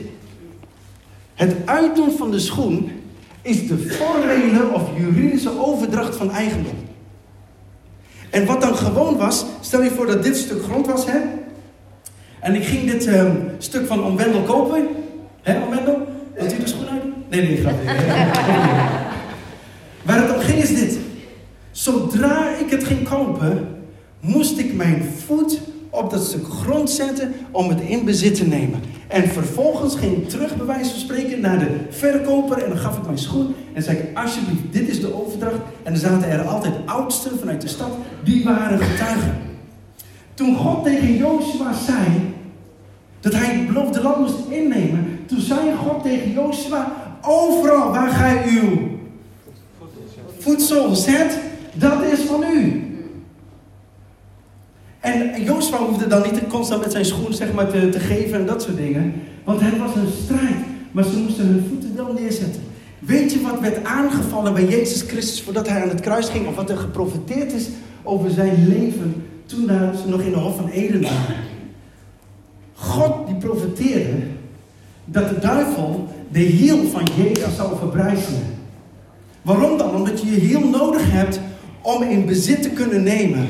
Het 1.33 1.55
uitdoen 1.65 2.11
van 2.11 2.31
de 2.31 2.39
schoen 2.39 2.91
is 3.41 3.67
de 3.67 3.77
formele 3.77 4.69
of 4.73 4.81
juridische 4.97 5.59
overdracht 5.59 6.15
van 6.15 6.31
eigendom. 6.31 6.75
En 8.29 8.45
wat 8.45 8.61
dan 8.61 8.75
gewoon 8.75 9.17
was, 9.17 9.45
stel 9.61 9.83
je 9.83 9.89
voor 9.89 10.05
dat 10.05 10.23
dit 10.23 10.37
stuk 10.37 10.63
grond 10.63 10.87
was, 10.87 11.05
hè? 11.05 11.19
En 12.39 12.55
ik 12.55 12.63
ging 12.63 12.91
dit 12.91 13.05
ehm, 13.05 13.35
stuk 13.57 13.87
van 13.87 14.03
Oom 14.03 14.17
Wendel 14.17 14.41
kopen. 14.41 14.87
Hè, 15.41 15.61
Oom 15.63 15.69
Wendel? 15.69 16.07
Wilt 16.33 16.53
u 16.53 16.57
de 16.57 16.67
schoen 16.67 16.87
uitdoen? 16.87 17.13
Nee, 17.29 17.41
nee, 17.41 17.57
grapje. 17.57 17.85
Waar 20.05 20.21
het 20.21 20.35
om 20.35 20.41
ging 20.41 20.61
is 20.61 20.75
dit. 20.75 20.99
Zodra 21.81 22.55
ik 22.55 22.69
het 22.69 22.83
ging 22.83 23.09
kopen, 23.09 23.67
moest 24.19 24.57
ik 24.57 24.73
mijn 24.73 25.03
voet 25.25 25.59
op 25.89 26.09
dat 26.09 26.25
stuk 26.25 26.45
grond 26.47 26.89
zetten 26.89 27.33
om 27.51 27.69
het 27.69 27.81
in 27.81 28.05
bezit 28.05 28.35
te 28.35 28.47
nemen. 28.47 28.79
En 29.07 29.27
vervolgens 29.27 29.95
ging 29.95 30.17
ik 30.17 30.29
terug, 30.29 30.57
bij 30.57 30.65
wijze 30.65 30.89
van 30.89 30.99
spreken, 30.99 31.39
naar 31.39 31.59
de 31.59 31.75
verkoper 31.89 32.63
en 32.63 32.69
dan 32.69 32.77
gaf 32.77 32.97
ik 32.97 33.05
mijn 33.05 33.17
schoen 33.17 33.55
en 33.73 33.83
zei 33.83 33.97
ik, 33.97 34.17
alsjeblieft, 34.17 34.61
dit 34.71 34.89
is 34.89 35.01
de 35.01 35.25
overdracht. 35.25 35.59
En 35.83 35.93
er 35.93 35.99
zaten 35.99 36.29
er 36.29 36.41
altijd 36.41 36.73
oudsten 36.85 37.39
vanuit 37.39 37.61
de 37.61 37.67
stad, 37.67 37.91
die 38.23 38.43
waren 38.43 38.79
getuigen. 38.79 39.35
Toen 40.33 40.55
God 40.55 40.83
tegen 40.83 41.15
Jozua 41.15 41.73
zei 41.73 42.33
dat 43.19 43.33
hij 43.33 43.55
het 43.55 43.67
beloofde 43.67 44.01
land 44.01 44.17
moest 44.17 44.49
innemen, 44.49 45.19
toen 45.25 45.39
zei 45.39 45.75
God 45.75 46.03
tegen 46.03 46.31
Jozua, 46.31 46.91
overal 47.21 47.91
waar 47.91 48.11
gij 48.11 48.43
uw 48.49 48.89
voedsel 50.39 50.95
zet, 50.95 51.49
dat 51.73 52.03
is 52.03 52.19
van 52.19 52.43
u. 52.43 52.85
En 54.99 55.43
Jozua 55.43 55.77
hoefde 55.77 56.07
dan 56.07 56.21
niet 56.21 56.47
constant 56.47 56.81
met 56.81 56.91
zijn 56.91 57.05
schoen 57.05 57.33
zeg 57.33 57.53
maar, 57.53 57.69
te, 57.69 57.89
te 57.89 57.99
geven 57.99 58.39
en 58.39 58.45
dat 58.45 58.61
soort 58.61 58.77
dingen. 58.77 59.13
Want 59.43 59.61
het 59.61 59.77
was 59.77 59.95
een 59.95 60.11
strijd. 60.23 60.55
Maar 60.91 61.03
ze 61.03 61.17
moesten 61.17 61.45
hun 61.45 61.65
voeten 61.69 61.95
wel 61.95 62.13
neerzetten. 62.13 62.61
Weet 62.99 63.33
je 63.33 63.41
wat 63.41 63.59
werd 63.59 63.85
aangevallen 63.85 64.53
bij 64.53 64.65
Jezus 64.65 65.01
Christus 65.01 65.41
voordat 65.41 65.67
hij 65.67 65.81
aan 65.81 65.89
het 65.89 65.99
kruis 65.99 66.29
ging? 66.29 66.47
Of 66.47 66.55
wat 66.55 66.69
er 66.69 66.77
geprofiteerd 66.77 67.53
is 67.53 67.67
over 68.03 68.29
zijn 68.29 68.67
leven 68.67 69.25
toen 69.45 69.67
ze 69.67 70.09
nog 70.09 70.21
in 70.21 70.31
de 70.31 70.37
Hof 70.37 70.55
van 70.55 70.69
Eden 70.69 71.01
waren? 71.01 71.35
God 72.73 73.27
die 73.27 73.35
profeteerde 73.35 74.17
dat 75.05 75.29
de 75.29 75.39
duivel 75.39 76.07
de 76.31 76.39
hiel 76.39 76.87
van 76.87 77.07
Jezus 77.15 77.55
zou 77.55 77.77
verbrijzelen. 77.77 78.59
Waarom 79.41 79.77
dan? 79.77 79.95
Omdat 79.95 80.21
je 80.21 80.31
je 80.31 80.39
hiel 80.39 80.67
nodig 80.67 81.11
hebt 81.11 81.39
om 81.81 82.03
in 82.03 82.25
bezit 82.25 82.61
te 82.61 82.69
kunnen 82.69 83.03
nemen. 83.03 83.47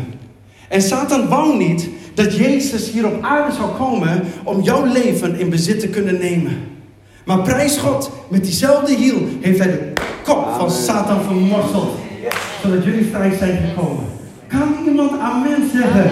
En 0.69 0.81
Satan 0.81 1.27
wou 1.27 1.57
niet 1.57 1.89
dat 2.13 2.35
Jezus 2.35 2.91
hier 2.91 3.05
op 3.05 3.23
aarde 3.23 3.55
zou 3.55 3.75
komen 3.75 4.23
om 4.43 4.61
jouw 4.61 4.85
leven 4.85 5.39
in 5.39 5.49
bezit 5.49 5.79
te 5.79 5.87
kunnen 5.87 6.19
nemen. 6.19 6.57
Maar 7.25 7.41
prijs 7.41 7.77
God, 7.77 8.11
met 8.29 8.43
diezelfde 8.43 8.95
hiel 8.95 9.27
heeft 9.41 9.59
hij 9.59 9.71
de 9.71 9.93
kop 10.23 10.53
van. 10.57 10.71
Satan 10.71 11.23
vermorseld. 11.23 11.99
Zodat 12.61 12.83
jullie 12.83 13.05
vrij 13.05 13.37
zijn 13.37 13.57
gekomen. 13.57 14.05
Kan 14.47 14.75
iemand 14.85 15.19
amen 15.19 15.69
zeggen? 15.73 16.11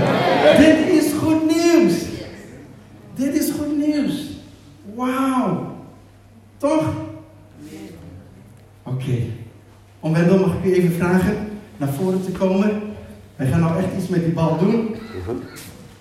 Dit 0.58 1.04
is 1.04 1.12
goed 1.24 1.46
nieuws. 1.46 1.94
Dit 3.16 3.34
is 3.34 3.52
goed 3.52 3.78
nieuws. 3.78 4.30
Wauw. 4.96 5.76
Toch? 6.58 6.94
Oké. 8.84 9.18
Om 10.00 10.14
Wendel 10.14 10.40
mag 10.40 10.54
ik 10.54 10.66
u 10.66 10.74
even 10.74 10.94
vragen 10.94 11.49
naar 11.80 11.90
voren 11.98 12.24
te 12.26 12.32
komen. 12.32 12.72
Wij 13.36 13.48
gaan 13.48 13.60
nou 13.60 13.78
echt 13.78 13.88
iets 14.00 14.08
met 14.08 14.24
die 14.24 14.34
bal 14.34 14.58
doen. 14.58 14.96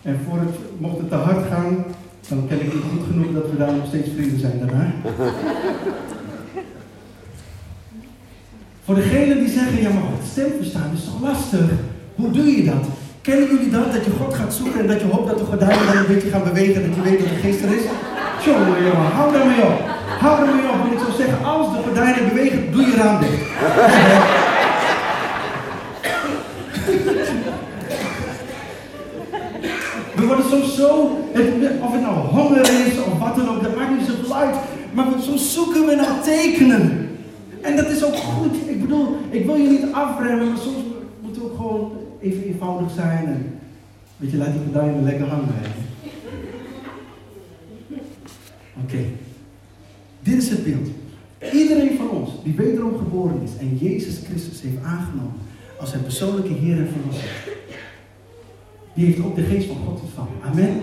En 0.03 0.20
voor 0.29 0.39
het, 0.39 0.55
mocht 0.79 0.99
het 0.99 1.09
te 1.09 1.14
hard 1.14 1.47
gaan, 1.51 1.85
dan 2.29 2.47
ken 2.49 2.61
ik 2.64 2.70
hem 2.72 2.83
goed 2.91 3.07
genoeg 3.11 3.33
dat 3.35 3.51
we 3.51 3.57
daar 3.57 3.72
nog 3.74 3.87
steeds 3.87 4.09
vrienden 4.16 4.41
zijn 4.41 4.59
daarna. 4.59 4.87
Voor 8.85 8.95
degenen 8.95 9.39
die 9.39 9.49
zeggen, 9.59 9.81
ja 9.83 9.89
maar 9.91 10.03
God, 10.03 10.29
stem 10.33 10.51
verstaan 10.57 10.91
is 10.95 11.05
toch 11.05 11.20
lastig? 11.22 11.66
Hoe 12.14 12.31
doe 12.31 12.45
je 12.57 12.64
dat? 12.64 12.85
Kennen 13.20 13.49
jullie 13.49 13.70
dat? 13.70 13.93
Dat 13.93 14.05
je 14.05 14.11
God 14.20 14.35
gaat 14.35 14.55
zoeken 14.55 14.81
en 14.81 14.87
dat 14.87 15.01
je 15.01 15.07
hoopt 15.07 15.29
dat 15.29 15.39
de 15.39 15.45
gordijnen 15.45 15.87
dan 15.87 15.97
een 15.97 16.07
beetje 16.14 16.31
gaan 16.31 16.43
bewegen, 16.45 16.87
dat 16.87 16.95
je 16.95 17.03
weet 17.03 17.18
dat 17.18 17.29
de 17.29 17.35
geest 17.35 17.62
er 17.62 17.72
is? 17.76 17.83
Jongen, 18.45 18.83
jongen, 18.85 19.11
hou 19.18 19.33
daarmee 19.33 19.62
op. 19.62 19.81
Hou 20.20 20.45
daarmee 20.45 20.68
op. 20.72 20.79
Want 20.79 20.93
ik 20.93 20.99
zou 20.99 21.12
zeggen, 21.16 21.45
als 21.45 21.66
de 21.72 21.83
gordijnen 21.85 22.29
bewegen, 22.29 22.72
doe 22.72 22.83
je 22.83 22.95
raam 22.97 23.20
dicht. 23.20 23.43
We 30.14 30.26
worden 30.26 30.45
soms 30.51 30.76
zo, 30.76 31.18
het- 31.33 31.53
of 31.81 31.93
het 31.93 32.01
nou 32.01 32.14
honger 32.16 32.61
is 32.61 32.99
of 33.12 33.18
wat 33.18 33.37
dan 33.37 33.49
ook, 33.49 33.62
dat 33.62 33.76
maakt 33.76 33.91
niet 33.99 34.07
zoveel 34.09 34.37
uit. 34.37 34.55
Maar 34.93 35.05
we- 35.05 35.22
soms 35.22 35.53
zoeken 35.55 35.78
we 35.89 35.95
naar 35.95 36.22
tekenen. 36.22 37.09
En 37.61 37.76
dat 37.76 37.91
is 37.91 38.05
ook 38.05 38.16
goed. 38.16 38.55
Ik 38.66 38.80
bedoel, 38.80 39.16
ik 39.30 39.45
wil 39.45 39.55
je 39.55 39.68
niet 39.68 39.93
afremmen, 39.93 40.49
maar 40.49 40.59
soms 40.59 40.84
moeten 41.20 41.43
we 41.43 41.49
ook 41.49 41.57
gewoon 41.57 41.93
even 42.20 42.45
eenvoudig 42.45 42.91
zijn. 42.91 43.26
En, 43.26 43.59
weet 44.16 44.30
je, 44.30 44.36
laat 44.36 44.53
die 44.53 44.62
gordijnen 44.64 45.05
lekker 45.05 45.26
hangen. 45.26 45.49
Oké. 48.82 48.99
Dit 50.20 50.43
is 50.43 50.49
het 50.51 50.64
beeld. 50.64 50.89
Iedereen 51.53 51.97
van 51.97 52.11
ons 52.11 52.30
die 52.45 52.55
wederom 52.55 52.97
geboren 52.97 53.43
is 53.43 53.51
en 53.61 53.76
Jezus 53.76 54.20
Christus 54.24 54.61
heeft 54.62 54.82
aangenomen 54.84 55.47
als 55.78 55.91
zijn 55.91 56.03
persoonlijke 56.03 56.53
Heer 56.53 56.78
en 56.78 56.89
Verlosser, 56.89 57.30
die 58.95 59.07
heeft 59.07 59.20
ook 59.20 59.36
de 59.36 59.43
geest 59.43 59.66
van 59.66 59.76
God 59.76 60.01
ontvangen. 60.01 60.32
Amen. 60.45 60.80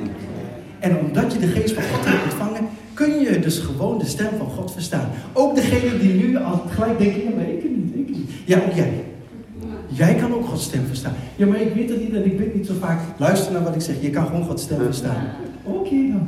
En 0.80 0.98
omdat 0.98 1.34
je 1.34 1.40
de 1.40 1.48
geest 1.48 1.74
van 1.74 1.84
God 1.84 2.06
hebt 2.06 2.24
ontvangen, 2.24 2.68
kun 2.96 3.20
je 3.20 3.40
dus 3.40 3.60
gewoon 3.60 3.98
de 3.98 4.06
stem 4.06 4.30
van 4.38 4.48
God 4.48 4.72
verstaan. 4.72 5.10
Ook 5.34 5.56
degene 5.56 5.98
die 6.00 6.14
nu 6.14 6.38
al 6.38 6.64
gelijk 6.70 6.98
denken, 7.00 7.24
ja 7.24 7.30
maar 7.36 7.50
ik 7.50 7.64
niet, 7.64 7.96
ik 7.96 8.16
niet. 8.16 8.30
Ja, 8.46 8.58
ook 8.58 8.74
jij. 8.74 9.04
Jij 9.88 10.16
kan 10.16 10.34
ook 10.34 10.46
Gods 10.46 10.64
stem 10.64 10.86
verstaan. 10.88 11.14
Ja, 11.36 11.46
maar 11.46 11.62
ik 11.62 11.74
weet 11.74 11.90
het 11.90 12.00
niet 12.00 12.14
en 12.14 12.26
ik 12.26 12.40
weet 12.40 12.56
niet 12.56 12.68
zo 12.68 12.74
vaak. 12.80 13.00
Luister 13.18 13.52
naar 13.52 13.64
wat 13.64 13.76
ik 13.76 13.82
zeg. 13.82 13.96
Je 14.02 14.10
kan 14.10 14.26
gewoon 14.26 14.44
Gods 14.44 14.64
stem 14.64 14.84
verstaan. 14.84 15.28
Oké 15.64 15.96
dan. 15.96 16.28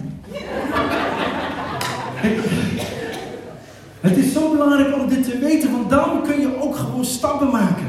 Het 4.01 4.17
is 4.17 4.33
zo 4.33 4.51
belangrijk 4.51 4.95
om 4.95 5.09
dit 5.09 5.23
te 5.23 5.37
weten, 5.37 5.71
want 5.71 5.89
dan 5.89 6.23
kun 6.23 6.39
je 6.39 6.61
ook 6.61 6.75
gewoon 6.75 7.05
stappen 7.05 7.49
maken. 7.49 7.85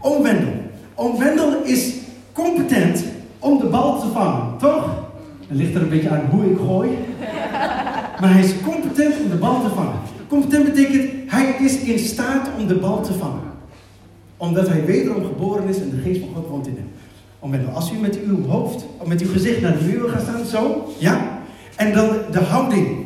Oom 0.00 0.22
Wendel. 0.22 0.52
Oom 0.94 1.18
Wendel 1.18 1.62
is 1.62 1.94
competent 2.32 3.04
om 3.38 3.58
de 3.58 3.66
bal 3.66 4.00
te 4.00 4.06
vangen, 4.06 4.58
toch? 4.58 5.03
Ligt 5.54 5.74
er 5.74 5.82
een 5.82 5.88
beetje 5.88 6.10
aan 6.10 6.26
hoe 6.30 6.50
ik 6.50 6.56
gooi. 6.56 6.88
Maar 8.20 8.32
hij 8.32 8.42
is 8.42 8.54
competent 8.64 9.14
om 9.22 9.28
de 9.30 9.36
bal 9.36 9.62
te 9.62 9.68
vangen. 9.68 9.98
Competent 10.28 10.64
betekent, 10.64 11.10
hij 11.26 11.54
is 11.60 11.76
in 11.76 11.98
staat 11.98 12.48
om 12.58 12.66
de 12.66 12.74
bal 12.74 13.02
te 13.02 13.12
vangen. 13.12 13.52
Omdat 14.36 14.68
hij 14.68 14.84
wederom 14.84 15.24
geboren 15.24 15.68
is 15.68 15.76
en 15.76 15.90
de 15.90 16.02
geest 16.02 16.20
van 16.20 16.28
God 16.34 16.48
woont 16.48 16.66
in 16.66 16.74
hem. 16.76 16.88
Oom 17.40 17.50
Wendel, 17.50 17.70
als 17.70 17.92
u 17.92 17.96
met 17.96 18.18
uw 18.26 18.46
hoofd, 18.46 18.84
of 18.98 19.06
met 19.06 19.20
uw 19.20 19.30
gezicht 19.32 19.60
naar 19.60 19.78
de 19.78 19.84
muur 19.84 20.08
gaat 20.08 20.22
staan, 20.22 20.44
zo, 20.44 20.92
ja? 20.98 21.38
En 21.76 21.92
dan 21.92 22.08
de 22.30 22.40
houding. 22.40 23.04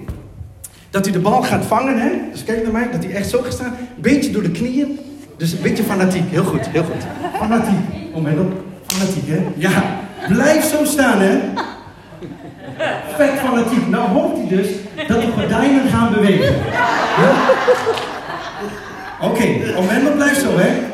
Dat 0.90 1.06
u 1.06 1.10
de 1.10 1.18
bal 1.18 1.42
gaat 1.42 1.64
vangen, 1.64 2.00
hè? 2.00 2.10
Dus 2.32 2.44
kijk 2.44 2.62
naar 2.62 2.72
mij, 2.72 2.90
dat 2.90 3.04
hij 3.04 3.14
echt 3.14 3.28
zo 3.28 3.42
gaat 3.42 3.52
staan. 3.52 3.74
Beetje 3.96 4.30
door 4.30 4.42
de 4.42 4.50
knieën. 4.50 4.98
Dus 5.36 5.52
een 5.52 5.62
beetje 5.62 5.82
fanatiek. 5.82 6.22
Heel 6.30 6.44
goed, 6.44 6.68
heel 6.68 6.84
goed. 6.84 7.06
Fanatiek. 7.34 7.78
Om 8.12 8.26
en 8.26 8.40
op. 8.40 8.52
Fanatiek, 8.86 9.24
hè? 9.26 9.46
Ja. 9.56 10.00
Blijf 10.28 10.64
zo 10.64 10.84
staan, 10.84 11.20
hè? 11.20 11.38
Vet 13.16 13.38
fanatiek. 13.38 13.88
Nou 13.88 14.08
hoopt 14.08 14.38
hij 14.38 14.56
dus 14.56 14.68
dat 15.08 15.20
de 15.20 15.32
gordijnen 15.32 15.88
gaan 15.88 16.12
bewegen. 16.12 16.56
Ja? 17.20 17.32
Oké, 19.20 19.76
om 19.76 19.88
en 19.88 20.06
op 20.06 20.14
blijf 20.14 20.40
zo, 20.40 20.58
hè? 20.58 20.86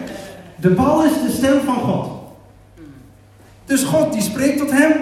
De 0.57 0.71
bal 0.71 1.05
is 1.05 1.13
de 1.13 1.31
stem 1.31 1.61
van 1.61 1.79
God. 1.79 2.11
Dus 3.65 3.83
God 3.83 4.13
die 4.13 4.23
spreekt 4.23 4.59
tot 4.59 4.71
hem. 4.71 4.93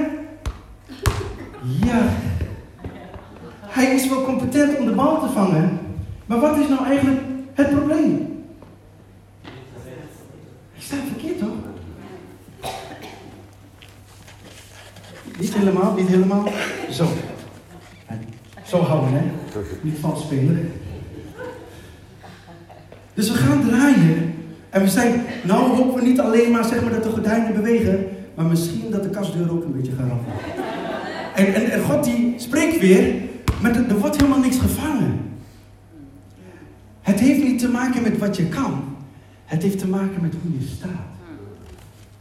Ja, 1.62 2.02
hij 3.66 3.94
is 3.94 4.08
wel 4.08 4.24
competent 4.24 4.78
om 4.78 4.84
de 4.84 4.92
bal 4.92 5.20
te 5.20 5.32
vangen. 5.32 5.80
Maar 6.26 6.40
wat 6.40 6.56
is 6.56 6.68
nou 6.68 6.86
eigenlijk 6.86 7.20
het 7.54 7.70
probleem? 7.70 8.44
Hij 10.72 10.82
staat 10.82 10.98
verkeerd 11.12 11.38
toch? 11.38 11.71
Niet 15.42 15.54
helemaal, 15.54 15.94
niet 15.94 16.08
helemaal. 16.08 16.48
Zo. 16.90 17.06
Zo 18.66 18.80
houden, 18.80 19.12
hè? 19.12 19.20
Niet 19.80 19.98
vals 19.98 20.22
spelen. 20.22 20.72
Dus 23.14 23.30
we 23.30 23.36
gaan 23.36 23.68
draaien. 23.68 24.34
En 24.70 24.82
we 24.82 24.88
zijn, 24.88 25.22
nou 25.44 25.76
hopen 25.76 25.94
we 25.94 26.08
niet 26.08 26.20
alleen 26.20 26.50
maar, 26.50 26.64
zeg 26.64 26.82
maar 26.82 26.90
dat 26.90 27.02
de 27.02 27.10
gordijnen 27.10 27.54
bewegen, 27.54 28.06
maar 28.34 28.44
misschien 28.44 28.90
dat 28.90 29.02
de 29.02 29.10
kastdeur 29.10 29.52
ook 29.52 29.64
een 29.64 29.72
beetje 29.72 29.92
gaat 29.92 30.08
raffelen. 30.08 30.36
En, 31.34 31.54
en, 31.54 31.70
en 31.70 31.82
God 31.82 32.04
die 32.04 32.34
spreekt 32.36 32.78
weer, 32.78 33.14
maar 33.62 33.76
er, 33.76 33.88
er 33.88 33.98
wordt 33.98 34.16
helemaal 34.16 34.40
niks 34.40 34.58
gevangen. 34.58 35.20
Het 37.00 37.20
heeft 37.20 37.42
niet 37.42 37.58
te 37.58 37.68
maken 37.68 38.02
met 38.02 38.18
wat 38.18 38.36
je 38.36 38.46
kan. 38.46 38.84
Het 39.44 39.62
heeft 39.62 39.78
te 39.78 39.88
maken 39.88 40.22
met 40.22 40.34
hoe 40.42 40.58
je 40.58 40.66
staat. 40.76 40.90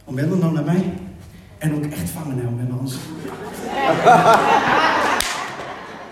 Omwendel 0.04 0.36
nou 0.36 0.52
naar 0.52 0.64
mij. 0.64 0.84
En 1.62 1.74
ook 1.74 1.84
echt 1.84 2.10
vangen, 2.10 2.38
hè. 2.38 2.44
Anders... 2.78 2.94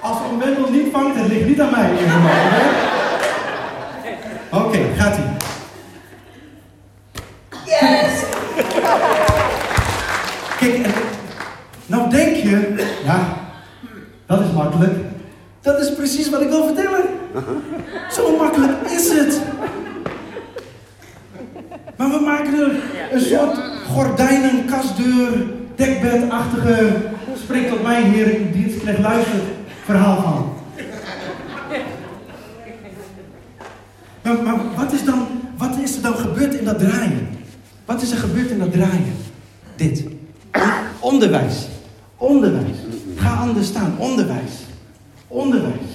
Als 0.00 0.18
omwendel 0.30 0.70
niet 0.70 0.92
vangt, 0.92 1.16
het 1.16 1.26
ligt 1.28 1.46
niet 1.46 1.60
aan 1.60 1.70
mij. 1.70 1.90
oké? 4.50 4.66
Oké, 4.66 4.78
gaat 4.96 5.16
ie. 5.16 5.24
Yes! 7.64 8.24
Kijk, 10.58 10.74
en 10.74 10.92
nou 11.86 12.10
denk 12.10 12.36
je, 12.36 12.86
ja, 13.04 13.36
dat 14.26 14.40
is 14.40 14.52
makkelijk. 14.54 14.94
Dat 15.60 15.80
is 15.80 15.94
precies 15.94 16.30
wat 16.30 16.40
ik 16.40 16.48
wil 16.48 16.66
vertellen. 16.66 17.04
Zo 18.10 18.36
makkelijk 18.36 18.90
is 18.90 19.12
het. 19.12 19.40
Maar 21.96 22.08
we 22.08 22.20
maken 22.20 22.58
er 22.58 22.74
een 23.12 23.20
soort 23.20 23.58
gordijnen, 23.92 24.64
kastdeur, 24.66 25.46
dekbedachtige, 25.74 26.92
spreek 27.42 27.68
tot 27.68 27.82
mij, 27.82 28.02
heer, 28.02 28.40
uw 28.90 28.96
dienstknecht, 28.96 28.98
luister, 28.98 29.40
verhaal 29.84 30.22
van. 30.22 30.48
Maar, 34.44 34.56
wat, 34.76 34.92
is 34.92 35.04
dan, 35.04 35.26
wat 35.56 35.76
is 35.82 35.96
er 35.96 36.02
dan 36.02 36.14
gebeurd 36.14 36.54
in 36.54 36.64
dat 36.64 36.78
draaien? 36.78 37.28
Wat 37.84 38.02
is 38.02 38.10
er 38.10 38.18
gebeurd 38.18 38.50
in 38.50 38.58
dat 38.58 38.72
draaien? 38.72 39.14
Dit. 39.76 40.04
Onderwijs. 40.98 41.66
Onderwijs. 42.16 42.76
Ga 43.16 43.34
anders 43.34 43.66
staan. 43.66 43.94
Onderwijs. 43.98 44.52
Onderwijs. 45.28 45.90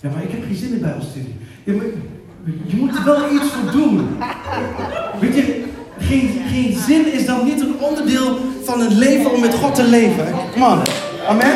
Ja, 0.00 0.10
maar 0.10 0.22
ik 0.22 0.30
heb 0.30 0.44
geen 0.46 0.56
zin 0.56 0.72
in 0.72 0.80
bijbelstudie. 0.80 1.36
Ja, 1.64 1.72
maar 1.72 1.86
je 2.66 2.76
moet 2.76 2.96
er 2.96 3.04
wel 3.04 3.32
iets 3.32 3.44
voor 3.44 3.72
doen. 3.72 4.16
Weet 5.20 5.34
je, 5.34 5.64
geen, 5.98 6.42
geen 6.50 6.78
zin 6.86 7.12
is 7.12 7.26
dan 7.26 7.44
niet 7.44 7.60
een 7.60 7.74
onderdeel 7.80 8.38
van 8.64 8.80
het 8.80 8.92
leven 8.92 9.32
om 9.32 9.40
met 9.40 9.54
God 9.54 9.74
te 9.74 9.84
leven. 9.84 10.26
Kom 10.52 10.62
on. 10.62 10.82
Amen. 11.28 11.54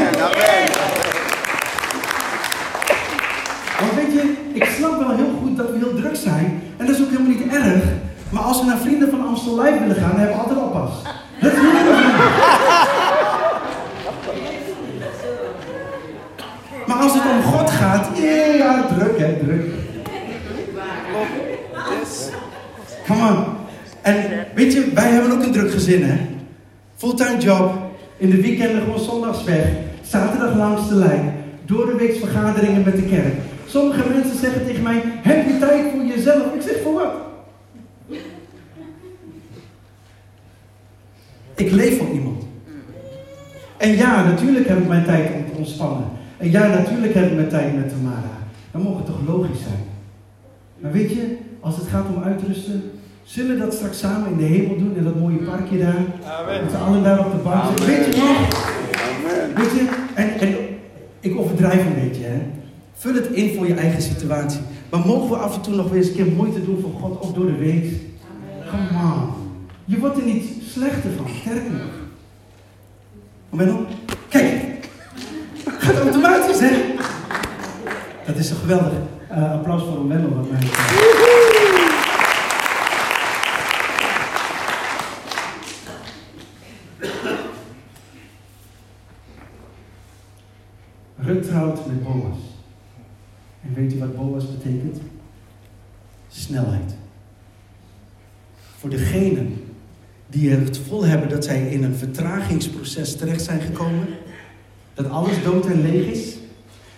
Want 3.81 3.95
weet 3.95 4.13
je, 4.13 4.37
ik 4.53 4.65
snap 4.65 4.99
wel 4.99 5.17
heel 5.17 5.33
goed 5.43 5.57
dat 5.57 5.71
we 5.71 5.79
heel 5.79 5.95
druk 5.95 6.17
zijn. 6.17 6.63
En 6.77 6.87
dat 6.87 6.95
is 6.95 7.03
ook 7.03 7.11
helemaal 7.11 7.33
niet 7.33 7.53
erg. 7.53 7.83
Maar 8.31 8.43
als 8.43 8.61
we 8.61 8.67
naar 8.67 8.79
Vrienden 8.79 9.11
van 9.11 9.27
Amstel 9.27 9.61
Live 9.61 9.79
willen 9.79 9.97
gaan, 9.97 10.11
dan 10.11 10.19
hebben 10.19 10.37
we 10.37 10.43
altijd 10.43 10.59
oppas. 10.59 10.91
Dat 11.41 11.53
is 11.53 11.59
niet 11.61 11.81
Als 17.01 17.15
het 17.15 17.23
om 17.23 17.43
God 17.43 17.71
gaat, 17.71 18.09
ja, 18.19 18.55
ja, 18.55 18.87
druk 18.87 19.19
hè, 19.19 19.37
druk. 19.45 19.65
Come 23.07 23.29
on. 23.29 23.45
En 24.03 24.47
weet 24.55 24.73
je, 24.73 24.91
wij 24.95 25.11
hebben 25.11 25.33
ook 25.33 25.43
een 25.43 25.53
druk 25.53 25.71
gezin 25.71 26.03
hè. 26.05 26.17
Fulltime 26.97 27.39
job, 27.39 27.73
in 28.17 28.31
de 28.31 28.41
weekenden 28.41 28.83
gewoon 28.83 29.01
zondags 29.01 29.45
weg, 29.45 29.67
zaterdag 30.03 30.57
langs 30.57 30.89
de 30.89 30.95
lijn, 30.95 31.35
door 31.65 31.87
de 31.87 31.95
week 31.95 32.17
vergaderingen 32.17 32.83
met 32.85 32.97
de 32.97 33.03
kerk. 33.03 33.35
Sommige 33.67 34.09
mensen 34.09 34.39
zeggen 34.39 34.67
tegen 34.67 34.83
mij, 34.83 35.03
heb 35.05 35.47
je 35.47 35.59
tijd 35.59 35.85
voor 35.93 36.05
jezelf? 36.05 36.55
Ik 36.55 36.63
zeg, 36.63 36.83
voor 36.83 36.93
wat? 36.93 37.13
Ik 41.55 41.71
leef 41.71 41.99
voor 41.99 42.09
iemand. 42.13 42.43
En 43.77 43.97
ja, 43.97 44.25
natuurlijk 44.25 44.69
heb 44.69 44.79
ik 44.79 44.89
mijn 44.89 45.05
tijd 45.05 45.31
om 45.35 45.45
te 45.51 45.59
ontspannen. 45.59 46.19
En 46.41 46.51
ja, 46.51 46.67
natuurlijk 46.67 47.15
heb 47.15 47.27
ik 47.27 47.35
mijn 47.35 47.49
tijd 47.49 47.77
met 47.77 47.89
Tamara. 47.89 48.39
Dat 48.71 48.83
mogen 48.83 49.05
toch 49.05 49.21
logisch 49.27 49.63
zijn. 49.63 49.85
Maar 50.79 50.93
weet 50.93 51.11
je, 51.11 51.37
als 51.61 51.77
het 51.77 51.87
gaat 51.87 52.07
om 52.15 52.23
uitrusten, 52.23 52.83
Zullen 53.31 53.59
we 53.59 53.65
dat 53.65 53.75
straks 53.75 53.99
samen 53.99 54.31
in 54.31 54.37
de 54.37 54.45
hemel 54.45 54.79
doen, 54.79 54.97
in 54.97 55.05
dat 55.05 55.19
mooie 55.19 55.37
parkje 55.37 55.79
daar? 55.79 56.05
Amen. 56.25 56.63
Met 56.63 56.71
z'n 56.71 56.77
allen 56.77 57.03
daar 57.03 57.27
op 57.27 57.33
de 57.33 57.39
bank. 57.39 57.63
Amen. 57.63 57.87
Weet 57.87 58.05
je 58.05 58.21
nog? 58.21 58.49
Amen. 59.07 59.55
Weet 59.55 59.71
je, 59.71 59.89
en, 60.15 60.41
en 60.41 60.57
ik 61.21 61.39
overdrijf 61.39 61.87
een 61.87 62.09
beetje, 62.09 62.25
hè. 62.25 62.41
Vul 62.95 63.15
het 63.15 63.27
in 63.27 63.57
voor 63.57 63.67
je 63.67 63.75
eigen 63.75 64.03
situatie. 64.03 64.61
Maar 64.91 65.07
mogen 65.07 65.29
we 65.29 65.37
af 65.37 65.55
en 65.55 65.61
toe 65.61 65.75
nog 65.75 65.89
weer 65.89 65.99
eens 65.99 66.09
een 66.09 66.15
keer 66.15 66.27
moeite 66.27 66.65
doen 66.65 66.81
voor 66.81 66.91
God, 67.01 67.23
ook 67.23 67.35
door 67.35 67.47
de 67.47 67.57
week? 67.57 67.93
Come 68.71 69.03
on. 69.03 69.31
Je 69.85 69.99
wordt 69.99 70.17
er 70.17 70.25
niet 70.25 70.45
slechter 70.63 71.11
van, 71.17 71.27
sterker 71.41 71.71
nog. 71.71 71.91
Kijk. 74.29 74.70
Automatisch, 76.01 76.61
hè? 76.61 76.95
Dat 78.27 78.37
is 78.37 78.49
toch 78.49 78.61
geweldig. 78.61 78.93
Eh, 79.29 79.53
applaus 79.53 79.83
voor 79.83 80.05
Menno, 80.05 80.29
wat 80.35 80.51
mij. 80.51 80.61
Rut 91.19 91.51
met 91.87 92.03
Boas. 92.03 92.39
En 93.63 93.75
weet 93.75 93.93
u 93.93 93.99
wat 93.99 94.17
Boas 94.17 94.45
betekent? 94.59 95.01
Snelheid. 96.29 96.95
Voor 98.79 98.91
degenen 98.91 99.65
die 100.27 100.51
het 100.51 100.79
vol 100.79 101.05
hebben 101.05 101.29
dat 101.29 101.45
zij 101.45 101.69
in 101.69 101.85
een 101.85 101.95
vertragingsproces 101.95 103.17
terecht 103.17 103.43
zijn 103.43 103.61
gekomen, 103.61 104.09
dat 105.03 105.13
alles 105.13 105.43
dood 105.45 105.67
en 105.67 105.83
leeg 105.83 106.07
is, 106.07 106.37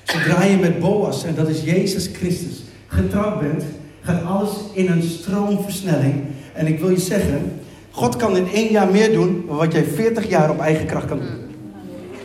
zodra 0.03 0.45
je 0.45 0.57
met 0.57 0.81
Boas, 0.81 1.25
en 1.25 1.35
dat 1.35 1.49
is 1.49 1.65
Jezus 1.65 2.11
Christus, 2.13 2.63
getrouwd 2.87 3.41
bent, 3.41 3.65
gaat 4.01 4.25
alles 4.25 4.51
in 4.73 4.91
een 4.91 5.03
stroomversnelling. 5.03 6.15
En 6.53 6.67
ik 6.67 6.79
wil 6.79 6.91
je 6.91 6.99
zeggen, 6.99 7.61
God 7.91 8.17
kan 8.17 8.37
in 8.37 8.49
één 8.53 8.73
jaar 8.73 8.91
meer 8.91 9.13
doen 9.13 9.45
dan 9.47 9.57
wat 9.57 9.73
jij 9.73 9.85
40 9.85 10.29
jaar 10.29 10.51
op 10.51 10.59
eigen 10.59 10.87
kracht 10.87 11.07
kan 11.07 11.19
doen. 11.19 11.37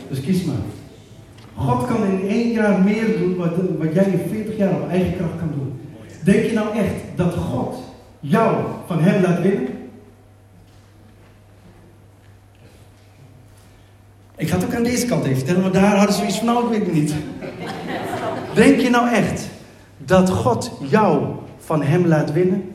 Dus 0.09 0.21
kies 0.21 0.43
maar. 0.43 0.55
God 1.55 1.87
kan 1.87 2.05
in 2.05 2.27
één 2.27 2.51
jaar 2.51 2.81
meer 2.83 3.17
doen 3.19 3.35
wat, 3.35 3.51
wat 3.77 3.93
jij 3.93 4.03
in 4.03 4.29
40 4.29 4.57
jaar 4.57 4.71
op 4.71 4.89
eigen 4.89 5.15
kracht 5.17 5.37
kan 5.39 5.51
doen. 5.55 5.79
Denk 6.23 6.45
je 6.45 6.53
nou 6.53 6.77
echt 6.77 6.93
dat 7.15 7.33
God 7.33 7.75
jou 8.19 8.55
van 8.87 8.99
hem 8.99 9.21
laat 9.21 9.41
winnen? 9.41 9.76
Ik 14.37 14.49
ga 14.49 14.55
het 14.55 14.65
ook 14.65 14.73
aan 14.73 14.83
deze 14.83 15.05
kant 15.05 15.23
even 15.23 15.37
vertellen, 15.37 15.61
want 15.61 15.73
daar 15.73 15.97
hadden 15.97 16.15
ze 16.15 16.25
iets 16.25 16.37
van, 16.37 16.45
nou 16.45 16.63
ik 16.63 16.69
weet 16.69 16.85
het 16.87 16.93
niet. 16.93 17.13
Denk 18.55 18.79
je 18.79 18.89
nou 18.89 19.09
echt 19.09 19.47
dat 19.97 20.29
God 20.29 20.71
jou 20.89 21.35
van 21.57 21.81
hem 21.83 22.05
laat 22.05 22.31
winnen? 22.31 22.73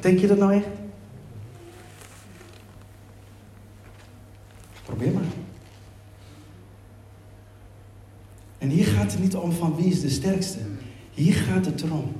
Denk 0.00 0.18
je 0.18 0.26
dat 0.26 0.38
nou 0.38 0.54
echt? 0.54 0.66
Probeer 4.84 5.12
maar. 5.12 5.22
En 8.58 8.68
hier 8.68 8.86
gaat 8.86 9.12
het 9.12 9.20
niet 9.20 9.36
om 9.36 9.52
van 9.52 9.76
wie 9.76 9.86
is 9.86 10.00
de 10.00 10.10
sterkste. 10.10 10.58
Hier 11.14 11.34
gaat 11.34 11.66
het 11.66 11.82
erom 11.82 12.12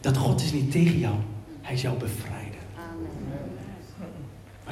dat 0.00 0.16
God 0.16 0.40
is 0.40 0.52
niet 0.52 0.70
tegen 0.70 0.98
jou. 0.98 1.14
Hij 1.60 1.74
is 1.74 1.82
jou 1.82 1.98
bevrijden. 1.98 2.43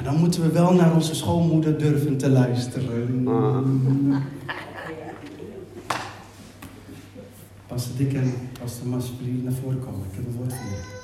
Maar 0.03 0.11
dan 0.11 0.21
moeten 0.21 0.41
we 0.41 0.51
wel 0.51 0.73
naar 0.73 0.93
onze 0.93 1.15
schoonmoeder 1.15 1.77
durven 1.77 2.17
te 2.17 2.29
luisteren. 2.29 3.23
Pastor 7.67 7.97
Dick 7.97 8.13
en 8.13 8.33
Pastor 8.59 8.87
Mas, 8.87 9.11
naar 9.43 9.53
voren 9.53 9.79
komen. 9.79 10.05
Ik 10.09 10.15
heb 10.15 10.25
een 10.25 10.35
woord 10.37 10.53
voor 10.53 10.69
je. 10.69 11.02